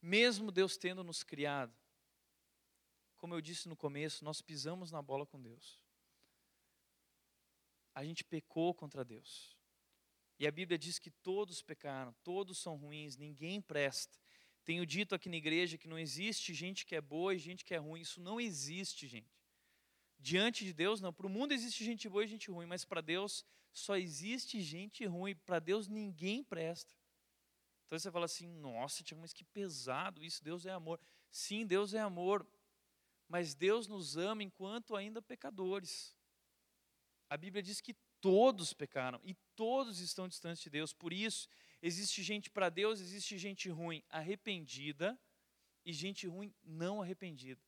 mesmo 0.00 0.50
Deus 0.50 0.76
tendo 0.76 1.02
nos 1.02 1.22
criado, 1.22 1.74
como 3.16 3.34
eu 3.34 3.40
disse 3.40 3.68
no 3.68 3.76
começo, 3.76 4.24
nós 4.24 4.40
pisamos 4.40 4.90
na 4.90 5.00
bola 5.00 5.26
com 5.26 5.40
Deus. 5.40 5.80
A 7.94 8.04
gente 8.04 8.22
pecou 8.22 8.74
contra 8.74 9.04
Deus. 9.04 9.55
E 10.38 10.46
a 10.46 10.50
Bíblia 10.50 10.78
diz 10.78 10.98
que 10.98 11.10
todos 11.10 11.62
pecaram, 11.62 12.14
todos 12.22 12.58
são 12.58 12.76
ruins, 12.76 13.16
ninguém 13.16 13.60
presta. 13.60 14.18
Tenho 14.64 14.84
dito 14.84 15.14
aqui 15.14 15.28
na 15.28 15.36
igreja 15.36 15.78
que 15.78 15.88
não 15.88 15.98
existe 15.98 16.52
gente 16.52 16.84
que 16.84 16.94
é 16.96 17.00
boa 17.00 17.34
e 17.34 17.38
gente 17.38 17.64
que 17.64 17.72
é 17.72 17.78
ruim. 17.78 18.00
Isso 18.00 18.20
não 18.20 18.40
existe, 18.40 19.06
gente. 19.06 19.32
Diante 20.18 20.64
de 20.64 20.72
Deus, 20.72 21.00
não. 21.00 21.12
Para 21.12 21.26
o 21.26 21.30
mundo 21.30 21.52
existe 21.52 21.84
gente 21.84 22.08
boa 22.08 22.24
e 22.24 22.26
gente 22.26 22.50
ruim, 22.50 22.66
mas 22.66 22.84
para 22.84 23.00
Deus 23.00 23.44
só 23.72 23.96
existe 23.96 24.60
gente 24.60 25.06
ruim. 25.06 25.36
Para 25.36 25.58
Deus 25.58 25.86
ninguém 25.86 26.42
presta. 26.42 26.94
Então 27.86 27.98
você 27.98 28.10
fala 28.10 28.24
assim: 28.24 28.48
nossa, 28.48 29.04
Tiago, 29.04 29.20
mas 29.20 29.32
que 29.32 29.44
pesado 29.44 30.24
isso. 30.24 30.42
Deus 30.42 30.66
é 30.66 30.72
amor. 30.72 31.00
Sim, 31.30 31.64
Deus 31.64 31.94
é 31.94 32.00
amor. 32.00 32.46
Mas 33.28 33.54
Deus 33.54 33.86
nos 33.86 34.16
ama 34.16 34.42
enquanto 34.42 34.96
ainda 34.96 35.22
pecadores. 35.22 36.16
A 37.28 37.36
Bíblia 37.36 37.62
diz 37.62 37.80
que 37.80 37.94
todos 38.20 38.72
pecaram 38.72 39.20
e 39.22 39.34
todos 39.54 40.00
estão 40.00 40.28
distantes 40.28 40.62
de 40.62 40.70
Deus. 40.70 40.92
Por 40.92 41.12
isso, 41.12 41.48
existe 41.82 42.22
gente 42.22 42.50
para 42.50 42.68
Deus, 42.68 43.00
existe 43.00 43.38
gente 43.38 43.68
ruim 43.68 44.02
arrependida 44.08 45.18
e 45.84 45.92
gente 45.92 46.26
ruim 46.26 46.54
não 46.62 47.00
arrependida. 47.00 47.62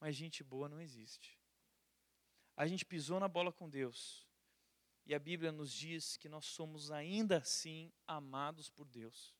Mas 0.00 0.16
gente 0.16 0.42
boa 0.42 0.68
não 0.68 0.80
existe. 0.80 1.38
A 2.56 2.66
gente 2.66 2.84
pisou 2.84 3.20
na 3.20 3.28
bola 3.28 3.52
com 3.52 3.68
Deus. 3.68 4.26
E 5.06 5.14
a 5.14 5.18
Bíblia 5.18 5.50
nos 5.50 5.72
diz 5.72 6.16
que 6.16 6.28
nós 6.28 6.44
somos 6.44 6.90
ainda 6.90 7.38
assim 7.38 7.92
amados 8.06 8.68
por 8.68 8.86
Deus. 8.86 9.34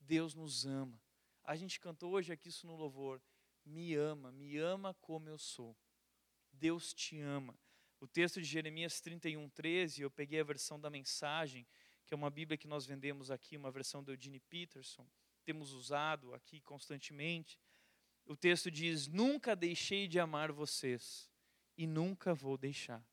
Deus 0.00 0.34
nos 0.34 0.66
ama. 0.66 1.00
A 1.44 1.54
gente 1.54 1.78
cantou 1.78 2.12
hoje 2.12 2.32
aqui 2.32 2.48
isso 2.48 2.66
no 2.66 2.76
louvor. 2.76 3.22
Me 3.64 3.94
ama, 3.94 4.32
me 4.32 4.56
ama 4.56 4.94
como 4.94 5.28
eu 5.28 5.38
sou. 5.38 5.76
Deus 6.52 6.92
te 6.92 7.20
ama. 7.20 7.58
O 8.00 8.08
texto 8.08 8.40
de 8.40 8.46
Jeremias 8.46 9.00
31, 9.00 9.48
13, 9.50 10.02
eu 10.02 10.10
peguei 10.10 10.40
a 10.40 10.44
versão 10.44 10.80
da 10.80 10.88
mensagem, 10.88 11.66
que 12.06 12.14
é 12.14 12.16
uma 12.16 12.30
Bíblia 12.30 12.56
que 12.56 12.66
nós 12.66 12.86
vendemos 12.86 13.30
aqui, 13.30 13.58
uma 13.58 13.70
versão 13.70 14.02
do 14.02 14.10
Eugene 14.10 14.40
Peterson, 14.40 15.06
temos 15.44 15.72
usado 15.72 16.34
aqui 16.34 16.60
constantemente. 16.62 17.58
O 18.24 18.34
texto 18.36 18.70
diz: 18.70 19.06
Nunca 19.06 19.54
deixei 19.54 20.08
de 20.08 20.18
amar 20.18 20.50
vocês 20.50 21.30
e 21.76 21.86
nunca 21.86 22.34
vou 22.34 22.56
deixar. 22.56 23.04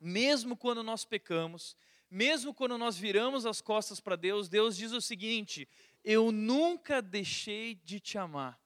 Mesmo 0.00 0.56
quando 0.56 0.82
nós 0.82 1.04
pecamos, 1.04 1.76
mesmo 2.10 2.54
quando 2.54 2.78
nós 2.78 2.96
viramos 2.96 3.44
as 3.46 3.60
costas 3.60 4.00
para 4.00 4.16
Deus, 4.16 4.48
Deus 4.48 4.76
diz 4.76 4.92
o 4.92 5.00
seguinte: 5.00 5.68
Eu 6.02 6.32
nunca 6.32 7.02
deixei 7.02 7.74
de 7.74 8.00
te 8.00 8.16
amar, 8.16 8.60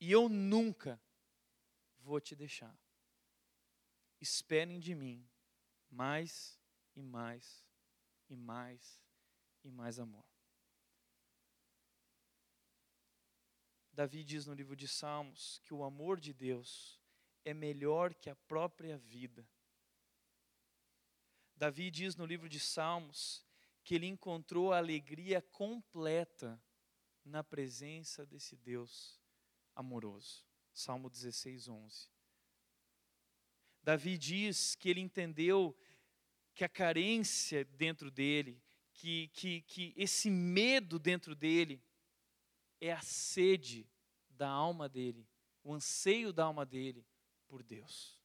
e 0.00 0.10
eu 0.10 0.28
nunca 0.28 1.00
vou 1.98 2.20
te 2.20 2.34
deixar. 2.34 2.83
Esperem 4.24 4.80
de 4.80 4.94
mim 4.94 5.28
mais 5.90 6.58
e 6.96 7.02
mais 7.02 7.62
e 8.30 8.34
mais 8.34 8.98
e 9.62 9.70
mais 9.70 9.98
amor. 9.98 10.24
Davi 13.92 14.24
diz 14.24 14.46
no 14.46 14.54
livro 14.54 14.74
de 14.74 14.88
Salmos 14.88 15.60
que 15.62 15.74
o 15.74 15.84
amor 15.84 16.18
de 16.18 16.32
Deus 16.32 16.98
é 17.44 17.52
melhor 17.52 18.14
que 18.14 18.30
a 18.30 18.34
própria 18.34 18.96
vida. 18.96 19.46
Davi 21.54 21.90
diz 21.90 22.16
no 22.16 22.24
livro 22.24 22.48
de 22.48 22.58
Salmos 22.58 23.44
que 23.84 23.94
ele 23.94 24.06
encontrou 24.06 24.72
a 24.72 24.78
alegria 24.78 25.42
completa 25.42 26.58
na 27.22 27.44
presença 27.44 28.24
desse 28.24 28.56
Deus 28.56 29.20
amoroso. 29.74 30.46
Salmo 30.72 31.10
16, 31.10 31.68
11. 31.68 32.13
Davi 33.84 34.16
diz 34.16 34.74
que 34.74 34.88
ele 34.88 35.00
entendeu 35.00 35.76
que 36.54 36.64
a 36.64 36.68
carência 36.68 37.66
dentro 37.66 38.10
dele, 38.10 38.58
que, 38.94 39.28
que, 39.28 39.60
que 39.62 39.92
esse 39.94 40.30
medo 40.30 40.98
dentro 40.98 41.34
dele, 41.34 41.82
é 42.80 42.92
a 42.92 43.02
sede 43.02 43.86
da 44.30 44.48
alma 44.48 44.88
dele, 44.88 45.28
o 45.62 45.74
anseio 45.74 46.32
da 46.32 46.44
alma 46.44 46.64
dele 46.64 47.06
por 47.46 47.62
Deus. 47.62 48.18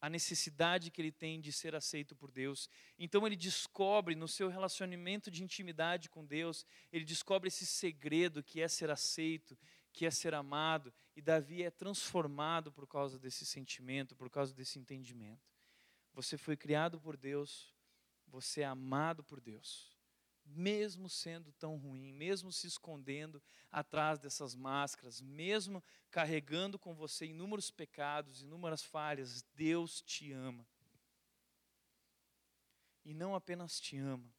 A 0.00 0.08
necessidade 0.08 0.90
que 0.90 1.00
ele 1.00 1.12
tem 1.12 1.38
de 1.38 1.52
ser 1.52 1.74
aceito 1.76 2.16
por 2.16 2.32
Deus. 2.32 2.68
Então 2.98 3.24
ele 3.26 3.36
descobre 3.36 4.14
no 4.16 4.26
seu 4.26 4.48
relacionamento 4.48 5.30
de 5.30 5.44
intimidade 5.44 6.08
com 6.08 6.24
Deus, 6.24 6.64
ele 6.90 7.04
descobre 7.04 7.48
esse 7.48 7.66
segredo 7.66 8.42
que 8.42 8.62
é 8.62 8.66
ser 8.66 8.90
aceito, 8.90 9.58
que 9.92 10.06
é 10.06 10.10
ser 10.10 10.34
amado, 10.34 10.92
e 11.14 11.20
Davi 11.22 11.62
é 11.62 11.70
transformado 11.70 12.72
por 12.72 12.86
causa 12.86 13.18
desse 13.18 13.44
sentimento, 13.44 14.16
por 14.16 14.30
causa 14.30 14.54
desse 14.54 14.78
entendimento. 14.78 15.50
Você 16.14 16.36
foi 16.36 16.56
criado 16.56 17.00
por 17.00 17.16
Deus, 17.16 17.74
você 18.26 18.62
é 18.62 18.66
amado 18.66 19.22
por 19.22 19.40
Deus 19.40 19.92
mesmo 20.44 21.08
sendo 21.08 21.52
tão 21.52 21.76
ruim, 21.76 22.12
mesmo 22.12 22.52
se 22.52 22.66
escondendo 22.66 23.42
atrás 23.70 24.18
dessas 24.18 24.54
máscaras, 24.54 25.20
mesmo 25.20 25.82
carregando 26.10 26.78
com 26.78 26.94
você 26.94 27.26
inúmeros 27.26 27.70
pecados, 27.70 28.42
inúmeras 28.42 28.82
falhas, 28.82 29.42
Deus 29.54 30.02
te 30.02 30.32
ama. 30.32 30.66
E 33.04 33.14
não 33.14 33.34
apenas 33.34 33.80
te 33.80 33.96
ama, 33.96 34.32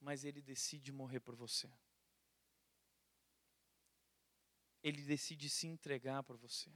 mas 0.00 0.24
Ele 0.24 0.42
decide 0.42 0.92
morrer 0.92 1.20
por 1.20 1.34
você. 1.34 1.70
Ele 4.82 5.02
decide 5.02 5.48
se 5.48 5.66
entregar 5.66 6.22
por 6.22 6.36
você. 6.36 6.70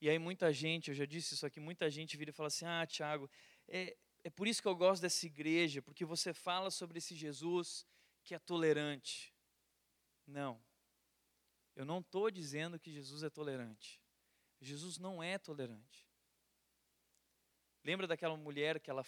E 0.00 0.08
aí 0.08 0.18
muita 0.18 0.52
gente, 0.52 0.88
eu 0.88 0.94
já 0.94 1.04
disse 1.04 1.34
isso 1.34 1.44
aqui, 1.44 1.60
muita 1.60 1.90
gente 1.90 2.16
vira 2.16 2.30
e 2.30 2.32
fala 2.32 2.46
assim: 2.46 2.64
ah, 2.64 2.86
Tiago, 2.86 3.30
é, 3.68 3.96
é 4.24 4.30
por 4.30 4.48
isso 4.48 4.62
que 4.62 4.68
eu 4.68 4.74
gosto 4.74 5.02
dessa 5.02 5.26
igreja, 5.26 5.82
porque 5.82 6.04
você 6.04 6.32
fala 6.32 6.70
sobre 6.70 6.98
esse 6.98 7.14
Jesus 7.14 7.86
que 8.24 8.34
é 8.34 8.38
tolerante. 8.38 9.34
Não. 10.26 10.62
Eu 11.76 11.84
não 11.84 12.00
estou 12.00 12.30
dizendo 12.30 12.78
que 12.78 12.90
Jesus 12.90 13.22
é 13.22 13.30
tolerante. 13.30 14.00
Jesus 14.60 14.98
não 14.98 15.22
é 15.22 15.38
tolerante. 15.38 16.08
Lembra 17.82 18.06
daquela 18.06 18.36
mulher 18.36 18.78
que 18.78 18.90
ela 18.90 19.04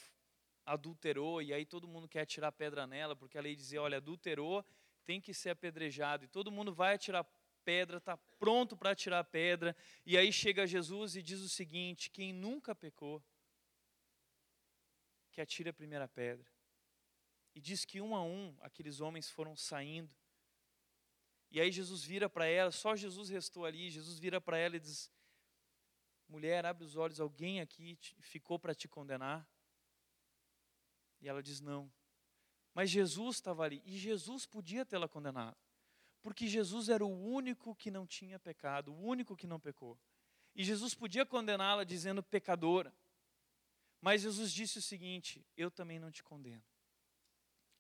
adulterou 0.65 1.43
e 1.43 1.53
aí 1.53 1.67
todo 1.67 1.89
mundo 1.89 2.09
quer 2.09 2.23
atirar 2.23 2.53
pedra 2.53 2.87
nela, 2.87 3.15
porque 3.15 3.37
a 3.37 3.43
lei 3.43 3.55
dizia: 3.55 3.83
olha, 3.83 3.99
adulterou, 3.99 4.65
tem 5.05 5.21
que 5.21 5.35
ser 5.35 5.51
apedrejado. 5.51 6.25
E 6.25 6.29
todo 6.29 6.51
mundo 6.51 6.73
vai 6.73 6.95
atirar 6.95 7.27
pedra, 7.65 7.99
está 7.99 8.17
pronto 8.39 8.77
para 8.77 8.91
atirar 8.91 9.25
pedra. 9.25 9.77
E 10.05 10.17
aí 10.17 10.33
chega 10.33 10.67
Jesus 10.67 11.17
e 11.17 11.23
diz 11.23 11.41
o 11.41 11.49
seguinte: 11.49 12.11
quem 12.11 12.33
nunca 12.33 12.75
pecou, 12.75 13.23
que 15.31 15.41
atire 15.41 15.69
a 15.71 15.75
primeira 15.75 16.09
pedra. 16.09 16.51
E 17.55 17.61
diz 17.61 17.85
que 17.85 18.01
um 18.01 18.15
a 18.15 18.23
um 18.23 18.57
aqueles 18.61 19.01
homens 19.01 19.31
foram 19.31 19.57
saindo. 19.57 20.11
E 21.51 21.61
aí 21.61 21.71
Jesus 21.71 22.03
vira 22.03 22.31
para 22.31 22.47
ela, 22.47 22.71
só 22.71 22.97
Jesus 22.97 23.29
restou 23.29 23.67
ali. 23.67 23.91
Jesus 23.91 24.19
vira 24.19 24.41
para 24.41 24.57
ela 24.57 24.77
e 24.77 24.81
diz: 24.81 25.11
Mulher, 26.29 26.65
abre 26.65 26.85
os 26.85 26.97
olhos, 26.97 27.21
alguém 27.21 27.61
aqui 27.61 27.99
ficou 28.21 28.59
para 28.59 28.75
te 28.75 28.89
condenar? 28.89 29.47
E 31.21 31.29
ela 31.29 31.43
diz: 31.43 31.61
Não. 31.61 31.93
Mas 32.75 32.91
Jesus 32.91 33.37
estava 33.37 33.65
ali 33.65 33.83
e 33.85 33.99
Jesus 33.99 34.47
podia 34.47 34.85
tê-la 34.85 35.09
condenado, 35.09 35.57
porque 36.23 36.47
Jesus 36.47 36.89
era 36.89 37.05
o 37.05 37.25
único 37.25 37.75
que 37.75 37.91
não 37.91 38.07
tinha 38.07 38.39
pecado, 38.39 38.93
o 38.93 39.03
único 39.03 39.37
que 39.37 39.47
não 39.47 39.61
pecou. 39.61 39.99
E 40.55 40.65
Jesus 40.65 40.95
podia 40.95 41.27
condená-la 41.27 41.85
dizendo 41.85 42.23
pecadora. 42.23 42.95
Mas 44.01 44.23
Jesus 44.23 44.53
disse 44.53 44.79
o 44.79 44.83
seguinte: 44.83 45.47
Eu 45.57 45.71
também 45.71 45.99
não 45.99 46.11
te 46.11 46.23
condeno. 46.23 46.63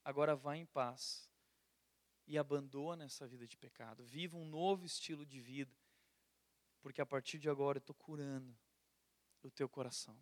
Agora 0.04 0.34
vá 0.34 0.56
em 0.56 0.66
paz 0.66 1.28
e 2.26 2.38
abandona 2.38 3.04
essa 3.04 3.26
vida 3.26 3.46
de 3.46 3.56
pecado. 3.56 4.04
Viva 4.04 4.36
um 4.36 4.44
novo 4.44 4.84
estilo 4.84 5.24
de 5.24 5.40
vida, 5.40 5.74
porque 6.80 7.00
a 7.00 7.06
partir 7.06 7.38
de 7.38 7.48
agora 7.48 7.78
eu 7.78 7.80
estou 7.80 7.94
curando 7.94 8.56
o 9.42 9.50
teu 9.50 9.68
coração. 9.68 10.16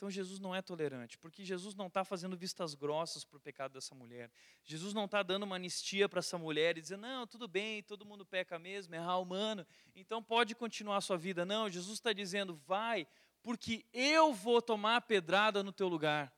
Então 0.00 0.10
Jesus 0.10 0.40
não 0.40 0.54
é 0.54 0.62
tolerante, 0.62 1.18
porque 1.18 1.44
Jesus 1.44 1.74
não 1.74 1.88
está 1.88 2.02
fazendo 2.06 2.34
vistas 2.34 2.74
grossas 2.74 3.22
para 3.22 3.36
o 3.36 3.40
pecado 3.40 3.72
dessa 3.72 3.94
mulher. 3.94 4.30
Jesus 4.64 4.94
não 4.94 5.04
está 5.04 5.22
dando 5.22 5.42
uma 5.42 5.56
anistia 5.56 6.08
para 6.08 6.20
essa 6.20 6.38
mulher 6.38 6.78
e 6.78 6.80
dizendo, 6.80 7.02
não, 7.02 7.26
tudo 7.26 7.46
bem, 7.46 7.82
todo 7.82 8.06
mundo 8.06 8.24
peca 8.24 8.58
mesmo, 8.58 8.94
é 8.94 8.96
errar 8.96 9.18
humano, 9.18 9.66
então 9.94 10.22
pode 10.22 10.54
continuar 10.54 10.96
a 10.96 11.00
sua 11.02 11.18
vida. 11.18 11.44
Não, 11.44 11.68
Jesus 11.68 11.98
está 11.98 12.14
dizendo, 12.14 12.56
vai, 12.66 13.06
porque 13.42 13.84
eu 13.92 14.32
vou 14.32 14.62
tomar 14.62 14.96
a 14.96 15.00
pedrada 15.02 15.62
no 15.62 15.70
teu 15.70 15.86
lugar. 15.86 16.34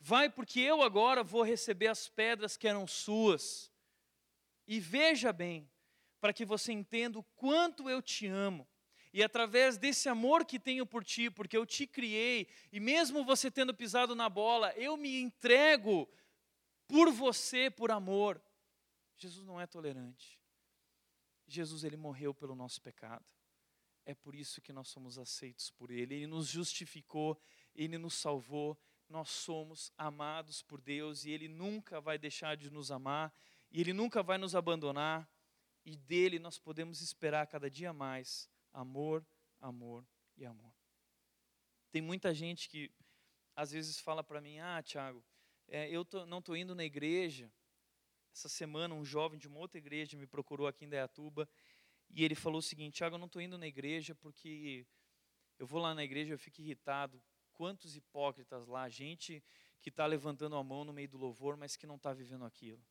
Vai, 0.00 0.30
porque 0.30 0.58
eu 0.58 0.82
agora 0.82 1.22
vou 1.22 1.42
receber 1.42 1.88
as 1.88 2.08
pedras 2.08 2.56
que 2.56 2.66
eram 2.66 2.86
suas. 2.86 3.70
E 4.66 4.80
veja 4.80 5.34
bem, 5.34 5.70
para 6.18 6.32
que 6.32 6.46
você 6.46 6.72
entenda 6.72 7.18
o 7.18 7.24
quanto 7.36 7.90
eu 7.90 8.00
te 8.00 8.26
amo. 8.26 8.66
E 9.14 9.22
através 9.22 9.78
desse 9.78 10.08
amor 10.08 10.44
que 10.44 10.58
tenho 10.58 10.84
por 10.84 11.04
ti, 11.04 11.30
porque 11.30 11.56
eu 11.56 11.64
te 11.64 11.86
criei, 11.86 12.48
e 12.72 12.80
mesmo 12.80 13.24
você 13.24 13.48
tendo 13.48 13.72
pisado 13.72 14.12
na 14.12 14.28
bola, 14.28 14.72
eu 14.72 14.96
me 14.96 15.20
entrego 15.20 16.08
por 16.88 17.12
você, 17.12 17.70
por 17.70 17.92
amor. 17.92 18.42
Jesus 19.16 19.46
não 19.46 19.60
é 19.60 19.68
tolerante. 19.68 20.36
Jesus, 21.46 21.84
ele 21.84 21.96
morreu 21.96 22.34
pelo 22.34 22.56
nosso 22.56 22.82
pecado. 22.82 23.24
É 24.04 24.16
por 24.16 24.34
isso 24.34 24.60
que 24.60 24.72
nós 24.72 24.88
somos 24.88 25.16
aceitos 25.16 25.70
por 25.70 25.92
Ele. 25.92 26.16
Ele 26.16 26.26
nos 26.26 26.48
justificou, 26.48 27.40
Ele 27.72 27.96
nos 27.96 28.14
salvou. 28.14 28.76
Nós 29.08 29.30
somos 29.30 29.92
amados 29.96 30.60
por 30.60 30.80
Deus 30.80 31.24
e 31.24 31.30
Ele 31.30 31.46
nunca 31.46 32.00
vai 32.00 32.18
deixar 32.18 32.56
de 32.56 32.68
nos 32.68 32.90
amar, 32.90 33.32
e 33.70 33.80
Ele 33.80 33.92
nunca 33.92 34.24
vai 34.24 34.38
nos 34.38 34.56
abandonar, 34.56 35.30
e 35.84 35.94
dele 35.94 36.40
nós 36.40 36.58
podemos 36.58 37.00
esperar 37.00 37.46
cada 37.46 37.70
dia 37.70 37.92
mais 37.92 38.52
amor, 38.74 39.26
amor 39.60 40.06
e 40.36 40.44
amor. 40.44 40.74
Tem 41.90 42.02
muita 42.02 42.34
gente 42.34 42.68
que 42.68 42.92
às 43.56 43.70
vezes 43.70 44.00
fala 44.00 44.22
para 44.22 44.40
mim: 44.40 44.58
Ah, 44.58 44.82
Tiago, 44.82 45.24
é, 45.68 45.88
eu 45.88 46.04
tô, 46.04 46.26
não 46.26 46.40
estou 46.40 46.56
indo 46.56 46.74
na 46.74 46.84
igreja. 46.84 47.50
Essa 48.32 48.48
semana, 48.48 48.94
um 48.94 49.04
jovem 49.04 49.38
de 49.38 49.46
uma 49.46 49.60
outra 49.60 49.78
igreja 49.78 50.18
me 50.18 50.26
procurou 50.26 50.66
aqui 50.66 50.84
em 50.84 50.88
Dayatuba 50.88 51.48
e 52.10 52.24
ele 52.24 52.34
falou 52.34 52.58
o 52.58 52.62
seguinte: 52.62 52.96
Tiago, 52.96 53.14
eu 53.14 53.18
não 53.18 53.26
estou 53.26 53.40
indo 53.40 53.56
na 53.56 53.66
igreja 53.66 54.14
porque 54.14 54.86
eu 55.58 55.66
vou 55.66 55.80
lá 55.80 55.94
na 55.94 56.02
igreja 56.02 56.34
eu 56.34 56.38
fico 56.38 56.60
irritado. 56.60 57.22
Quantos 57.52 57.96
hipócritas 57.96 58.66
lá, 58.66 58.88
gente 58.88 59.42
que 59.80 59.88
está 59.88 60.04
levantando 60.06 60.56
a 60.56 60.64
mão 60.64 60.84
no 60.84 60.92
meio 60.92 61.08
do 61.08 61.16
louvor, 61.16 61.56
mas 61.56 61.76
que 61.76 61.86
não 61.86 61.94
está 61.94 62.12
vivendo 62.12 62.44
aquilo. 62.44 62.84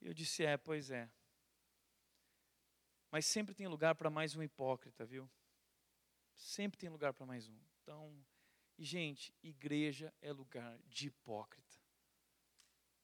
Eu 0.00 0.12
disse: 0.12 0.44
É, 0.44 0.58
pois 0.58 0.90
é. 0.90 1.10
Mas 3.10 3.26
sempre 3.26 3.54
tem 3.54 3.66
lugar 3.66 3.94
para 3.94 4.10
mais 4.10 4.36
um 4.36 4.42
hipócrita, 4.42 5.04
viu? 5.04 5.28
Sempre 6.36 6.78
tem 6.78 6.88
lugar 6.88 7.12
para 7.12 7.26
mais 7.26 7.48
um. 7.48 7.58
Então, 7.82 8.14
gente, 8.78 9.34
igreja 9.42 10.12
é 10.20 10.32
lugar 10.32 10.78
de 10.86 11.08
hipócrita. 11.08 11.76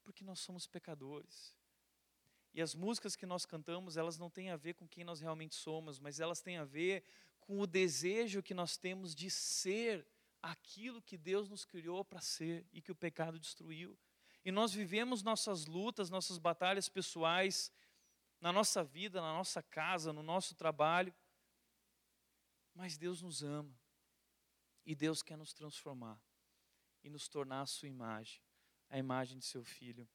Porque 0.03 0.23
nós 0.23 0.39
somos 0.39 0.67
pecadores. 0.67 1.55
E 2.53 2.61
as 2.61 2.75
músicas 2.75 3.15
que 3.15 3.25
nós 3.25 3.45
cantamos, 3.45 3.97
elas 3.97 4.17
não 4.17 4.29
têm 4.29 4.51
a 4.51 4.55
ver 4.55 4.75
com 4.75 4.87
quem 4.87 5.03
nós 5.03 5.19
realmente 5.19 5.55
somos, 5.55 5.99
mas 5.99 6.19
elas 6.19 6.39
têm 6.39 6.57
a 6.57 6.63
ver 6.63 7.03
com 7.41 7.59
o 7.59 7.67
desejo 7.67 8.41
que 8.41 8.53
nós 8.53 8.77
temos 8.77 9.13
de 9.13 9.29
ser 9.29 10.07
aquilo 10.41 11.01
que 11.01 11.17
Deus 11.17 11.49
nos 11.49 11.65
criou 11.65 12.05
para 12.05 12.21
ser 12.21 12.65
e 12.71 12.81
que 12.81 12.91
o 12.91 12.95
pecado 12.95 13.39
destruiu. 13.39 13.97
E 14.45 14.51
nós 14.51 14.71
vivemos 14.71 15.23
nossas 15.23 15.65
lutas, 15.65 16.09
nossas 16.11 16.37
batalhas 16.37 16.87
pessoais, 16.87 17.71
na 18.45 18.53
nossa 18.53 18.83
vida, 18.83 19.19
na 19.19 19.33
nossa 19.33 19.63
casa, 19.63 20.13
no 20.13 20.21
nosso 20.21 20.53
trabalho. 20.53 21.11
Mas 22.75 22.95
Deus 22.95 23.19
nos 23.23 23.41
ama. 23.41 23.75
E 24.85 24.93
Deus 24.93 25.23
quer 25.23 25.35
nos 25.35 25.51
transformar 25.51 26.21
e 27.03 27.09
nos 27.09 27.27
tornar 27.27 27.61
a 27.61 27.65
sua 27.65 27.87
imagem, 27.87 28.39
a 28.87 28.99
imagem 28.99 29.39
de 29.39 29.45
seu 29.45 29.63
filho. 29.63 30.07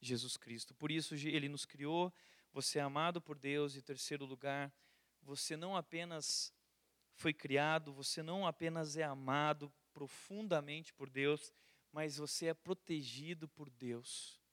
Jesus 0.00 0.36
Cristo. 0.36 0.74
Por 0.74 0.90
isso 0.90 1.14
ele 1.14 1.48
nos 1.48 1.64
criou, 1.64 2.12
você 2.52 2.80
é 2.80 2.82
amado 2.82 3.22
por 3.22 3.38
Deus 3.38 3.76
e 3.76 3.82
terceiro 3.82 4.24
lugar, 4.24 4.74
você 5.22 5.56
não 5.56 5.76
apenas 5.76 6.52
foi 7.14 7.32
criado, 7.32 7.92
você 7.92 8.20
não 8.20 8.48
apenas 8.48 8.96
é 8.96 9.04
amado 9.04 9.72
profundamente 9.92 10.92
por 10.92 11.08
Deus, 11.08 11.52
mas 11.92 12.16
você 12.16 12.46
é 12.46 12.54
protegido 12.54 13.48
por 13.48 13.70
Deus. 13.70 14.44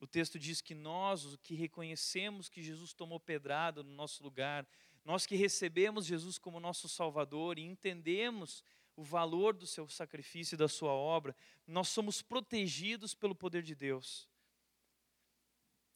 O 0.00 0.06
texto 0.06 0.38
diz 0.38 0.60
que 0.60 0.74
nós, 0.74 1.24
os 1.24 1.36
que 1.36 1.54
reconhecemos 1.54 2.48
que 2.48 2.62
Jesus 2.62 2.92
tomou 2.92 3.20
pedrada 3.20 3.82
no 3.82 3.92
nosso 3.92 4.22
lugar, 4.22 4.66
nós 5.04 5.26
que 5.26 5.36
recebemos 5.36 6.06
Jesus 6.06 6.38
como 6.38 6.58
nosso 6.58 6.88
Salvador 6.88 7.58
e 7.58 7.62
entendemos 7.62 8.64
o 8.96 9.02
valor 9.02 9.54
do 9.54 9.66
seu 9.66 9.88
sacrifício 9.88 10.54
e 10.54 10.58
da 10.58 10.68
sua 10.68 10.92
obra, 10.92 11.36
nós 11.66 11.88
somos 11.88 12.22
protegidos 12.22 13.14
pelo 13.14 13.34
poder 13.34 13.62
de 13.62 13.74
Deus 13.74 14.28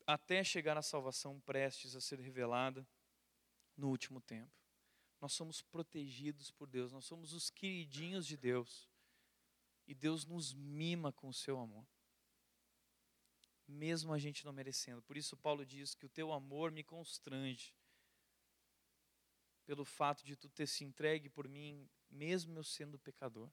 até 0.07 0.45
chegar 0.45 0.77
à 0.77 0.83
salvação 0.83 1.41
prestes 1.41 1.97
a 1.97 2.01
ser 2.01 2.21
revelada 2.21 2.87
no 3.77 3.89
último 3.89 4.21
tempo. 4.21 4.53
Nós 5.21 5.33
somos 5.33 5.63
protegidos 5.63 6.51
por 6.51 6.69
Deus, 6.69 6.93
nós 6.93 7.05
somos 7.07 7.33
os 7.33 7.49
queridinhos 7.49 8.27
de 8.27 8.37
Deus. 8.37 8.89
E 9.87 9.95
Deus 9.95 10.25
nos 10.25 10.53
mima 10.53 11.13
com 11.13 11.29
o 11.29 11.35
seu 11.35 11.59
amor. 11.59 11.87
Mesmo 13.67 14.13
a 14.13 14.19
gente 14.19 14.45
não 14.45 14.53
merecendo. 14.53 15.03
Por 15.03 15.17
isso 15.17 15.37
Paulo 15.37 15.65
diz 15.65 15.95
que 15.95 16.07
o 16.07 16.09
teu 16.09 16.33
amor 16.33 16.71
me 16.71 16.85
constrange. 16.85 17.75
Pelo 19.65 19.85
fato 19.85 20.25
de 20.25 20.37
tu 20.37 20.49
ter 20.49 20.67
se 20.67 20.85
entregue 20.85 21.29
por 21.31 21.49
mim, 21.49 21.89
mesmo 22.11 22.59
eu 22.59 22.65
sendo 22.65 22.99
pecador. 22.99 23.51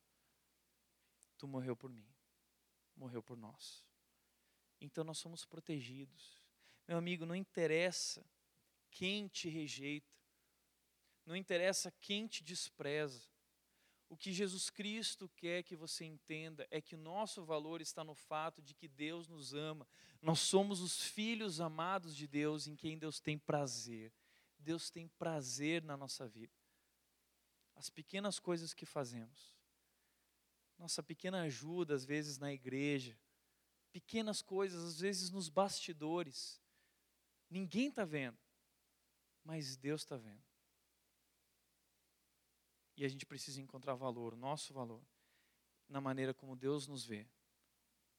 Tu 1.38 1.48
morreu 1.48 1.76
por 1.76 1.90
mim. 1.90 2.08
Morreu 2.96 3.24
por 3.24 3.38
nós. 3.38 3.86
Então 4.82 5.04
nós 5.04 5.18
somos 5.18 5.46
protegidos. 5.46 6.42
Meu 6.88 6.98
amigo, 6.98 7.26
não 7.26 7.36
interessa 7.36 8.26
quem 8.90 9.28
te 9.28 9.48
rejeita, 9.48 10.12
não 11.26 11.36
interessa 11.36 11.92
quem 12.02 12.28
te 12.28 12.44
despreza. 12.44 13.30
O 14.12 14.18
que 14.18 14.34
Jesus 14.34 14.70
Cristo 14.70 15.30
quer 15.30 15.64
que 15.64 15.74
você 15.76 16.04
entenda 16.04 16.68
é 16.70 16.82
que 16.82 16.96
o 16.96 16.98
nosso 16.98 17.46
valor 17.46 17.80
está 17.80 18.04
no 18.04 18.14
fato 18.14 18.62
de 18.62 18.76
que 18.76 18.86
Deus 18.86 19.30
nos 19.30 19.54
ama. 19.54 19.88
Nós 20.22 20.40
somos 20.40 20.82
os 20.82 21.02
filhos 21.02 21.62
amados 21.62 22.14
de 22.14 22.28
Deus 22.28 22.68
em 22.68 22.76
quem 22.76 22.98
Deus 22.98 23.22
tem 23.22 23.40
prazer. 23.40 24.14
Deus 24.60 24.90
tem 24.90 25.08
prazer 25.08 25.82
na 25.82 25.96
nossa 25.96 26.28
vida. 26.28 26.54
As 27.74 27.90
pequenas 27.90 28.38
coisas 28.38 28.74
que 28.74 28.86
fazemos, 28.86 29.56
nossa 30.78 31.02
pequena 31.02 31.44
ajuda, 31.44 31.96
às 31.96 32.04
vezes 32.04 32.38
na 32.38 32.52
igreja, 32.52 33.18
pequenas 33.94 34.42
coisas, 34.42 34.84
às 34.84 35.00
vezes 35.00 35.32
nos 35.32 35.48
bastidores, 35.48 36.62
Ninguém 37.52 37.90
está 37.90 38.06
vendo, 38.06 38.40
mas 39.44 39.76
Deus 39.76 40.04
está 40.04 40.16
vendo. 40.16 40.42
E 43.02 43.04
a 43.04 43.08
gente 43.08 43.26
precisa 43.26 43.60
encontrar 43.60 43.96
valor, 43.96 44.36
nosso 44.36 44.76
valor, 44.76 45.02
na 45.90 46.00
maneira 46.00 46.36
como 46.36 46.56
Deus 46.56 46.86
nos 46.88 47.04
vê, 47.04 47.28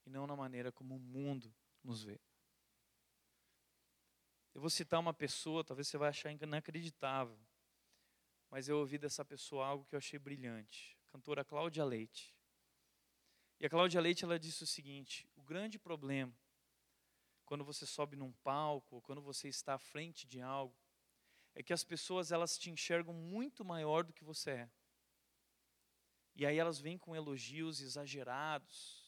e 0.05 0.09
não 0.09 0.27
na 0.27 0.35
maneira 0.35 0.73
como 0.73 0.97
o 0.97 0.99
mundo 0.99 1.55
nos 1.81 2.03
vê. 2.03 2.19
Eu 4.53 4.59
vou 4.59 4.69
citar 4.69 4.99
uma 4.99 5.13
pessoa, 5.13 5.63
talvez 5.63 5.87
você 5.87 5.97
vai 5.97 6.09
achar 6.09 6.33
inacreditável, 6.33 7.39
mas 8.49 8.67
eu 8.67 8.77
ouvi 8.77 8.97
dessa 8.97 9.23
pessoa 9.23 9.65
algo 9.65 9.85
que 9.85 9.95
eu 9.95 9.99
achei 9.99 10.19
brilhante. 10.19 10.99
Cantora 11.13 11.45
Cláudia 11.45 11.85
Leite. 11.85 12.35
E 13.61 13.65
a 13.65 13.69
Cláudia 13.69 14.01
Leite 14.01 14.25
ela 14.25 14.37
disse 14.37 14.63
o 14.63 14.67
seguinte: 14.67 15.25
o 15.37 15.43
grande 15.43 15.79
problema 15.79 16.37
quando 17.45 17.63
você 17.63 17.85
sobe 17.85 18.17
num 18.17 18.33
palco, 18.33 19.01
quando 19.03 19.21
você 19.21 19.47
está 19.47 19.75
à 19.75 19.79
frente 19.79 20.27
de 20.27 20.41
algo, 20.41 20.75
é 21.55 21.61
que 21.61 21.73
as 21.73 21.83
pessoas 21.83 22.31
elas 22.31 22.57
te 22.57 22.69
enxergam 22.69 23.13
muito 23.13 23.63
maior 23.63 24.03
do 24.03 24.13
que 24.13 24.23
você 24.23 24.51
é. 24.51 24.69
E 26.35 26.45
aí 26.45 26.57
elas 26.57 26.79
vêm 26.79 26.97
com 26.97 27.15
elogios 27.15 27.79
exagerados. 27.79 29.03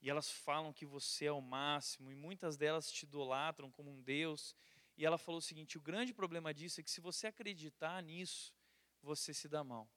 E 0.00 0.08
elas 0.08 0.30
falam 0.30 0.72
que 0.72 0.86
você 0.86 1.24
é 1.26 1.32
o 1.32 1.40
máximo, 1.40 2.10
e 2.12 2.14
muitas 2.14 2.56
delas 2.56 2.90
te 2.90 3.02
idolatram 3.02 3.70
como 3.70 3.90
um 3.90 4.00
Deus. 4.00 4.54
E 4.96 5.04
ela 5.04 5.18
falou 5.18 5.38
o 5.38 5.42
seguinte: 5.42 5.76
o 5.76 5.80
grande 5.80 6.14
problema 6.14 6.54
disso 6.54 6.80
é 6.80 6.84
que 6.84 6.90
se 6.90 7.00
você 7.00 7.26
acreditar 7.26 8.00
nisso, 8.02 8.54
você 9.02 9.34
se 9.34 9.48
dá 9.48 9.64
mal. 9.64 9.90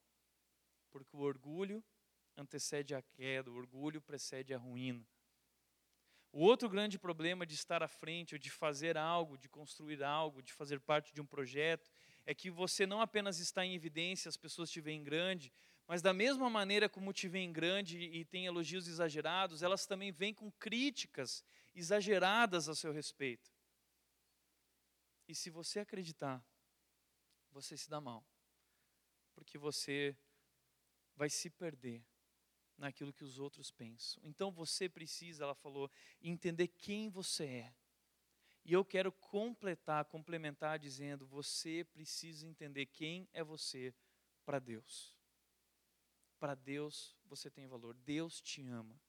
Porque 0.89 1.16
o 1.16 1.20
orgulho 1.20 1.84
antecede 2.36 2.95
a 2.95 3.01
queda, 3.01 3.51
o 3.51 3.55
orgulho 3.55 4.01
precede 4.01 4.53
a 4.53 4.57
ruína. 4.57 5.07
O 6.34 6.43
outro 6.43 6.69
grande 6.69 6.97
problema 6.97 7.45
de 7.45 7.55
estar 7.55 7.84
à 7.84 7.89
frente, 7.89 8.36
ou 8.36 8.39
de 8.39 8.49
fazer 8.49 8.97
algo, 8.97 9.38
de 9.38 9.49
construir 9.49 10.01
algo, 10.01 10.41
de 10.41 10.53
fazer 10.53 10.79
parte 10.79 11.13
de 11.13 11.19
um 11.19 11.25
projeto, 11.25 11.91
é 12.25 12.34
que 12.34 12.49
você 12.49 12.86
não 12.86 13.01
apenas 13.01 13.39
está 13.39 13.65
em 13.65 13.75
evidência, 13.75 14.29
as 14.29 14.38
pessoas 14.38 14.71
te 14.71 14.79
veem 14.79 15.03
grande, 15.03 15.51
mas 15.86 16.01
da 16.01 16.13
mesma 16.13 16.49
maneira 16.49 16.88
como 16.88 17.11
te 17.11 17.27
veem 17.27 17.51
grande 17.51 17.99
e 17.99 18.23
tem 18.23 18.45
elogios 18.45 18.88
exagerados, 18.88 19.61
elas 19.61 19.86
também 19.86 20.09
vêm 20.09 20.34
com 20.34 20.49
críticas 20.53 21.43
exageradas 21.75 22.69
a 22.69 22.75
seu 22.75 22.93
respeito. 22.93 23.51
E 25.27 25.36
se 25.36 25.49
você 25.49 25.79
acreditar, 25.79 26.41
você 27.51 27.75
se 27.75 27.89
dá 27.89 27.99
mal, 27.99 28.25
porque 29.34 29.57
você 29.57 30.15
vai 31.13 31.29
se 31.29 31.49
perder 31.49 32.05
naquilo 32.82 33.13
que 33.13 33.23
os 33.23 33.38
outros 33.38 33.71
pensam. 33.71 34.21
Então 34.25 34.51
você 34.51 34.89
precisa, 34.89 35.43
ela 35.43 35.53
falou, 35.55 35.89
entender 36.21 36.67
quem 36.67 37.09
você 37.09 37.45
é. 37.45 37.73
E 38.65 38.73
eu 38.73 38.84
quero 38.84 39.11
completar, 39.11 40.03
complementar 40.05 40.79
dizendo: 40.79 41.25
você 41.25 41.84
precisa 41.84 42.45
entender 42.45 42.88
quem 42.88 43.29
é 43.32 43.43
você 43.43 43.93
para 44.43 44.59
Deus. 44.59 45.15
Para 46.39 46.55
Deus 46.55 47.15
você 47.23 47.49
tem 47.49 47.67
valor. 47.67 47.95
Deus 47.95 48.41
te 48.41 48.61
ama. 48.67 48.99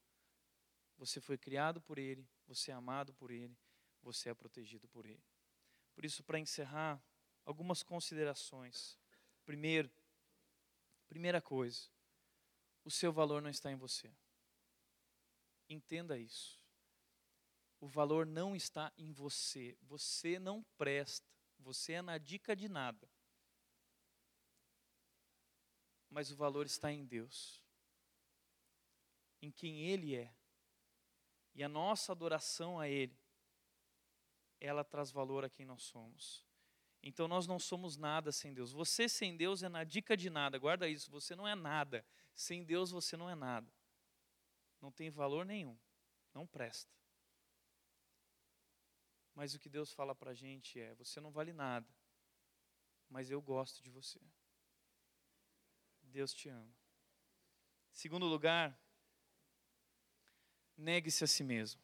Você 0.99 1.21
foi 1.21 1.37
criado 1.37 1.81
por 1.81 1.99
Ele, 1.99 2.29
você 2.47 2.71
é 2.71 2.75
amado 2.75 3.13
por 3.15 3.31
Ele, 3.31 3.57
você 4.03 4.29
é 4.29 4.35
protegido 4.35 4.87
por 4.89 5.07
Ele. 5.07 5.25
Por 5.95 6.05
isso, 6.05 6.23
para 6.23 6.39
encerrar, 6.39 7.03
algumas 7.45 7.83
considerações. 7.83 8.99
Primeiro, 9.45 9.91
primeira 11.09 11.41
coisa, 11.41 11.91
o 12.85 12.91
seu 12.91 13.13
valor 13.13 13.41
não 13.41 13.51
está 13.51 13.71
em 13.71 13.77
você. 13.77 14.13
Entenda 15.69 16.19
isso. 16.19 16.61
O 17.81 17.89
valor 17.89 18.27
não 18.27 18.55
está 18.55 18.93
em 18.97 19.13
você. 19.13 19.77
Você 19.83 20.39
não 20.39 20.63
presta. 20.77 21.27
Você 21.59 21.95
é 21.95 22.03
na 22.03 22.19
dica 22.19 22.55
de 22.55 22.69
nada. 22.69 23.09
Mas 26.11 26.31
o 26.31 26.37
valor 26.37 26.67
está 26.67 26.93
em 26.93 27.05
Deus. 27.05 27.63
Em 29.41 29.51
quem 29.51 29.81
Ele 29.87 30.15
é. 30.15 30.33
E 31.55 31.63
a 31.63 31.69
nossa 31.69 32.13
adoração 32.13 32.79
a 32.79 32.89
Ele, 32.89 33.19
ela 34.61 34.85
traz 34.85 35.11
valor 35.11 35.45
a 35.45 35.51
quem 35.51 35.67
nós 35.67 35.83
somos. 35.83 36.47
Então 37.03 37.27
nós 37.27 37.47
não 37.47 37.59
somos 37.59 37.97
nada 37.97 38.31
sem 38.31 38.55
Deus. 38.55 38.71
Você 38.73 39.09
sem 39.09 39.37
Deus 39.37 39.63
é 39.63 39.69
na 39.69 39.83
dica 39.83 40.17
de 40.17 40.31
nada. 40.31 40.59
Guarda 40.59 40.89
isso, 40.89 41.11
você 41.11 41.35
não 41.35 41.49
é 41.49 41.55
nada. 41.55 42.05
Sem 42.35 42.65
Deus 42.65 42.91
você 42.91 43.17
não 43.17 43.29
é 43.29 43.35
nada. 43.35 43.71
Não 44.81 44.91
tem 44.91 45.11
valor 45.11 45.45
nenhum. 45.45 45.79
Não 46.35 46.47
presta. 46.47 46.93
Mas 49.35 49.55
o 49.55 49.59
que 49.59 49.69
Deus 49.69 49.93
fala 49.93 50.15
para 50.15 50.33
a 50.33 50.35
gente 50.35 50.79
é: 50.79 50.95
você 50.95 51.21
não 51.21 51.31
vale 51.31 51.53
nada, 51.53 51.89
mas 53.09 53.31
eu 53.31 53.41
gosto 53.41 53.83
de 53.83 53.91
você. 53.91 54.21
Deus 56.03 56.35
te 56.35 56.49
ama. 56.49 56.71
Segundo 57.91 58.27
lugar, 58.27 58.79
negue-se 60.77 61.25
a 61.25 61.27
si 61.27 61.43
mesmo. 61.43 61.81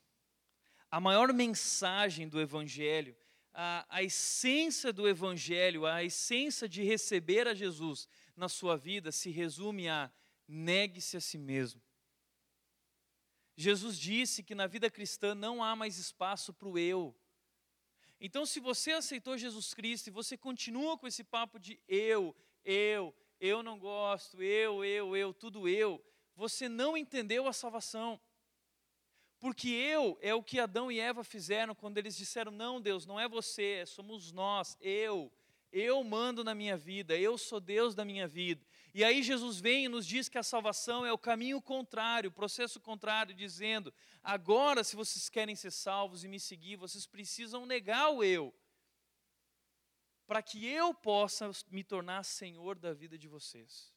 A 0.90 1.00
maior 1.00 1.32
mensagem 1.32 2.28
do 2.28 2.40
Evangelho, 2.40 3.16
a, 3.52 3.86
a 3.88 4.02
essência 4.02 4.92
do 4.92 5.08
Evangelho, 5.08 5.86
a 5.86 6.04
essência 6.04 6.68
de 6.68 6.82
receber 6.82 7.46
a 7.46 7.54
Jesus 7.54 8.08
na 8.36 8.48
sua 8.48 8.76
vida 8.76 9.10
se 9.10 9.30
resume 9.30 9.88
a 9.88 10.10
negue-se 10.48 11.16
a 11.16 11.20
si 11.20 11.36
mesmo. 11.36 11.80
Jesus 13.54 13.98
disse 13.98 14.42
que 14.42 14.54
na 14.54 14.66
vida 14.66 14.90
cristã 14.90 15.34
não 15.34 15.62
há 15.62 15.76
mais 15.76 15.98
espaço 15.98 16.52
para 16.52 16.68
o 16.68 16.78
eu. 16.78 17.14
Então, 18.20 18.46
se 18.46 18.58
você 18.58 18.92
aceitou 18.92 19.36
Jesus 19.36 19.74
Cristo 19.74 20.06
e 20.06 20.12
você 20.12 20.36
continua 20.36 20.96
com 20.96 21.06
esse 21.06 21.22
papo 21.22 21.58
de 21.58 21.78
eu, 21.86 22.34
eu, 22.64 23.14
eu 23.40 23.62
não 23.62 23.78
gosto, 23.78 24.42
eu, 24.42 24.84
eu, 24.84 25.16
eu, 25.16 25.34
tudo 25.34 25.68
eu, 25.68 26.04
você 26.34 26.68
não 26.68 26.96
entendeu 26.96 27.46
a 27.46 27.52
salvação. 27.52 28.20
Porque 29.40 29.68
eu 29.68 30.18
é 30.20 30.34
o 30.34 30.42
que 30.42 30.58
Adão 30.58 30.90
e 30.90 30.98
Eva 30.98 31.22
fizeram 31.22 31.74
quando 31.74 31.98
eles 31.98 32.16
disseram: 32.16 32.50
Não, 32.50 32.80
Deus, 32.80 33.06
não 33.06 33.20
é 33.20 33.28
você, 33.28 33.84
somos 33.86 34.32
nós, 34.32 34.76
eu. 34.80 35.32
Eu 35.70 36.02
mando 36.02 36.42
na 36.42 36.54
minha 36.54 36.76
vida, 36.76 37.16
eu 37.16 37.36
sou 37.36 37.60
Deus 37.60 37.94
da 37.94 38.04
minha 38.04 38.26
vida. 38.26 38.64
E 38.94 39.04
aí 39.04 39.22
Jesus 39.22 39.60
vem 39.60 39.84
e 39.84 39.88
nos 39.88 40.06
diz 40.06 40.28
que 40.28 40.38
a 40.38 40.42
salvação 40.42 41.04
é 41.04 41.12
o 41.12 41.18
caminho 41.18 41.60
contrário, 41.60 42.30
o 42.30 42.32
processo 42.32 42.80
contrário, 42.80 43.34
dizendo: 43.34 43.92
agora, 44.22 44.82
se 44.82 44.96
vocês 44.96 45.28
querem 45.28 45.54
ser 45.54 45.70
salvos 45.70 46.24
e 46.24 46.28
me 46.28 46.40
seguir, 46.40 46.76
vocês 46.76 47.06
precisam 47.06 47.66
negar 47.66 48.10
o 48.10 48.24
eu, 48.24 48.54
para 50.26 50.42
que 50.42 50.66
eu 50.66 50.94
possa 50.94 51.50
me 51.70 51.84
tornar 51.84 52.22
senhor 52.24 52.78
da 52.78 52.92
vida 52.92 53.18
de 53.18 53.28
vocês. 53.28 53.92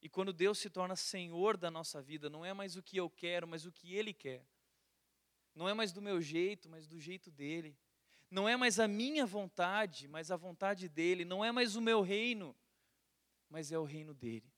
E 0.00 0.08
quando 0.08 0.34
Deus 0.34 0.58
se 0.58 0.68
torna 0.68 0.96
senhor 0.96 1.56
da 1.56 1.70
nossa 1.70 2.02
vida, 2.02 2.28
não 2.28 2.44
é 2.44 2.52
mais 2.52 2.76
o 2.76 2.82
que 2.82 2.96
eu 2.96 3.08
quero, 3.08 3.48
mas 3.48 3.64
o 3.64 3.72
que 3.72 3.94
Ele 3.94 4.12
quer. 4.12 4.46
Não 5.54 5.68
é 5.68 5.72
mais 5.72 5.92
do 5.92 6.02
meu 6.02 6.20
jeito, 6.20 6.68
mas 6.68 6.86
do 6.86 7.00
jeito 7.00 7.30
dele. 7.30 7.74
Não 8.30 8.48
é 8.48 8.56
mais 8.56 8.80
a 8.80 8.88
minha 8.88 9.24
vontade, 9.24 10.08
mas 10.08 10.30
a 10.30 10.36
vontade 10.36 10.88
dele. 10.88 11.24
Não 11.24 11.44
é 11.44 11.52
mais 11.52 11.76
o 11.76 11.80
meu 11.80 12.02
reino, 12.02 12.54
mas 13.48 13.72
é 13.72 13.78
o 13.78 13.84
reino 13.84 14.14
dele. 14.14 14.52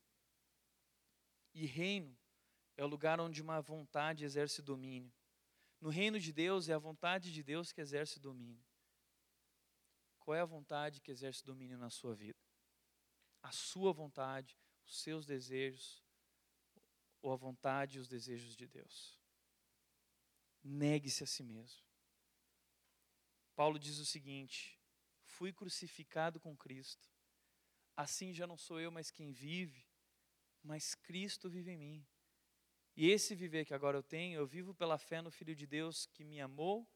E 1.53 1.67
reino 1.67 2.17
é 2.77 2.85
o 2.85 2.89
lugar 2.89 3.21
onde 3.21 3.41
uma 3.41 3.61
vontade 3.61 4.25
exerce 4.25 4.61
domínio. 4.61 5.13
No 5.81 5.89
reino 5.89 6.19
de 6.19 6.33
Deus 6.33 6.69
é 6.69 6.75
a 6.75 6.79
vontade 6.79 7.33
de 7.33 7.43
Deus 7.43 7.73
que 7.73 7.81
exerce 7.81 8.19
domínio. 8.19 8.65
Qual 10.19 10.35
é 10.35 10.41
a 10.41 10.45
vontade 10.45 11.01
que 11.01 11.11
exerce 11.11 11.45
domínio 11.45 11.79
na 11.79 11.89
sua 11.89 12.15
vida? 12.15 12.39
A 13.43 13.53
sua 13.53 13.93
vontade, 13.93 14.59
os 14.85 15.01
seus 15.01 15.25
desejos, 15.25 16.03
ou 17.23 17.33
a 17.33 17.37
vontade 17.37 17.97
e 17.97 18.01
os 18.01 18.09
desejos 18.09 18.57
de 18.57 18.67
Deus? 18.67 19.19
Negue-se 20.63 21.23
a 21.23 21.27
si 21.27 21.43
mesmo. 21.43 21.83
Paulo 23.55 23.79
diz 23.79 23.99
o 23.99 24.05
seguinte: 24.05 24.79
fui 25.23 25.53
crucificado 25.53 26.39
com 26.41 26.57
Cristo 26.57 27.16
assim 27.97 28.33
já 28.33 28.47
não 28.47 28.57
sou 28.57 28.79
eu 28.79 28.91
mais 28.91 29.11
quem 29.11 29.33
vive, 29.33 29.87
mas 30.63 30.95
Cristo 30.95 31.49
vive 31.49 31.73
em 31.73 31.77
mim. 31.77 32.07
E 32.97 33.11
esse 33.11 33.35
viver 33.35 33.65
que 33.65 33.75
agora 33.75 33.97
eu 33.97 34.03
tenho, 34.03 34.39
eu 34.39 34.47
vivo 34.47 34.75
pela 34.75 34.99
fé 34.99 35.21
no 35.21 35.31
Filho 35.31 35.55
de 35.55 35.67
Deus 35.67 36.07
que 36.07 36.25
me 36.25 36.41
amou 36.41 36.89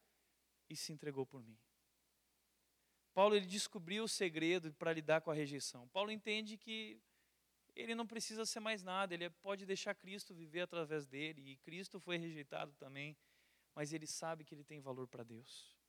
e 0.69 0.77
se 0.77 0.93
entregou 0.93 1.27
por 1.27 1.43
mim. 1.43 1.59
Paulo 3.13 3.35
ele 3.35 3.47
descobriu 3.47 4.05
o 4.05 4.09
segredo 4.09 4.73
para 4.75 4.93
lidar 4.93 5.21
com 5.21 5.31
a 5.31 5.35
rejeição. 5.35 5.89
Paulo 5.89 6.11
entende 6.11 6.57
que 6.57 7.01
ele 7.75 7.95
não 7.95 8.07
precisa 8.07 8.47
ser 8.47 8.61
mais 8.61 8.83
nada, 8.83 9.15
ele 9.15 9.29
pode 9.31 9.67
deixar 9.67 9.95
Cristo 9.95 10.35
viver 10.35 10.61
através 10.61 11.07
dele, 11.07 11.53
e 11.53 11.57
Cristo 11.57 12.01
foi 12.01 12.17
rejeitado 12.17 12.73
também, 12.75 13.17
mas 13.75 13.93
ele 13.93 14.07
sabe 14.07 14.45
que 14.45 14.55
ele 14.55 14.65
tem 14.65 14.81
valor 14.81 15.09
para 15.09 15.25
Deus. 15.25 15.80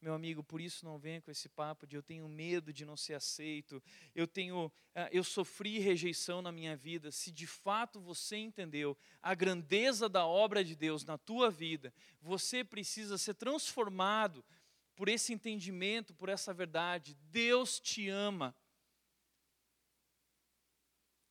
Meu 0.00 0.14
amigo, 0.14 0.44
por 0.44 0.60
isso 0.60 0.84
não 0.84 0.98
venha 0.98 1.22
com 1.22 1.30
esse 1.30 1.48
papo 1.48 1.86
de 1.86 1.96
eu 1.96 2.02
tenho 2.02 2.28
medo 2.28 2.72
de 2.72 2.84
não 2.84 2.96
ser 2.96 3.14
aceito, 3.14 3.82
eu 4.14 4.26
tenho, 4.26 4.70
ah, 4.94 5.08
eu 5.10 5.24
sofri 5.24 5.78
rejeição 5.78 6.42
na 6.42 6.52
minha 6.52 6.76
vida. 6.76 7.10
Se 7.10 7.32
de 7.32 7.46
fato 7.46 8.00
você 8.00 8.36
entendeu 8.36 8.96
a 9.22 9.34
grandeza 9.34 10.08
da 10.08 10.26
obra 10.26 10.62
de 10.62 10.76
Deus 10.76 11.04
na 11.04 11.16
tua 11.16 11.50
vida, 11.50 11.92
você 12.20 12.62
precisa 12.62 13.16
ser 13.16 13.34
transformado 13.34 14.44
por 14.94 15.08
esse 15.08 15.32
entendimento, 15.32 16.14
por 16.14 16.28
essa 16.28 16.52
verdade. 16.52 17.14
Deus 17.30 17.80
te 17.80 18.08
ama. 18.08 18.54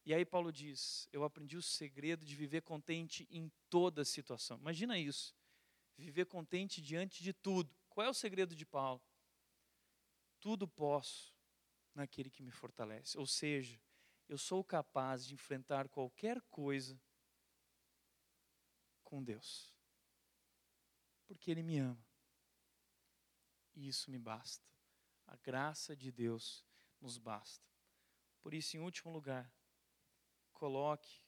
E 0.05 0.13
aí 0.13 0.24
Paulo 0.24 0.51
diz: 0.51 1.09
Eu 1.11 1.24
aprendi 1.24 1.57
o 1.57 1.61
segredo 1.61 2.24
de 2.24 2.36
viver 2.36 2.61
contente 2.61 3.28
em 3.32 3.51
toda 3.70 4.05
situação. 4.05 4.57
Imagina 4.57 4.97
isso. 4.99 5.36
Viver 5.97 6.26
contente 6.26 6.82
diante 6.82 7.24
de 7.24 7.34
tudo. 7.34 7.74
Qual 7.95 8.05
é 8.05 8.09
o 8.09 8.13
segredo 8.13 8.53
de 8.53 8.65
Paulo? 8.65 9.01
Tudo 10.41 10.67
posso 10.67 11.33
naquele 11.93 12.29
que 12.29 12.43
me 12.43 12.51
fortalece. 12.51 13.17
Ou 13.17 13.25
seja, 13.25 13.81
eu 14.27 14.37
sou 14.37 14.65
capaz 14.65 15.25
de 15.25 15.33
enfrentar 15.33 15.87
qualquer 15.87 16.41
coisa 16.51 17.01
com 19.01 19.23
Deus. 19.23 19.73
Porque 21.25 21.49
Ele 21.49 21.63
me 21.63 21.77
ama. 21.77 22.05
E 23.73 23.87
isso 23.87 24.11
me 24.11 24.19
basta. 24.19 24.67
A 25.25 25.37
graça 25.37 25.95
de 25.95 26.11
Deus 26.11 26.65
nos 26.99 27.17
basta. 27.17 27.65
Por 28.41 28.53
isso, 28.53 28.75
em 28.75 28.81
último 28.81 29.09
lugar, 29.09 29.49
coloque 30.51 31.23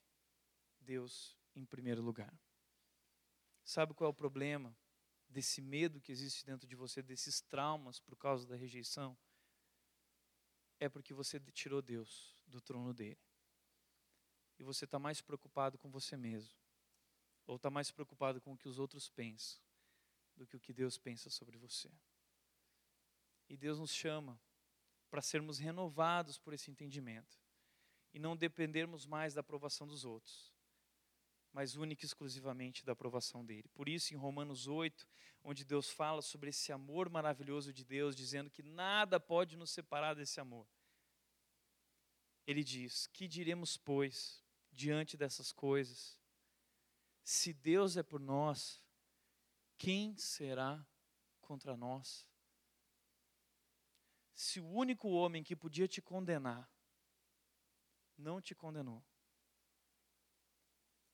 Deus 0.82 1.40
em 1.56 1.66
primeiro 1.66 2.02
lugar. 2.02 2.38
Sabe 3.64 3.94
qual 3.94 4.10
é 4.10 4.12
o 4.12 4.14
problema? 4.14 4.78
Desse 5.30 5.62
medo 5.62 6.00
que 6.00 6.12
existe 6.12 6.46
dentro 6.46 6.68
de 6.68 6.76
você, 6.76 7.02
desses 7.02 7.42
traumas 7.42 8.00
por 8.00 8.16
causa 8.16 8.48
da 8.48 8.56
rejeição, 8.56 9.18
é 10.80 10.88
porque 10.88 11.14
você 11.14 11.40
tirou 11.52 11.82
Deus 11.82 12.36
do 12.48 12.62
trono 12.62 12.94
dele. 12.94 13.20
E 14.60 14.64
você 14.64 14.86
está 14.86 14.98
mais 14.98 15.22
preocupado 15.22 15.78
com 15.78 15.90
você 15.90 16.16
mesmo, 16.18 16.56
ou 17.46 17.58
está 17.58 17.70
mais 17.70 17.92
preocupado 17.92 18.42
com 18.42 18.54
o 18.54 18.58
que 18.58 18.68
os 18.68 18.80
outros 18.80 19.10
pensam, 19.10 19.60
do 20.36 20.46
que 20.46 20.56
o 20.56 20.60
que 20.60 20.74
Deus 20.74 20.98
pensa 20.98 21.30
sobre 21.30 21.58
você. 21.58 21.92
E 23.50 23.56
Deus 23.56 23.80
nos 23.80 23.94
chama 23.94 24.40
para 25.10 25.22
sermos 25.22 25.58
renovados 25.58 26.38
por 26.38 26.54
esse 26.54 26.70
entendimento 26.70 27.40
e 28.14 28.20
não 28.20 28.36
dependermos 28.36 29.06
mais 29.06 29.34
da 29.34 29.42
aprovação 29.42 29.88
dos 29.88 30.04
outros, 30.04 30.54
mas 31.58 31.76
única 31.76 32.06
e 32.06 32.06
exclusivamente 32.06 32.86
da 32.86 32.92
aprovação 32.92 33.44
dele. 33.44 33.68
Por 33.70 33.90
isso, 33.90 34.14
em 34.14 34.16
Romanos 34.16 34.68
8, 34.68 35.08
onde 35.44 35.66
Deus 35.66 35.90
fala 35.90 36.22
sobre 36.22 36.52
esse 36.52 36.72
amor 36.72 37.10
maravilhoso 37.10 37.74
de 37.74 37.84
Deus, 37.84 38.16
dizendo 38.16 38.48
que 38.48 38.62
nada 38.62 39.20
pode 39.20 39.58
nos 39.58 39.72
separar 39.72 40.14
desse 40.14 40.40
amor. 40.40 40.68
Ele 42.46 42.64
diz: 42.64 43.08
Que 43.08 43.28
diremos, 43.28 43.76
pois, 43.76 44.46
diante 44.72 45.18
dessas 45.18 45.52
coisas? 45.52 46.16
Se 47.24 47.54
Deus 47.54 47.98
é 47.98 48.04
por 48.04 48.20
nós, 48.20 48.80
quem 49.80 50.16
será 50.16 50.86
contra 51.42 51.76
nós? 51.76 52.28
Se 54.36 54.60
o 54.60 54.68
único 54.68 55.10
homem 55.10 55.44
que 55.44 55.56
podia 55.56 55.88
te 55.88 56.04
condenar 56.04 56.72
não 58.16 58.40
te 58.40 58.54
condenou, 58.54 59.04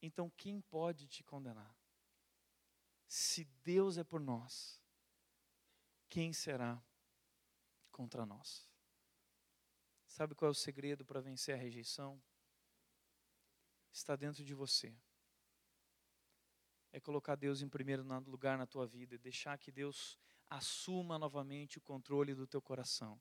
então 0.06 0.30
quem 0.32 0.60
pode 0.60 1.08
te 1.08 1.24
condenar? 1.24 1.74
Se 3.08 3.46
Deus 3.64 3.98
é 3.98 4.04
por 4.04 4.20
nós, 4.20 4.82
quem 6.10 6.34
será 6.34 6.84
contra 7.90 8.26
nós? 8.26 8.70
Sabe 10.06 10.36
qual 10.36 10.50
é 10.50 10.52
o 10.52 10.54
segredo 10.54 11.06
para 11.06 11.22
vencer 11.22 11.56
a 11.56 11.58
rejeição? 11.58 12.22
Está 13.94 14.18
dentro 14.18 14.44
de 14.44 14.54
você. 14.54 14.94
É 16.92 17.00
colocar 17.00 17.36
Deus 17.36 17.62
em 17.62 17.70
primeiro 17.70 18.04
lugar 18.30 18.58
na 18.58 18.68
tua 18.68 18.86
vida, 18.86 19.18
deixar 19.18 19.58
que 19.58 19.72
Deus 19.72 20.20
assuma 20.50 21.18
novamente 21.18 21.78
o 21.78 21.82
controle 21.82 22.36
do 22.36 22.46
teu 22.46 22.62
coração. 22.62 23.20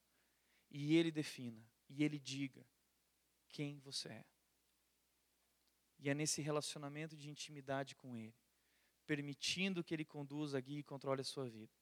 E 0.68 0.96
Ele 0.96 1.12
defina, 1.12 1.64
e 1.88 2.02
Ele 2.02 2.18
diga 2.18 2.66
quem 3.48 3.78
você 3.78 4.08
é. 4.08 4.31
E 6.02 6.10
é 6.10 6.14
nesse 6.14 6.42
relacionamento 6.42 7.16
de 7.16 7.30
intimidade 7.30 7.94
com 7.94 8.16
Ele, 8.16 8.34
permitindo 9.06 9.84
que 9.84 9.94
Ele 9.94 10.04
conduza, 10.04 10.60
guie 10.60 10.80
e 10.80 10.82
controle 10.82 11.20
a 11.20 11.24
sua 11.24 11.48
vida, 11.48 11.72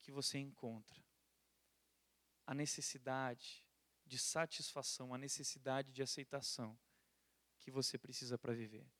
que 0.00 0.10
você 0.10 0.38
encontra 0.38 1.00
a 2.44 2.52
necessidade 2.52 3.64
de 4.04 4.18
satisfação, 4.18 5.14
a 5.14 5.18
necessidade 5.18 5.92
de 5.92 6.02
aceitação 6.02 6.76
que 7.60 7.70
você 7.70 7.96
precisa 7.96 8.36
para 8.36 8.52
viver. 8.52 8.90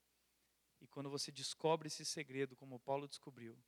E 0.81 0.87
quando 0.87 1.11
você 1.11 1.33
descobre 1.33 1.89
esse 1.89 2.05
segredo, 2.05 2.55
como 2.55 2.79
Paulo 2.79 3.09
descobriu, 3.09 3.61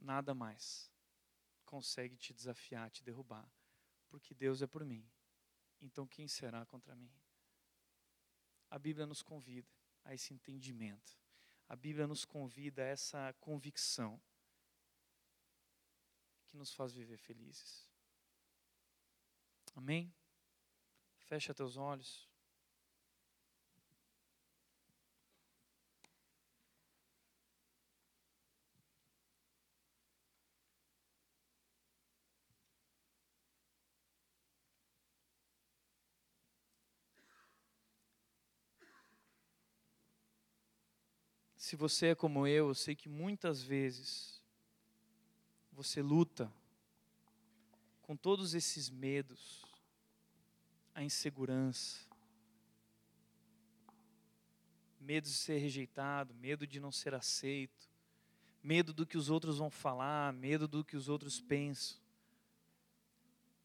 nada 0.00 0.34
mais 0.34 0.90
consegue 1.64 2.16
te 2.16 2.34
desafiar, 2.34 2.90
te 2.90 3.04
derrubar, 3.04 3.48
porque 4.08 4.34
Deus 4.34 4.62
é 4.62 4.66
por 4.66 4.84
mim. 4.84 5.08
Então 5.80 6.08
quem 6.08 6.26
será 6.26 6.66
contra 6.66 6.96
mim? 6.96 7.21
A 8.72 8.78
Bíblia 8.78 9.06
nos 9.06 9.22
convida 9.22 9.70
a 10.02 10.14
esse 10.14 10.32
entendimento. 10.32 11.18
A 11.68 11.76
Bíblia 11.76 12.06
nos 12.06 12.24
convida 12.24 12.80
a 12.80 12.86
essa 12.86 13.34
convicção 13.38 14.18
que 16.46 16.56
nos 16.56 16.72
faz 16.72 16.94
viver 16.94 17.18
felizes. 17.18 17.86
Amém? 19.74 20.10
Fecha 21.18 21.52
teus 21.52 21.76
olhos. 21.76 22.31
Se 41.72 41.76
você 41.76 42.08
é 42.08 42.14
como 42.14 42.46
eu, 42.46 42.68
eu 42.68 42.74
sei 42.74 42.94
que 42.94 43.08
muitas 43.08 43.62
vezes 43.62 44.42
você 45.72 46.02
luta 46.02 46.52
com 48.02 48.14
todos 48.14 48.52
esses 48.52 48.90
medos, 48.90 49.64
a 50.94 51.02
insegurança, 51.02 52.06
medo 55.00 55.24
de 55.24 55.32
ser 55.32 55.56
rejeitado, 55.56 56.34
medo 56.34 56.66
de 56.66 56.78
não 56.78 56.92
ser 56.92 57.14
aceito, 57.14 57.88
medo 58.62 58.92
do 58.92 59.06
que 59.06 59.16
os 59.16 59.30
outros 59.30 59.56
vão 59.56 59.70
falar, 59.70 60.30
medo 60.34 60.68
do 60.68 60.84
que 60.84 60.94
os 60.94 61.08
outros 61.08 61.40
pensam. 61.40 61.98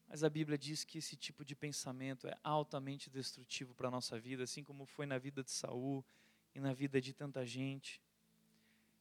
Mas 0.08 0.24
a 0.24 0.30
Bíblia 0.30 0.56
diz 0.56 0.82
que 0.82 0.96
esse 0.96 1.14
tipo 1.14 1.44
de 1.44 1.54
pensamento 1.54 2.26
é 2.26 2.34
altamente 2.42 3.10
destrutivo 3.10 3.74
para 3.74 3.88
a 3.88 3.90
nossa 3.90 4.18
vida, 4.18 4.44
assim 4.44 4.64
como 4.64 4.86
foi 4.86 5.04
na 5.04 5.18
vida 5.18 5.44
de 5.44 5.50
Saul 5.50 6.02
e 6.58 6.60
na 6.60 6.74
vida 6.74 7.00
de 7.00 7.14
tanta 7.14 7.46
gente. 7.46 8.02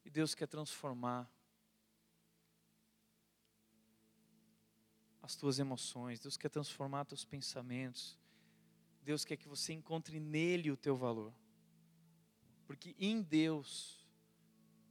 E 0.06 0.12
Deus 0.12 0.36
quer 0.36 0.48
transformar 0.48 1.28
as 5.24 5.36
tuas 5.36 5.58
emoções, 5.58 6.20
Deus 6.20 6.38
quer 6.38 6.50
transformar 6.50 7.04
teus 7.06 7.26
pensamentos. 7.26 8.18
Deus 9.02 9.26
quer 9.26 9.38
que 9.38 9.48
você 9.48 9.74
encontre 9.74 10.20
nele 10.20 10.70
o 10.70 10.78
teu 10.78 10.96
valor. 10.96 11.34
Porque 12.68 12.96
em 13.00 13.22
Deus 13.24 14.06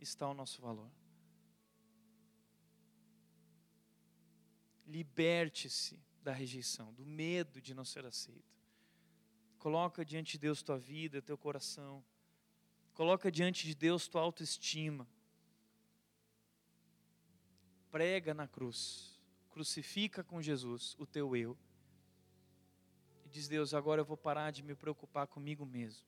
está 0.00 0.28
o 0.28 0.34
nosso 0.34 0.60
valor. 0.60 0.90
Liberte-se 4.86 6.02
da 6.20 6.32
rejeição, 6.32 6.92
do 6.94 7.06
medo 7.06 7.60
de 7.60 7.74
não 7.74 7.84
ser 7.84 8.04
aceito. 8.04 8.56
Coloca 9.56 10.04
diante 10.04 10.32
de 10.32 10.38
Deus 10.38 10.62
tua 10.62 10.78
vida, 10.78 11.22
teu 11.22 11.38
coração. 11.38 12.04
Coloca 12.96 13.30
diante 13.30 13.66
de 13.66 13.74
Deus 13.74 14.08
tua 14.08 14.22
autoestima. 14.22 15.06
Prega 17.90 18.32
na 18.32 18.48
cruz. 18.48 19.20
Crucifica 19.50 20.24
com 20.24 20.40
Jesus 20.40 20.96
o 20.98 21.04
teu 21.04 21.36
eu. 21.36 21.58
E 23.22 23.28
diz 23.28 23.48
Deus, 23.48 23.74
agora 23.74 24.00
eu 24.00 24.04
vou 24.06 24.16
parar 24.16 24.50
de 24.50 24.62
me 24.62 24.74
preocupar 24.74 25.26
comigo 25.26 25.66
mesmo. 25.66 26.06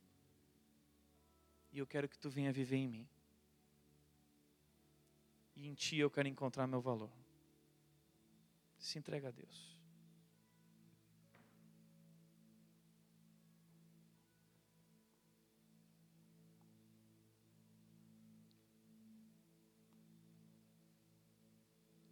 E 1.70 1.78
eu 1.78 1.86
quero 1.86 2.08
que 2.08 2.18
tu 2.18 2.30
venha 2.30 2.50
viver 2.50 2.76
em 2.76 2.88
mim. 2.88 3.08
E 5.54 5.68
em 5.68 5.74
ti 5.74 5.98
eu 5.98 6.10
quero 6.10 6.26
encontrar 6.26 6.66
meu 6.66 6.80
valor. 6.80 7.12
Se 8.78 8.98
entrega 8.98 9.28
a 9.28 9.30
Deus. 9.30 9.77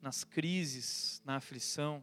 Nas 0.06 0.22
crises, 0.22 1.20
na 1.24 1.34
aflição, 1.34 2.00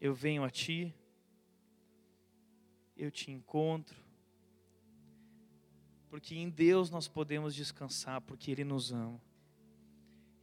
eu 0.00 0.12
venho 0.12 0.42
a 0.42 0.50
Ti, 0.50 0.92
eu 2.96 3.08
te 3.08 3.30
encontro, 3.30 3.96
porque 6.10 6.34
em 6.34 6.50
Deus 6.50 6.90
nós 6.90 7.06
podemos 7.06 7.54
descansar, 7.54 8.20
porque 8.22 8.50
Ele 8.50 8.64
nos 8.64 8.90
ama. 8.90 9.22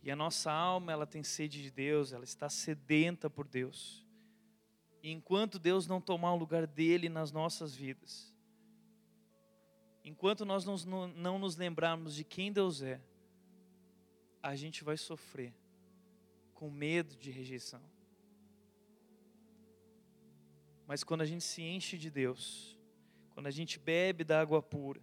E 0.02 0.10
a 0.10 0.16
nossa 0.16 0.50
alma, 0.50 0.94
ela 0.94 1.06
tem 1.06 1.22
sede 1.22 1.62
de 1.62 1.72
Deus, 1.72 2.14
ela 2.14 2.24
está 2.24 2.48
sedenta 2.48 3.30
por 3.30 3.46
Deus. 3.46 4.08
E 5.04 5.12
enquanto 5.12 5.60
Deus 5.60 5.86
não 5.88 6.00
tomar 6.00 6.32
o 6.32 6.38
lugar 6.38 6.66
dele 6.66 7.10
nas 7.10 7.34
nossas 7.34 7.76
vidas, 7.76 8.34
enquanto 10.06 10.46
nós 10.46 10.64
não, 10.64 11.10
não 11.10 11.38
nos 11.38 11.58
lembrarmos 11.58 12.16
de 12.16 12.24
quem 12.24 12.54
Deus 12.54 12.82
é, 12.82 13.09
a 14.42 14.56
gente 14.56 14.84
vai 14.84 14.98
sofrer 14.98 15.54
com 16.54 16.70
medo 16.70 17.16
de 17.16 17.32
rejeição. 17.32 17.82
Mas 20.88 21.04
quando 21.04 21.22
a 21.22 21.26
gente 21.26 21.44
se 21.44 21.62
enche 21.62 21.98
de 21.98 22.10
Deus, 22.10 22.78
quando 23.32 23.48
a 23.48 23.52
gente 23.52 23.78
bebe 23.78 24.24
da 24.24 24.42
água 24.42 24.62
pura, 24.62 25.02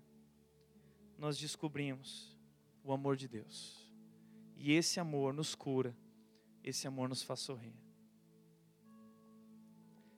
nós 1.17 1.39
descobrimos 1.39 2.37
o 2.83 2.93
amor 2.93 3.17
de 3.17 3.29
Deus. 3.29 3.91
E 4.57 4.73
esse 4.73 4.99
amor 4.99 5.33
nos 5.33 5.55
cura, 5.55 5.97
esse 6.63 6.87
amor 6.87 7.09
nos 7.09 7.23
faz 7.23 7.41
sorrir. 7.41 7.75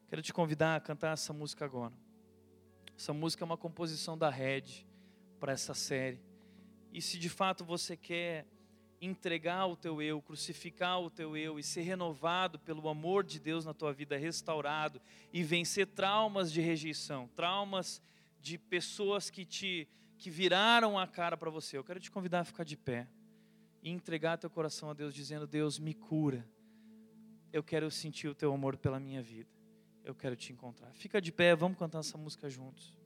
Quero 0.08 0.22
te 0.22 0.32
convidar 0.32 0.76
a 0.76 0.80
cantar 0.80 1.12
essa 1.12 1.32
música 1.32 1.64
agora. 1.64 1.94
Essa 2.96 3.12
música 3.12 3.44
é 3.44 3.46
uma 3.46 3.58
composição 3.58 4.16
da 4.16 4.30
Red 4.30 4.86
para 5.38 5.52
essa 5.52 5.74
série. 5.74 6.20
E 6.92 7.02
se 7.02 7.18
de 7.18 7.28
fato 7.28 7.64
você 7.64 7.96
quer 7.96 8.46
entregar 9.00 9.66
o 9.66 9.76
teu 9.76 10.02
eu, 10.02 10.20
crucificar 10.20 11.00
o 11.00 11.10
teu 11.10 11.36
eu 11.36 11.58
e 11.58 11.62
ser 11.62 11.82
renovado 11.82 12.58
pelo 12.58 12.88
amor 12.88 13.24
de 13.24 13.38
Deus 13.38 13.64
na 13.64 13.72
tua 13.72 13.92
vida, 13.92 14.16
restaurado 14.16 15.00
e 15.32 15.42
vencer 15.42 15.86
traumas 15.86 16.52
de 16.52 16.60
rejeição, 16.60 17.28
traumas 17.36 18.02
de 18.40 18.58
pessoas 18.58 19.30
que 19.30 19.44
te 19.44 19.88
que 20.18 20.30
viraram 20.30 20.98
a 20.98 21.06
cara 21.06 21.36
para 21.36 21.48
você. 21.48 21.78
Eu 21.78 21.84
quero 21.84 22.00
te 22.00 22.10
convidar 22.10 22.40
a 22.40 22.44
ficar 22.44 22.64
de 22.64 22.76
pé 22.76 23.06
e 23.82 23.90
entregar 23.90 24.36
teu 24.36 24.50
coração 24.50 24.90
a 24.90 24.92
Deus, 24.92 25.14
dizendo: 25.14 25.46
Deus, 25.46 25.78
me 25.78 25.94
cura. 25.94 26.44
Eu 27.52 27.62
quero 27.62 27.90
sentir 27.90 28.28
o 28.28 28.34
teu 28.34 28.52
amor 28.52 28.76
pela 28.76 28.98
minha 28.98 29.22
vida. 29.22 29.48
Eu 30.04 30.14
quero 30.14 30.34
te 30.34 30.52
encontrar. 30.52 30.92
Fica 30.92 31.20
de 31.20 31.30
pé, 31.30 31.54
vamos 31.54 31.78
cantar 31.78 32.00
essa 32.00 32.18
música 32.18 32.50
juntos. 32.50 32.97